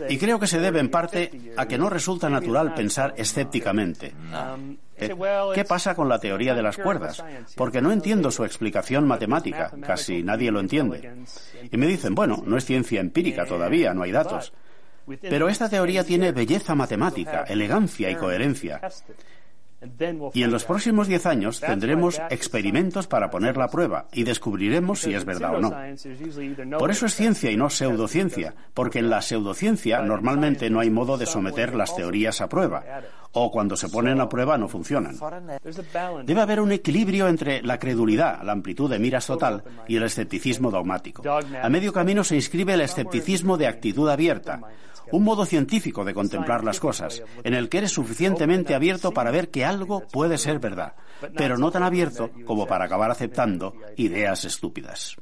Y 0.09 0.19
creo 0.19 0.39
que 0.39 0.47
se 0.47 0.61
debe 0.61 0.81
en 0.81 0.91
parte 0.91 1.53
a 1.57 1.67
que 1.67 1.79
no 1.79 1.91
resulta 1.91 2.31
natural 2.31 2.75
pensar 2.75 3.15
escépticamente. 3.17 4.15
Eh, 4.97 5.15
¿Qué 5.55 5.65
pasa 5.65 5.95
con 5.95 6.09
la 6.09 6.19
teoría 6.19 6.55
de 6.55 6.63
las 6.63 6.77
cuerdas? 6.79 7.23
Porque 7.57 7.83
no 7.83 7.93
entiendo 7.93 8.31
su 8.31 8.45
explicación 8.45 9.07
matemática, 9.07 9.71
casi 9.85 10.23
nadie 10.23 10.51
lo 10.51 10.61
entiende. 10.61 11.25
Y 11.71 11.77
me 11.77 11.87
dicen, 11.87 12.15
bueno, 12.15 12.43
no 12.47 12.57
es 12.57 12.65
ciencia 12.65 13.01
empírica 13.01 13.45
todavía, 13.45 13.93
no 13.93 14.03
hay 14.03 14.13
datos. 14.13 14.53
Pero 15.21 15.49
esta 15.49 15.69
teoría 15.69 16.05
tiene 16.05 16.33
belleza 16.33 16.75
matemática, 16.75 17.45
elegancia 17.47 18.11
y 18.11 18.17
coherencia. 18.17 18.81
Y 20.33 20.43
en 20.43 20.51
los 20.51 20.65
próximos 20.65 21.09
10 21.09 21.27
años 21.27 21.61
tendremos 21.61 22.21
experimentos 22.31 23.07
para 23.07 23.31
ponerla 23.31 23.65
a 23.65 23.71
prueba 23.71 24.07
y 24.13 24.25
descubriremos 24.25 25.01
si 25.01 25.15
es 25.15 25.25
verdad 25.25 25.57
o 25.57 25.61
no. 25.61 26.79
Por 26.79 26.91
eso 26.91 27.07
es 27.07 27.15
ciencia 27.15 27.51
y 27.51 27.57
no 27.57 27.71
pseudociencia, 27.71 28.55
porque 28.73 28.99
en 28.99 29.11
la 29.11 29.23
pseudociencia 29.23 30.03
normalmente 30.03 30.71
no 30.71 30.81
hay 30.81 30.91
modo 30.91 31.17
de 31.17 31.27
someter 31.27 31.75
las 31.75 31.95
teorías 31.95 32.41
a 32.41 32.49
prueba, 32.49 32.85
o 33.33 33.51
cuando 33.51 33.77
se 33.77 33.89
ponen 33.89 34.21
a 34.21 34.29
prueba 34.29 34.57
no 34.57 34.69
funcionan. 34.69 35.17
Debe 36.25 36.41
haber 36.41 36.61
un 36.61 36.73
equilibrio 36.73 37.29
entre 37.29 37.63
la 37.63 37.79
credulidad, 37.79 38.43
la 38.43 38.53
amplitud 38.53 38.91
de 38.91 38.99
miras 38.99 39.27
total, 39.27 39.63
y 39.89 39.97
el 39.97 40.05
escepticismo 40.05 40.71
dogmático. 40.71 41.23
A 41.29 41.69
medio 41.69 41.93
camino 41.93 42.25
se 42.25 42.37
inscribe 42.37 42.75
el 42.75 42.81
escepticismo 42.81 43.57
de 43.57 43.67
actitud 43.67 44.09
abierta, 44.09 44.61
un 45.13 45.23
modo 45.23 45.45
científico 45.45 46.05
de 46.05 46.15
contemplar 46.15 46.65
las 46.65 46.81
cosas, 46.81 47.23
en 47.43 47.55
el 47.55 47.69
que 47.69 47.79
eres 47.79 47.93
suficientemente 47.93 48.75
abierto 48.75 49.13
para 49.13 49.31
ver 49.31 49.51
que 49.51 49.65
algo 49.65 50.03
puede 50.07 50.39
ser 50.39 50.59
verdad, 50.59 50.95
pero 51.37 51.59
no 51.59 51.71
tan 51.71 51.83
abierto 51.83 52.31
como 52.45 52.67
para 52.67 52.87
acabar 52.87 53.11
aceptando 53.11 53.75
ideas 53.97 54.45
estúpidas. 54.45 55.17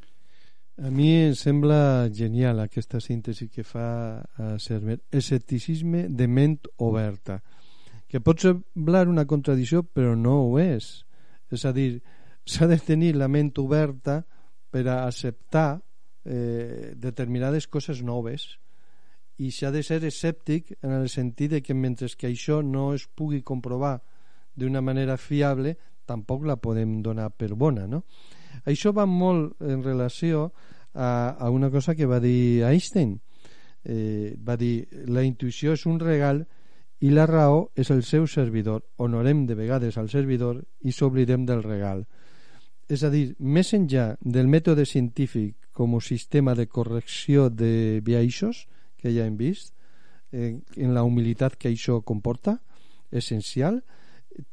A 0.78 0.90
mi 0.90 1.10
em 1.12 1.34
sembla 1.36 2.08
genial 2.10 2.58
aquesta 2.62 2.98
síntesi 2.98 3.50
que 3.52 3.62
fa 3.62 4.24
Sermer. 4.58 5.02
Escepticisme 5.12 6.06
de 6.08 6.26
ment 6.26 6.64
oberta. 6.80 7.42
Que 8.08 8.20
pot 8.24 8.40
semblar 8.40 9.04
una 9.08 9.26
contradicció, 9.28 9.82
però 9.84 10.16
no 10.16 10.38
ho 10.48 10.56
és. 10.58 11.04
És 11.52 11.66
a 11.68 11.74
dir, 11.76 12.00
s'ha 12.48 12.66
de 12.66 12.80
tenir 12.80 13.12
la 13.20 13.28
ment 13.28 13.52
oberta 13.60 14.22
per 14.72 14.86
a 14.88 15.04
acceptar 15.04 15.82
eh, 16.24 16.94
determinades 16.96 17.68
coses 17.68 18.02
noves 18.02 18.56
i 19.38 19.50
s'ha 19.50 19.70
de 19.72 19.82
ser 19.82 20.02
escèptic 20.04 20.76
en 20.82 20.92
el 20.98 21.08
sentit 21.08 21.50
de 21.56 21.62
que 21.62 21.74
mentre 21.74 22.08
que 22.18 22.28
això 22.28 22.60
no 22.62 22.92
es 22.94 23.06
pugui 23.06 23.42
comprovar 23.42 24.00
d'una 24.54 24.82
manera 24.84 25.16
fiable 25.16 25.76
tampoc 26.04 26.44
la 26.44 26.56
podem 26.56 27.00
donar 27.02 27.30
per 27.30 27.54
bona 27.54 27.86
no? 27.86 28.02
això 28.64 28.92
va 28.92 29.06
molt 29.06 29.60
en 29.62 29.82
relació 29.82 30.50
a, 30.94 31.36
a 31.38 31.50
una 31.50 31.70
cosa 31.70 31.94
que 31.94 32.06
va 32.06 32.20
dir 32.20 32.64
Einstein. 32.64 33.18
Eh, 33.84 34.36
va 34.38 34.56
dir 34.56 34.86
la 35.10 35.24
intuïció 35.26 35.72
és 35.74 35.86
un 35.90 35.98
regal 36.00 36.44
i 37.02 37.10
la 37.10 37.26
raó 37.26 37.70
és 37.74 37.90
el 37.90 38.04
seu 38.06 38.26
servidor. 38.26 38.84
Honorem 38.96 39.46
de 39.46 39.56
vegades 39.58 39.98
al 39.98 40.10
servidor 40.10 40.62
i 40.82 40.92
s'oblidem 40.92 41.46
del 41.46 41.62
regal. 41.62 42.04
És 42.88 43.02
a 43.02 43.10
dir, 43.10 43.32
més 43.38 43.72
enllà 43.74 44.12
del 44.20 44.50
mètode 44.50 44.84
científic 44.86 45.72
com 45.72 45.96
a 45.96 46.00
sistema 46.04 46.54
de 46.54 46.68
correcció 46.68 47.48
de 47.48 48.00
biaixos 48.04 48.66
que 49.03 49.12
ja 49.14 49.26
hem 49.26 49.36
vist, 49.36 49.74
eh, 50.32 50.61
en 50.76 50.94
la 50.94 51.03
humilitat 51.05 51.59
que 51.59 51.68
això 51.72 52.00
comporta, 52.07 52.61
essencial. 53.11 53.82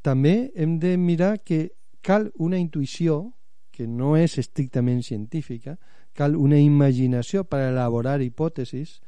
També 0.04 0.52
hem 0.56 0.80
de 0.80 0.98
mirar 0.98 1.38
que 1.46 1.70
cal 2.02 2.32
una 2.36 2.60
intuïció 2.60 3.34
que 3.72 3.88
no 3.88 4.18
és 4.18 4.38
estrictament 4.42 5.04
científica, 5.06 5.78
cal 6.12 6.36
una 6.36 6.60
imaginació 6.60 7.46
per 7.48 7.62
elaborar 7.70 8.20
hipòtesis 8.22 9.00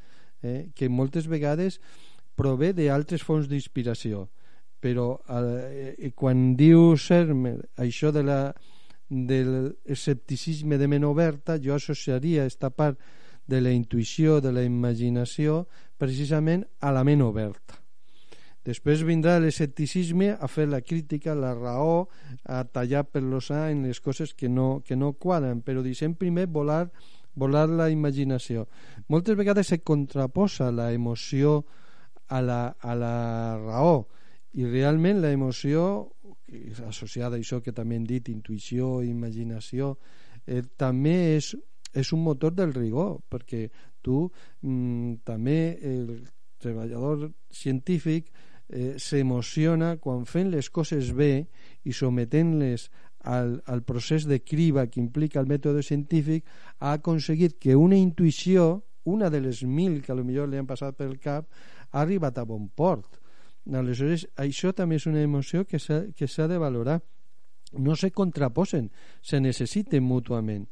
eh, 0.42 0.70
que 0.76 0.88
moltes 0.88 1.28
vegades 1.28 1.82
prové 2.40 2.72
d'altres 2.78 3.26
fonts 3.26 3.50
d'inspiració 3.52 4.30
però 4.82 5.22
eh, 5.30 6.12
quan 6.18 6.56
diu 6.58 6.98
Sermer 6.98 7.56
això 7.80 8.12
de 8.12 8.24
la, 8.26 8.40
del 9.08 9.78
escepticisme 9.86 10.80
de 10.82 10.90
ment 10.90 11.06
oberta 11.06 11.60
jo 11.62 11.78
associaria 11.78 12.48
aquesta 12.48 12.72
part 12.74 12.98
de 13.48 13.62
la 13.62 13.72
intuïció, 13.74 14.40
de 14.42 14.52
la 14.54 14.64
imaginació, 14.64 15.66
precisament 15.98 16.66
a 16.80 16.92
la 16.92 17.04
ment 17.08 17.24
oberta. 17.26 17.82
Després 18.62 19.02
vindrà 19.02 19.40
l'escepticisme 19.42 20.36
a 20.38 20.48
fer 20.48 20.68
la 20.70 20.84
crítica, 20.86 21.34
la 21.34 21.56
raó, 21.58 22.10
a 22.46 22.62
tallar 22.70 23.08
per 23.10 23.24
l'ossà 23.26 23.72
en 23.72 23.82
les 23.88 24.00
coses 24.00 24.36
que 24.38 24.50
no, 24.50 24.84
que 24.86 24.96
no 24.96 25.16
quadren, 25.18 25.64
però 25.66 25.82
deixem 25.82 26.14
primer 26.14 26.46
volar, 26.46 26.92
volar 27.34 27.66
la 27.70 27.90
imaginació. 27.90 28.68
Moltes 29.10 29.38
vegades 29.40 29.74
se 29.74 29.82
contraposa 29.82 30.70
la 30.72 30.92
emoció 30.94 31.64
a 32.30 32.42
la, 32.46 32.76
a 32.80 32.96
la 32.96 33.16
raó 33.66 34.06
i 34.54 34.68
realment 34.68 35.22
la 35.24 35.32
emoció 35.32 36.12
associada 36.88 37.38
a 37.38 37.42
això 37.42 37.62
que 37.64 37.74
també 37.74 37.98
hem 37.98 38.06
dit, 38.06 38.30
intuïció, 38.30 39.00
imaginació, 39.08 39.96
eh, 40.46 40.62
també 40.78 41.38
és 41.38 41.54
és 41.94 42.12
un 42.14 42.24
motor 42.24 42.54
del 42.56 42.74
rigor, 42.74 43.20
perquè 43.30 43.68
tu 44.02 44.26
mm, 44.62 45.22
també, 45.28 45.78
el 45.82 46.24
treballador 46.62 47.32
científic, 47.52 48.32
eh, 48.72 48.96
s'emociona 48.98 49.98
quan 50.00 50.26
fent 50.26 50.52
les 50.54 50.70
coses 50.70 51.12
bé 51.14 51.48
i 51.84 51.94
sometent-les 51.94 52.88
al, 53.28 53.60
al 53.66 53.84
procés 53.84 54.26
de 54.26 54.40
criba 54.42 54.88
que 54.88 55.02
implica 55.02 55.42
el 55.42 55.50
mètode 55.50 55.84
científic 55.84 56.48
ha 56.80 56.96
aconseguit 56.98 57.60
que 57.60 57.76
una 57.76 58.00
intuïció 58.00 58.82
una 59.04 59.30
de 59.30 59.42
les 59.42 59.64
mil 59.64 60.02
que 60.06 60.14
millor 60.14 60.50
li 60.50 60.60
han 60.62 60.70
passat 60.70 60.98
pel 60.98 61.18
cap 61.20 61.48
ha 61.92 62.02
arribat 62.02 62.38
a 62.38 62.46
bon 62.46 62.68
port. 62.70 63.18
Aleshores 63.66 64.28
això 64.38 64.74
també 64.74 64.98
és 64.98 65.08
una 65.10 65.22
emoció 65.22 65.66
que 65.66 65.80
s'ha 65.80 66.48
de 66.48 66.58
valorar. 66.58 67.02
No 67.74 67.96
se 67.96 68.12
contraposen 68.12 68.92
se 69.22 69.40
necessiten 69.40 70.04
mútuament 70.04 70.68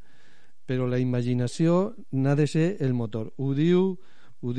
però 0.69 0.85
la 0.85 0.99
imaginació 1.01 1.95
n'ha 2.13 2.35
de 2.37 2.45
el 2.77 2.93
motor 2.93 3.33
ho 3.41 3.53
diu, 3.57 3.97
ho 4.41 4.53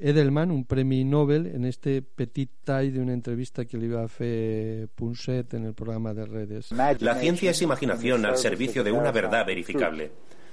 Edelman, 0.00 0.50
un 0.50 0.64
premi 0.64 1.04
Nobel, 1.04 1.46
en 1.46 1.66
este 1.66 2.00
petit 2.00 2.48
tall 2.64 2.88
d'una 2.94 3.12
entrevista 3.12 3.66
que 3.68 3.76
li 3.76 3.90
va 3.90 4.06
fer 4.08 4.88
Punset 4.96 5.52
en 5.58 5.66
el 5.68 5.74
programa 5.74 6.14
de 6.14 6.24
redes. 6.24 6.70
La 6.72 7.16
ciencia 7.16 7.50
es 7.50 7.60
imaginación 7.60 8.24
al 8.24 8.38
servicio 8.38 8.82
de 8.82 8.92
una 8.92 9.12
verdad 9.12 9.44
verificable. 9.44 10.10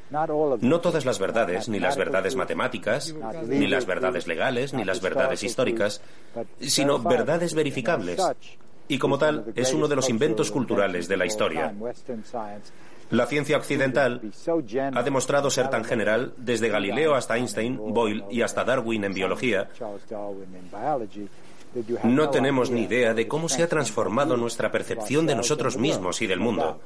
No 0.09 0.81
todas 0.81 1.05
las 1.05 1.19
verdades, 1.19 1.69
ni 1.69 1.79
las 1.79 1.95
verdades 1.95 2.35
matemáticas, 2.35 3.15
ni 3.47 3.67
las 3.67 3.85
verdades 3.85 4.27
legales, 4.27 4.73
ni 4.73 4.83
las 4.83 5.01
verdades 5.01 5.43
históricas, 5.43 6.01
sino 6.59 6.99
verdades 6.99 7.53
verificables. 7.53 8.19
Y 8.89 8.97
como 8.97 9.17
tal, 9.17 9.45
es 9.55 9.73
uno 9.73 9.87
de 9.87 9.95
los 9.95 10.09
inventos 10.09 10.51
culturales 10.51 11.07
de 11.07 11.17
la 11.17 11.25
historia. 11.25 11.73
La 13.09 13.25
ciencia 13.25 13.57
occidental 13.57 14.21
ha 14.93 15.03
demostrado 15.03 15.49
ser 15.49 15.69
tan 15.69 15.83
general 15.83 16.33
desde 16.37 16.69
Galileo 16.69 17.15
hasta 17.15 17.37
Einstein, 17.37 17.77
Boyle 17.77 18.25
y 18.29 18.41
hasta 18.41 18.63
Darwin 18.63 19.05
en 19.05 19.13
biología. 19.13 19.69
No 22.03 22.29
tenemos 22.29 22.69
ni 22.69 22.81
idea 22.81 23.13
de 23.13 23.27
cómo 23.27 23.49
se 23.49 23.63
ha 23.63 23.69
transformado 23.69 24.35
nuestra 24.35 24.71
percepción 24.71 25.25
de 25.25 25.35
nosotros 25.35 25.77
mismos 25.77 26.21
y 26.21 26.27
del 26.27 26.39
mundo. 26.39 26.79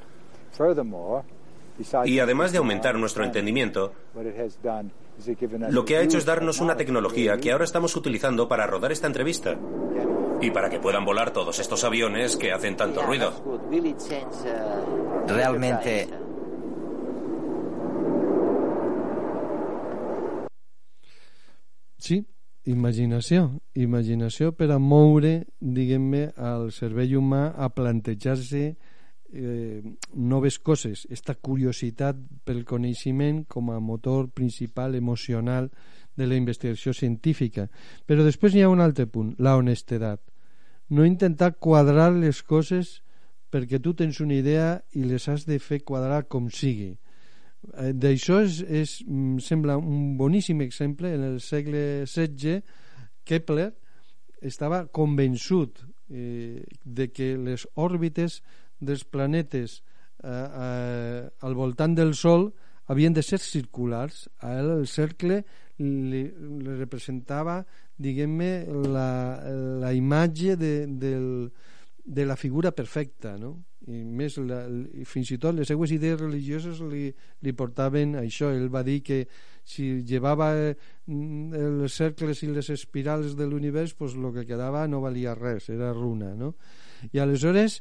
Y 2.04 2.18
además 2.18 2.52
de 2.52 2.58
aumentar 2.58 2.96
nuestro 2.96 3.24
entendimiento, 3.24 3.92
lo 5.70 5.84
que 5.84 5.96
ha 5.96 6.02
hecho 6.02 6.18
es 6.18 6.24
darnos 6.24 6.60
una 6.60 6.76
tecnología 6.76 7.36
que 7.38 7.52
ahora 7.52 7.64
estamos 7.64 7.96
utilizando 7.96 8.48
para 8.48 8.66
rodar 8.66 8.92
esta 8.92 9.06
entrevista 9.06 9.58
y 10.40 10.50
para 10.50 10.68
que 10.68 10.80
puedan 10.80 11.04
volar 11.04 11.32
todos 11.32 11.58
estos 11.58 11.84
aviones 11.84 12.36
que 12.36 12.52
hacen 12.52 12.76
tanto 12.76 13.02
ruido. 13.02 13.32
Realmente... 15.28 16.08
Sí, 22.02 22.26
imaginació. 22.64 23.60
Imaginació 23.78 24.50
per 24.58 24.72
a 24.74 24.78
moure, 24.82 25.44
diguem-ne, 25.62 26.32
al 26.34 26.72
cervell 26.74 27.14
humà 27.20 27.52
a 27.54 27.68
plantejar-se 27.70 28.72
eh, 29.32 29.82
noves 30.14 30.58
coses, 30.58 31.06
esta 31.10 31.34
curiositat 31.34 32.18
pel 32.44 32.64
coneixement 32.68 33.42
com 33.48 33.72
a 33.72 33.80
motor 33.80 34.28
principal 34.30 34.94
emocional 34.94 35.70
de 36.16 36.26
la 36.26 36.36
investigació 36.36 36.92
científica. 36.92 37.68
Però 38.06 38.24
després 38.24 38.54
hi 38.54 38.62
ha 38.62 38.72
un 38.72 38.84
altre 38.84 39.06
punt, 39.08 39.34
la 39.38 39.56
honestedat. 39.56 40.20
No 40.92 41.06
intentar 41.08 41.54
quadrar 41.56 42.12
les 42.12 42.42
coses 42.42 43.00
perquè 43.52 43.80
tu 43.80 43.94
tens 43.96 44.20
una 44.24 44.36
idea 44.36 44.82
i 44.96 45.04
les 45.04 45.28
has 45.28 45.46
de 45.48 45.58
fer 45.60 45.82
quadrar 45.84 46.24
com 46.28 46.48
sigui. 46.52 46.92
Eh, 47.78 47.92
d'això 47.92 48.40
és, 48.42 48.60
és, 48.62 48.96
mm, 49.06 49.38
sembla 49.44 49.76
un 49.78 50.16
boníssim 50.18 50.60
exemple. 50.64 51.12
En 51.14 51.22
el 51.22 51.40
segle 51.40 52.04
XVI, 52.06 52.62
Kepler 53.24 53.72
estava 54.40 54.86
convençut 54.86 55.84
eh, 56.10 56.64
de 56.84 57.08
que 57.12 57.36
les 57.38 57.66
òrbites 57.74 58.42
dels 58.82 59.06
planetes 59.06 59.78
eh, 59.78 60.28
eh, 60.28 61.22
al 61.46 61.56
voltant 61.58 61.94
del 61.96 62.14
Sol 62.18 62.50
havien 62.92 63.14
de 63.14 63.22
ser 63.22 63.40
circulars. 63.40 64.26
A 64.42 64.56
ell 64.58 64.72
el 64.76 64.86
cercle 64.90 65.42
li, 65.82 66.22
li 66.26 66.78
representava, 66.78 67.60
diguem-ne, 68.02 68.52
la, 68.90 69.10
la 69.82 69.92
imatge 69.94 70.56
de, 70.58 70.72
del, 71.00 71.28
de 72.04 72.26
la 72.26 72.36
figura 72.36 72.74
perfecta, 72.74 73.36
no? 73.38 73.58
I 73.90 74.04
més, 74.06 74.36
la, 74.38 74.60
i 74.94 75.02
fins 75.08 75.32
i 75.34 75.40
tot 75.42 75.56
les 75.56 75.66
seues 75.66 75.90
idees 75.90 76.20
religioses 76.20 76.78
li, 76.86 77.08
li 77.42 77.54
portaven 77.58 78.14
això. 78.20 78.52
Ell 78.54 78.68
va 78.70 78.84
dir 78.86 79.00
que 79.02 79.24
si 79.66 79.88
llevava 80.06 80.52
mm, 80.70 81.54
els 81.58 81.96
cercles 81.98 82.44
i 82.46 82.50
les 82.52 82.70
espirals 82.70 83.34
de 83.38 83.48
l'univers, 83.50 83.96
pues 83.98 84.14
lo 84.14 84.30
que 84.34 84.46
quedava 84.46 84.86
no 84.86 85.02
valia 85.02 85.34
res, 85.34 85.68
era 85.74 85.90
runa, 85.96 86.30
no? 86.38 86.54
I 87.10 87.22
aleshores, 87.22 87.80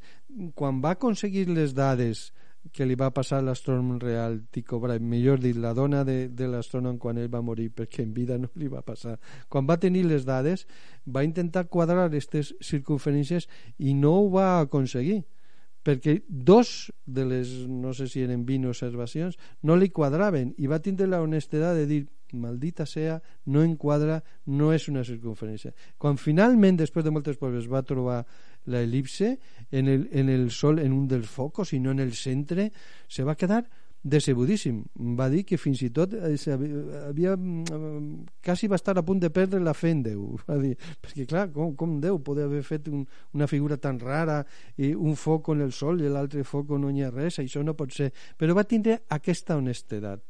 quan 0.55 0.81
va 0.83 0.95
aconseguir 0.97 1.47
les 1.49 1.75
dades 1.77 2.31
que 2.69 2.85
li 2.85 2.93
va 2.93 3.09
passar 3.09 3.39
l'astrònom 3.41 3.97
real 4.01 4.37
Tycho 4.53 4.77
Brahe, 4.79 5.01
millor 5.01 5.39
dit, 5.41 5.57
la 5.57 5.73
dona 5.73 6.03
de, 6.05 6.27
de 6.29 6.47
l'astrònom 6.47 6.99
quan 7.01 7.17
ell 7.17 7.31
va 7.33 7.41
morir, 7.41 7.71
perquè 7.73 8.05
en 8.05 8.13
vida 8.13 8.37
no 8.37 8.51
li 8.55 8.69
va 8.69 8.83
passar. 8.85 9.17
Quan 9.49 9.65
va 9.69 9.79
tenir 9.81 10.05
les 10.05 10.27
dades, 10.29 10.67
va 11.05 11.25
intentar 11.25 11.65
quadrar 11.73 12.05
aquestes 12.05 12.53
circunferències 12.61 13.49
i 13.79 13.95
no 13.97 14.13
ho 14.19 14.27
va 14.37 14.49
aconseguir 14.61 15.23
perquè 15.81 16.19
dos 16.27 16.91
de 17.05 17.25
les, 17.25 17.51
no 17.65 17.93
sé 17.97 18.07
si 18.07 18.21
eren 18.21 18.45
20 18.45 18.69
observacions, 18.69 19.37
no 19.65 19.73
li 19.75 19.89
quadraven 19.89 20.53
i 20.61 20.69
va 20.69 20.77
tindre 20.77 21.07
la 21.09 21.21
honestedat 21.25 21.79
de 21.79 21.87
dir 21.89 22.03
maldita 22.31 22.85
sea, 22.85 23.21
no 23.45 23.63
enquadra, 23.63 24.21
no 24.45 24.71
és 24.71 24.87
una 24.87 25.03
circunferència. 25.03 25.73
Quan 25.99 26.15
finalment, 26.21 26.77
després 26.79 27.03
de 27.03 27.11
moltes 27.11 27.39
proves, 27.41 27.67
va 27.67 27.83
trobar 27.83 28.21
la 28.65 28.81
elipse 28.81 29.37
en 29.71 29.87
el, 29.87 30.09
en 30.11 30.29
el 30.29 30.51
sol 30.51 30.79
en 30.79 30.93
un 30.93 31.07
dels 31.07 31.29
focos 31.29 31.73
i 31.73 31.79
no 31.79 31.91
en 31.91 31.99
el 31.99 32.13
centre 32.13 32.71
se 33.07 33.23
va 33.23 33.35
quedar 33.35 33.63
decebudíssim. 34.03 34.81
Va 35.17 35.27
dir 35.29 35.43
que 35.45 35.59
fins 35.61 35.81
i 35.85 35.91
tot 35.93 36.13
eh, 36.17 36.33
havia, 36.49 37.01
havia 37.07 37.35
mm, 37.37 38.39
quasi 38.43 38.67
va 38.71 38.79
estar 38.79 38.95
a 38.97 39.03
punt 39.05 39.21
de 39.21 39.29
perdre 39.29 39.61
la 39.61 39.75
fe 39.77 39.91
en 39.93 40.01
Déu. 40.03 40.23
Va 40.49 40.57
dir, 40.61 40.73
perquè 41.01 41.27
clar, 41.29 41.47
com, 41.53 41.75
com 41.77 41.99
Déu 42.01 42.19
podia 42.25 42.47
haver 42.49 42.63
fet 42.65 42.89
un, 42.89 43.05
una 43.37 43.47
figura 43.47 43.77
tan 43.77 43.99
rara 44.01 44.41
i 44.77 44.93
un 44.95 45.15
foc 45.15 45.51
en 45.53 45.61
el 45.67 45.73
sol 45.77 46.01
i 46.01 46.09
l'altre 46.09 46.43
foc 46.43 46.73
no 46.81 46.89
hi 46.89 47.05
ha 47.05 47.13
res, 47.13 47.39
això 47.39 47.63
no 47.63 47.77
pot 47.77 47.93
ser. 47.93 48.11
Però 48.37 48.57
va 48.57 48.65
tindre 48.65 49.01
aquesta 49.09 49.57
honestedat. 49.57 50.25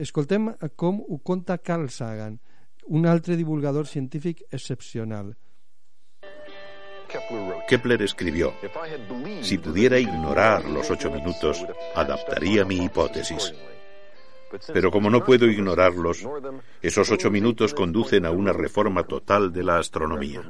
Escoltem 0.00 0.50
com 0.74 0.98
ho 1.04 1.20
conta 1.22 1.60
Carl 1.62 1.90
Sagan 1.92 2.40
un 2.86 3.06
altre 3.06 3.36
divulgador 3.36 3.86
científic 3.86 4.42
excepcional 4.50 5.34
Kepler 7.68 8.02
escribió, 8.02 8.54
si 9.40 9.58
pudiera 9.58 9.98
ignorar 9.98 10.64
los 10.64 10.90
ocho 10.90 11.10
minutos, 11.10 11.64
adaptaría 11.94 12.64
mi 12.64 12.84
hipótesis. 12.84 13.54
Pero 14.72 14.90
como 14.90 15.10
no 15.10 15.24
puedo 15.24 15.46
ignorarlos, 15.46 16.26
esos 16.80 17.10
ocho 17.10 17.30
minutos 17.30 17.74
conducen 17.74 18.24
a 18.26 18.30
una 18.30 18.52
reforma 18.52 19.04
total 19.04 19.52
de 19.52 19.64
la 19.64 19.78
astronomía. 19.78 20.42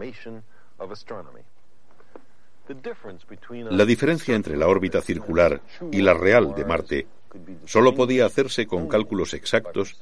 La 3.71 3.85
diferencia 3.85 4.35
entre 4.35 4.57
la 4.57 4.69
órbita 4.69 5.03
circular 5.03 5.61
y 5.93 6.01
la 6.01 6.15
real 6.15 6.55
de 6.55 6.65
Marte 6.65 7.07
solo 7.67 7.95
podía 7.95 8.27
hacerse 8.27 8.67
con 8.67 8.89
cálculos 8.89 9.35
exactos 9.35 9.99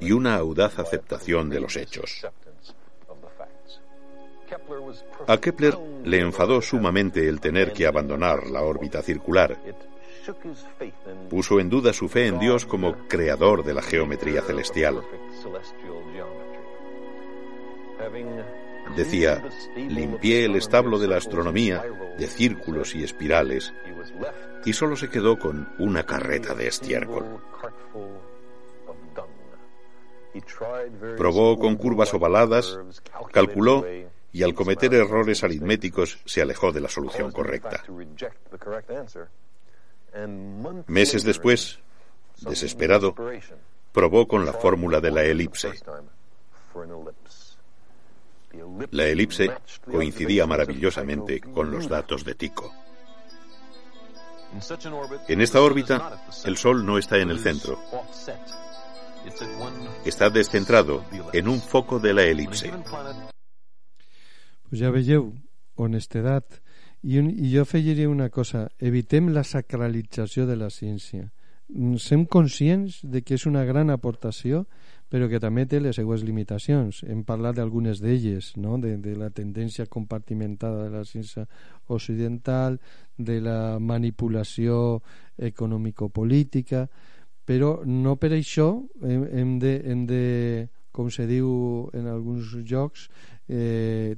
y 0.00 0.12
una 0.12 0.36
audaz 0.36 0.78
aceptación 0.78 1.50
de 1.50 1.60
los 1.60 1.76
hechos. 1.76 2.26
A 5.26 5.38
Kepler 5.38 5.76
le 6.04 6.20
enfadó 6.20 6.60
sumamente 6.60 7.28
el 7.28 7.40
tener 7.40 7.72
que 7.72 7.86
abandonar 7.86 8.46
la 8.48 8.62
órbita 8.62 9.02
circular. 9.02 9.58
Puso 11.28 11.60
en 11.60 11.70
duda 11.70 11.92
su 11.92 12.08
fe 12.08 12.26
en 12.26 12.38
Dios 12.38 12.66
como 12.66 13.08
creador 13.08 13.64
de 13.64 13.74
la 13.74 13.82
geometría 13.82 14.42
celestial. 14.42 15.02
Decía, 18.96 19.44
limpié 19.76 20.44
el 20.44 20.56
establo 20.56 20.98
de 20.98 21.08
la 21.08 21.16
astronomía 21.16 21.84
de 22.18 22.26
círculos 22.26 22.94
y 22.94 23.04
espirales 23.04 23.72
y 24.64 24.72
solo 24.72 24.96
se 24.96 25.08
quedó 25.08 25.38
con 25.38 25.68
una 25.78 26.04
carreta 26.04 26.54
de 26.54 26.66
estiércol. 26.66 27.24
Probó 31.16 31.58
con 31.58 31.76
curvas 31.76 32.12
ovaladas, 32.14 32.78
calculó 33.32 33.84
y 34.32 34.42
al 34.42 34.54
cometer 34.54 34.94
errores 34.94 35.42
aritméticos 35.42 36.18
se 36.24 36.42
alejó 36.42 36.72
de 36.72 36.80
la 36.80 36.88
solución 36.88 37.32
correcta. 37.32 37.82
Meses 40.86 41.24
después, 41.24 41.78
desesperado, 42.40 43.14
probó 43.92 44.26
con 44.26 44.44
la 44.44 44.52
fórmula 44.52 45.00
de 45.00 45.10
la 45.10 45.22
elipse. 45.22 45.72
La 48.90 49.04
elipse 49.06 49.50
coincidía 49.84 50.46
maravillosamente 50.46 51.40
con 51.40 51.70
los 51.70 51.88
datos 51.88 52.24
de 52.24 52.34
Tycho. 52.34 52.70
En 55.28 55.40
esta 55.40 55.60
órbita, 55.60 56.24
el 56.44 56.56
Sol 56.56 56.84
no 56.84 56.98
está 56.98 57.18
en 57.18 57.30
el 57.30 57.38
centro. 57.38 57.78
Está 60.04 60.30
descentrado 60.30 61.04
en 61.32 61.48
un 61.48 61.60
foco 61.60 62.00
de 62.00 62.14
la 62.14 62.22
elipse. 62.24 62.72
Ja 64.72 64.90
veieu, 64.94 65.32
honestedat. 65.76 66.60
I, 67.02 67.18
un, 67.18 67.30
I 67.32 67.50
jo 67.54 67.64
afegiria 67.64 68.10
una 68.10 68.28
cosa, 68.28 68.68
evitem 68.78 69.30
la 69.32 69.44
sacralització 69.44 70.46
de 70.46 70.56
la 70.60 70.70
ciència. 70.70 71.30
Sem 72.02 72.24
conscients 72.26 72.98
de 73.06 73.22
que 73.22 73.36
és 73.38 73.46
una 73.46 73.62
gran 73.64 73.92
aportació, 73.94 74.64
però 75.10 75.26
que 75.30 75.40
també 75.42 75.64
té 75.66 75.80
les 75.82 75.96
seues 75.98 76.22
limitacions. 76.26 77.02
Hem 77.06 77.22
parlat 77.26 77.56
d'algunes 77.58 78.02
d'elles, 78.02 78.52
no? 78.62 78.78
de, 78.78 78.96
de 79.02 79.14
la 79.18 79.30
tendència 79.34 79.86
compartimentada 79.90 80.86
de 80.86 80.98
la 80.98 81.04
ciència 81.06 81.46
occidental, 81.90 82.78
de 83.18 83.40
la 83.42 83.78
manipulació 83.82 85.00
econòmico-política, 85.38 86.86
però 87.46 87.80
no 87.86 88.14
per 88.22 88.34
això 88.36 88.70
hem, 89.02 89.24
hem, 89.26 89.54
de, 89.62 89.74
hem 89.90 90.04
de, 90.06 90.24
com 90.94 91.10
se 91.10 91.26
diu 91.26 91.50
en 91.96 92.06
alguns 92.06 92.54
jocs, 92.66 93.08
eh, 93.48 94.14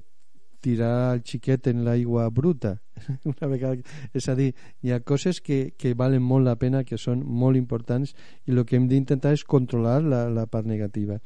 tirar 0.62 1.14
el 1.16 1.22
xiquet 1.26 1.66
en 1.72 1.82
l'aigua 1.86 2.28
bruta. 2.30 2.76
Una 3.32 3.48
vegada, 3.50 3.82
és 4.14 4.28
a 4.30 4.36
dir, 4.38 4.52
hi 4.82 4.92
ha 4.92 5.02
coses 5.02 5.42
que, 5.42 5.74
que 5.76 5.94
valen 5.98 6.22
molt 6.22 6.46
la 6.46 6.56
pena 6.60 6.84
que 6.88 6.98
són 7.00 7.24
molt 7.26 7.58
importants 7.58 8.14
i 8.46 8.54
el 8.54 8.64
que 8.64 8.78
hem 8.78 8.86
d'intentar 8.88 9.34
és 9.36 9.44
controlar 9.44 9.98
la, 10.06 10.28
la 10.30 10.46
part 10.46 10.68
negativa. 10.70 11.18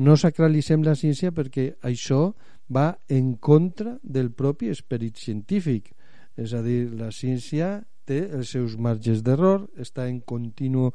No 0.00 0.16
sacralitzem 0.16 0.84
la 0.86 0.96
ciència 0.96 1.32
perquè 1.36 1.74
això 1.84 2.30
va 2.72 2.94
en 3.08 3.34
contra 3.36 3.98
del 4.02 4.30
propi 4.32 4.70
esperit 4.72 5.18
científic. 5.20 5.90
És 6.40 6.54
a 6.56 6.62
dir, 6.64 6.86
la 6.96 7.10
ciència 7.12 7.80
té 8.08 8.22
els 8.32 8.54
seus 8.54 8.78
marges 8.80 9.20
d'error 9.26 9.66
està 9.78 10.06
en 10.08 10.22
continu 10.24 10.88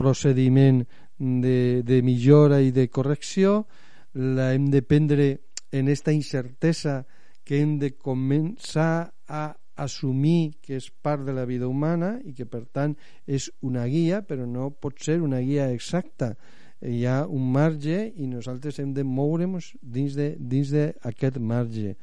procediment 0.00 0.84
de, 1.18 1.82
de 1.84 2.00
millora 2.02 2.62
i 2.62 2.72
de 2.72 2.88
correcció. 2.88 3.66
La 4.14 4.52
hem 4.54 4.70
de 4.72 4.80
prendre 4.82 5.28
en 5.72 5.88
esta 5.92 6.14
incertesa 6.16 7.02
que 7.46 7.62
hem 7.62 7.76
de 7.78 7.92
començar 7.94 9.12
a 9.26 9.46
assumir 9.86 10.56
que 10.64 10.78
és 10.80 10.88
part 11.04 11.22
de 11.26 11.34
la 11.36 11.44
vida 11.48 11.68
humana 11.68 12.16
i 12.24 12.32
que 12.34 12.46
per 12.48 12.64
tant 12.74 12.96
és 13.26 13.50
una 13.60 13.84
guia 13.92 14.22
però 14.26 14.46
no 14.48 14.70
pot 14.72 15.02
ser 15.04 15.20
una 15.22 15.42
guia 15.44 15.68
exacta 15.72 16.32
hi 16.80 17.04
ha 17.08 17.22
un 17.26 17.52
marge 17.52 17.98
i 18.16 18.26
nosaltres 18.28 18.80
hem 18.80 18.94
de 18.96 19.04
moure'ns 19.04 19.74
dins 19.80 20.16
d'aquest 20.16 21.38
marge 21.38 21.94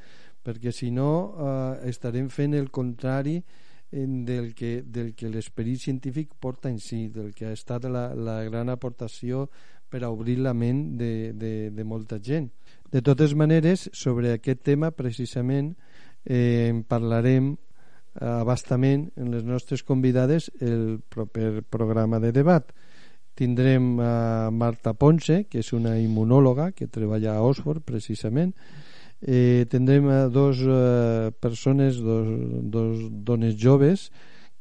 perquè 0.44 0.74
si 0.76 0.92
no 0.92 1.10
eh, 1.34 1.90
estarem 1.90 2.30
fent 2.30 2.54
el 2.58 2.70
contrari 2.70 3.42
del 3.94 4.56
que, 4.56 4.82
del 4.82 5.14
que 5.14 5.30
l'esperit 5.30 5.80
científic 5.80 6.34
porta 6.42 6.70
en 6.70 6.80
si, 6.82 7.08
del 7.14 7.34
que 7.34 7.46
ha 7.46 7.54
estat 7.54 7.86
la, 7.86 8.08
la 8.16 8.42
gran 8.48 8.74
aportació 8.74 9.48
per 9.90 10.02
a 10.02 10.10
obrir 10.10 10.40
la 10.42 10.56
ment 10.58 10.96
de, 10.98 11.32
de, 11.38 11.70
de 11.70 11.84
molta 11.86 12.18
gent. 12.18 12.50
De 12.94 13.02
totes 13.02 13.32
maneres, 13.34 13.88
sobre 13.90 14.36
aquest 14.36 14.60
tema 14.62 14.92
precisament 14.94 15.72
eh, 16.30 16.70
en 16.70 16.84
parlarem 16.86 17.56
abastament 18.22 19.08
en 19.18 19.32
les 19.34 19.42
nostres 19.42 19.82
convidades 19.82 20.52
el 20.62 21.00
proper 21.10 21.64
programa 21.74 22.20
de 22.22 22.30
debat. 22.32 22.70
Tindrem 23.34 23.98
a 23.98 24.52
Marta 24.54 24.94
Ponce, 24.94 25.48
que 25.50 25.64
és 25.66 25.74
una 25.74 25.96
immunòloga 25.98 26.70
que 26.78 26.86
treballa 26.86 27.34
a 27.34 27.42
Oxford 27.42 27.82
precisament. 27.82 28.54
Eh, 29.26 29.66
tindrem 29.74 30.06
a 30.14 30.28
dos 30.30 30.62
eh, 30.62 31.32
persones, 31.42 31.98
dos, 31.98 32.30
dos 32.70 33.08
dones 33.10 33.58
joves 33.58 34.12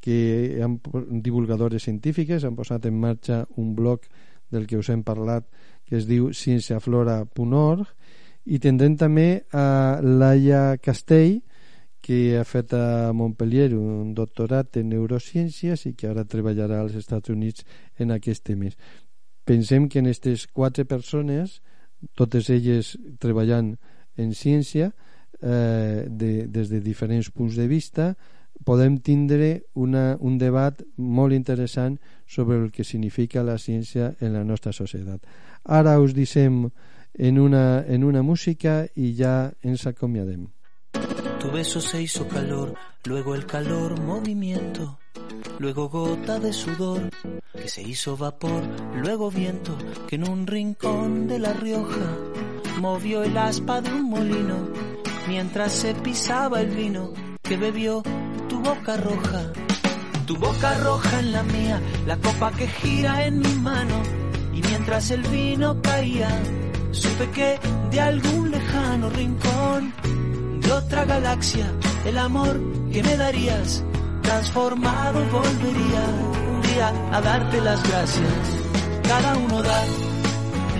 que 0.00 0.56
han 0.64 0.80
divulgadores 1.20 1.84
científiques, 1.84 2.48
han 2.48 2.56
posat 2.56 2.88
en 2.88 2.96
marxa 2.96 3.44
un 3.60 3.76
blog 3.76 4.08
del 4.48 4.64
que 4.66 4.80
us 4.80 4.88
hem 4.88 5.04
parlat 5.04 5.44
que 5.84 6.00
es 6.00 6.08
diu 6.08 6.32
cienciaflora.org 6.32 7.92
i 8.44 8.58
tindrem 8.58 8.96
també 8.98 9.44
a 9.52 10.00
Laia 10.02 10.76
Castell 10.82 11.40
que 12.02 12.34
ha 12.36 12.42
fet 12.44 12.74
a 12.74 13.12
Montpellier 13.14 13.70
un 13.78 14.10
doctorat 14.18 14.76
en 14.80 14.90
neurociències 14.90 15.86
i 15.86 15.94
que 15.94 16.10
ara 16.10 16.26
treballarà 16.26 16.80
als 16.82 16.96
Estats 16.98 17.30
Units 17.30 17.62
en 18.02 18.10
aquest 18.10 18.42
temes. 18.50 18.74
Pensem 19.46 19.88
que 19.88 20.02
en 20.02 20.10
aquestes 20.10 20.48
quatre 20.50 20.84
persones, 20.84 21.60
totes 22.18 22.50
elles 22.50 22.96
treballant 23.22 23.76
en 24.18 24.34
ciència, 24.34 24.90
eh, 25.42 26.06
de, 26.10 26.46
des 26.50 26.70
de 26.70 26.80
diferents 26.82 27.30
punts 27.30 27.54
de 27.54 27.68
vista, 27.70 28.12
podem 28.66 28.98
tindre 28.98 29.62
una, 29.74 30.16
un 30.20 30.38
debat 30.38 30.82
molt 30.96 31.34
interessant 31.34 31.98
sobre 32.26 32.58
el 32.58 32.70
que 32.70 32.84
significa 32.84 33.42
la 33.42 33.58
ciència 33.58 34.14
en 34.20 34.34
la 34.34 34.44
nostra 34.44 34.72
societat. 34.72 35.22
Ara 35.64 35.98
us 36.02 36.14
deixem 36.14 36.66
en 37.14 37.38
una, 37.38 37.84
en 37.86 38.04
una 38.04 38.22
música 38.22 38.86
i 38.96 39.14
ja 39.16 39.52
ens 39.62 39.86
acomiadem. 39.86 40.48
Tu 41.40 41.50
beso 41.50 41.80
se 41.80 42.00
hizo 42.00 42.28
calor, 42.28 42.74
luego 43.04 43.34
el 43.34 43.46
calor 43.46 44.00
movimiento, 44.00 44.98
luego 45.58 45.88
gota 45.88 46.38
de 46.38 46.52
sudor 46.52 47.10
que 47.52 47.68
se 47.68 47.82
hizo 47.82 48.16
vapor, 48.16 48.62
luego 48.96 49.30
viento 49.30 49.76
que 50.06 50.16
en 50.16 50.28
un 50.28 50.46
rincón 50.46 51.26
de 51.26 51.38
La 51.38 51.52
Rioja 51.52 52.16
movió 52.80 53.22
el 53.24 53.36
aspa 53.36 53.80
de 53.80 53.92
un 53.92 54.04
molino 54.04 54.68
mientras 55.28 55.72
se 55.72 55.94
pisaba 55.94 56.60
el 56.60 56.70
vino 56.70 57.12
que 57.42 57.56
bebió 57.56 58.02
tu 58.48 58.60
boca 58.60 58.96
roja. 58.96 59.52
Tu 60.26 60.36
boca 60.36 60.78
roja 60.78 61.18
en 61.20 61.32
la 61.32 61.42
mía, 61.42 61.80
la 62.06 62.16
copa 62.16 62.52
que 62.52 62.66
gira 62.66 63.26
en 63.26 63.40
mi 63.40 63.52
mano 63.54 64.00
y 64.54 64.62
mientras 64.62 65.10
el 65.10 65.22
vino 65.22 65.82
caía 65.82 66.28
Supe 66.92 67.30
que 67.30 67.58
de 67.90 68.00
algún 68.00 68.50
lejano 68.50 69.10
rincón 69.10 69.92
de 70.60 70.72
otra 70.72 71.04
galaxia 71.04 71.66
el 72.04 72.18
amor 72.18 72.60
que 72.92 73.02
me 73.02 73.16
darías 73.16 73.82
transformado 74.22 75.24
volvería 75.30 76.04
un 76.54 76.62
día 76.62 76.88
a 77.12 77.20
darte 77.20 77.60
las 77.60 77.82
gracias. 77.88 78.34
Cada 79.08 79.36
uno 79.36 79.62
da 79.62 79.84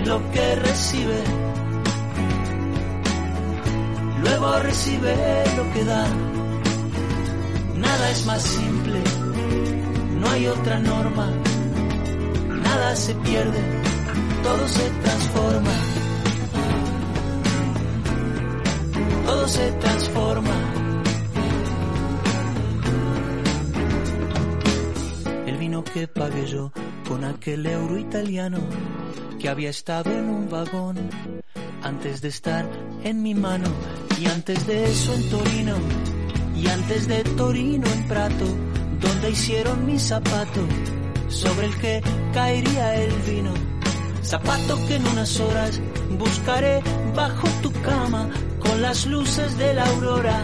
lo 0.05 0.31
que 0.31 0.55
recibe, 0.55 1.23
luego 4.21 4.59
recibe 4.59 5.15
lo 5.57 5.73
que 5.73 5.83
da. 5.85 6.07
Nada 7.75 8.09
es 8.11 8.25
más 8.25 8.41
simple, 8.41 9.01
no 10.19 10.29
hay 10.29 10.47
otra 10.47 10.79
norma, 10.79 11.29
nada 12.63 12.95
se 12.95 13.13
pierde, 13.15 13.61
todo 14.43 14.67
se 14.67 14.89
transforma. 15.03 15.92
Se 19.47 19.71
transforma. 19.73 20.73
El 25.45 25.57
vino 25.57 25.83
que 25.83 26.07
pagué 26.07 26.45
yo 26.47 26.71
con 27.07 27.23
aquel 27.23 27.65
euro 27.65 27.97
italiano 27.97 28.59
que 29.39 29.49
había 29.49 29.69
estado 29.69 30.11
en 30.11 30.29
un 30.29 30.49
vagón 30.49 31.09
antes 31.81 32.21
de 32.21 32.29
estar 32.29 32.65
en 33.03 33.21
mi 33.21 33.35
mano 33.35 33.67
y 34.19 34.25
antes 34.27 34.65
de 34.65 34.85
eso 34.85 35.13
en 35.13 35.29
Torino 35.29 35.75
y 36.55 36.67
antes 36.67 37.07
de 37.07 37.23
Torino 37.23 37.87
en 37.87 38.07
Prato 38.07 38.45
donde 39.01 39.31
hicieron 39.31 39.85
mi 39.85 39.99
zapato 39.99 40.61
sobre 41.27 41.67
el 41.67 41.77
que 41.77 42.01
caería 42.33 42.95
el 42.95 43.13
vino 43.23 43.53
zapato 44.23 44.77
que 44.87 44.95
en 44.95 45.07
unas 45.07 45.39
horas 45.41 45.81
buscaré 46.17 46.81
bajo 47.15 47.47
tu 47.61 47.71
cama 47.81 48.29
con 48.59 48.81
las 48.81 49.05
luces 49.05 49.57
de 49.57 49.73
la 49.73 49.85
aurora, 49.85 50.41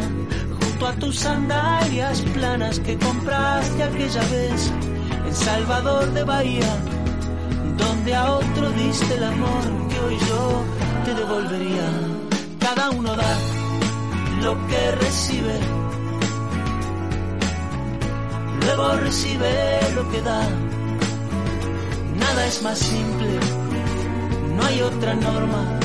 junto 0.60 0.88
a 0.88 0.94
tus 0.94 1.20
sandalias 1.20 2.22
planas 2.34 2.80
que 2.80 2.98
compraste 2.98 3.84
aquella 3.84 4.22
vez 4.30 4.72
en 5.28 5.36
Salvador 5.36 6.12
de 6.14 6.24
Bahía, 6.24 6.76
donde 7.78 8.16
a 8.16 8.32
otro 8.34 8.72
diste 8.72 9.14
el 9.16 9.24
amor 9.24 9.64
que 9.90 10.00
hoy 10.00 10.18
yo 10.28 10.64
te 11.06 11.14
devolvería. 11.14 11.90
Cada 12.60 12.90
uno 12.92 13.16
da 13.16 13.38
lo 14.42 14.68
que 14.68 14.92
recibe, 14.92 15.60
luego 18.62 18.96
recibe 18.98 19.80
lo 19.96 20.10
que 20.12 20.22
da. 20.22 20.48
Nada 22.20 22.46
es 22.48 22.62
más 22.62 22.78
simple, 22.78 23.40
no 24.60 24.66
hay 24.66 24.82
otra 24.82 25.16
norma. 25.16 25.80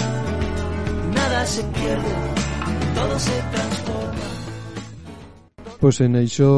Nada 1.14 1.46
se 1.46 1.62
pierde, 1.62 2.12
todo 2.94 3.18
se 3.18 3.42
transforma. 3.52 4.24
Pues 5.80 6.00
en 6.00 6.14
això 6.16 6.48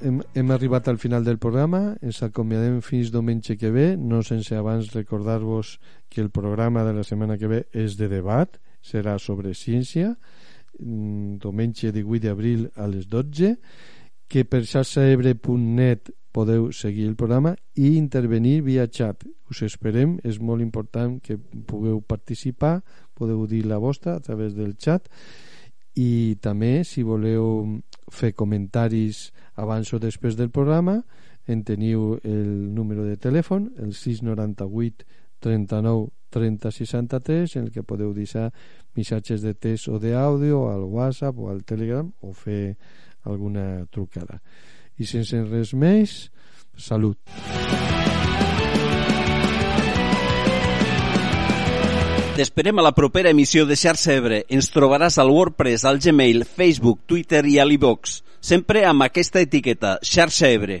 hem, 0.00 0.20
hem 0.34 0.50
arribat 0.54 0.86
al 0.88 0.98
final 1.02 1.24
del 1.26 1.40
programa, 1.42 1.96
ens 2.06 2.20
acomiadem 2.22 2.78
fins 2.86 3.10
diumenge 3.10 3.56
que 3.58 3.72
ve, 3.74 3.96
no 3.98 4.22
sense 4.22 4.54
abans 4.54 4.92
recordar-vos 4.94 5.80
que 6.08 6.20
el 6.22 6.30
programa 6.30 6.84
de 6.86 6.94
la 6.94 7.02
setmana 7.02 7.38
que 7.38 7.50
ve 7.50 7.64
és 7.74 7.96
de 7.98 8.06
debat, 8.12 8.60
serà 8.78 9.16
sobre 9.18 9.56
ciència, 9.58 10.12
mm, 10.78 11.40
diumenge 11.42 11.90
18 11.90 12.28
d'abril 12.28 12.68
a 12.76 12.86
les 12.86 13.08
12, 13.10 13.56
que 14.30 14.46
per 14.46 14.62
xarxaebre.net 14.62 16.12
podeu 16.30 16.70
seguir 16.70 17.08
el 17.10 17.16
programa 17.18 17.56
i 17.74 17.96
intervenir 17.98 18.60
via 18.62 18.86
xat. 18.86 19.26
Us 19.50 19.64
esperem, 19.66 20.18
és 20.22 20.38
molt 20.38 20.62
important 20.62 21.18
que 21.18 21.36
pugueu 21.66 21.98
participar, 22.06 22.80
podeu 23.18 23.42
dir 23.50 23.64
la 23.66 23.80
vostra 23.82 24.14
a 24.14 24.22
través 24.22 24.54
del 24.54 24.76
xat 24.78 25.10
i 25.98 26.38
també 26.40 26.84
si 26.86 27.02
voleu 27.02 27.80
fer 28.14 28.32
comentaris 28.38 29.30
abans 29.58 29.90
o 29.92 29.98
després 29.98 30.38
del 30.38 30.52
programa 30.54 31.00
en 31.50 31.64
teniu 31.66 32.14
el 32.22 32.70
número 32.74 33.04
de 33.04 33.18
telèfon 33.18 33.72
el 33.82 33.92
698 33.92 35.04
39 35.42 36.10
30 36.30 36.70
63 36.70 37.56
en 37.56 37.64
el 37.66 37.72
que 37.74 37.82
podeu 37.82 38.14
deixar 38.14 38.52
missatges 38.94 39.42
de 39.42 39.54
text 39.54 39.90
o 39.90 39.98
d'àudio 39.98 40.68
al 40.70 40.86
WhatsApp 40.86 41.38
o 41.38 41.50
al 41.50 41.64
Telegram 41.66 42.06
o 42.22 42.32
fer 42.32 42.76
alguna 43.24 43.86
trucada 43.90 44.40
i 45.00 45.08
sense 45.08 45.36
res 45.48 45.74
més 45.74 46.30
salut 46.76 47.18
T'esperem 52.40 52.78
a 52.78 52.82
la 52.86 52.94
propera 52.96 53.28
emissió 53.34 53.66
de 53.68 53.76
Xarxa 53.76 54.14
Ebre. 54.16 54.38
Ens 54.48 54.70
trobaràs 54.72 55.18
al 55.20 55.28
WordPress, 55.28 55.84
al 55.84 56.00
Gmail, 56.00 56.46
Facebook, 56.48 57.02
Twitter 57.04 57.42
i 57.44 57.58
a 57.60 57.68
l'Ivox. 57.68 58.22
Sempre 58.40 58.86
amb 58.88 59.04
aquesta 59.04 59.44
etiqueta, 59.44 59.98
Xarxa 60.00 60.48
Ebre. 60.48 60.80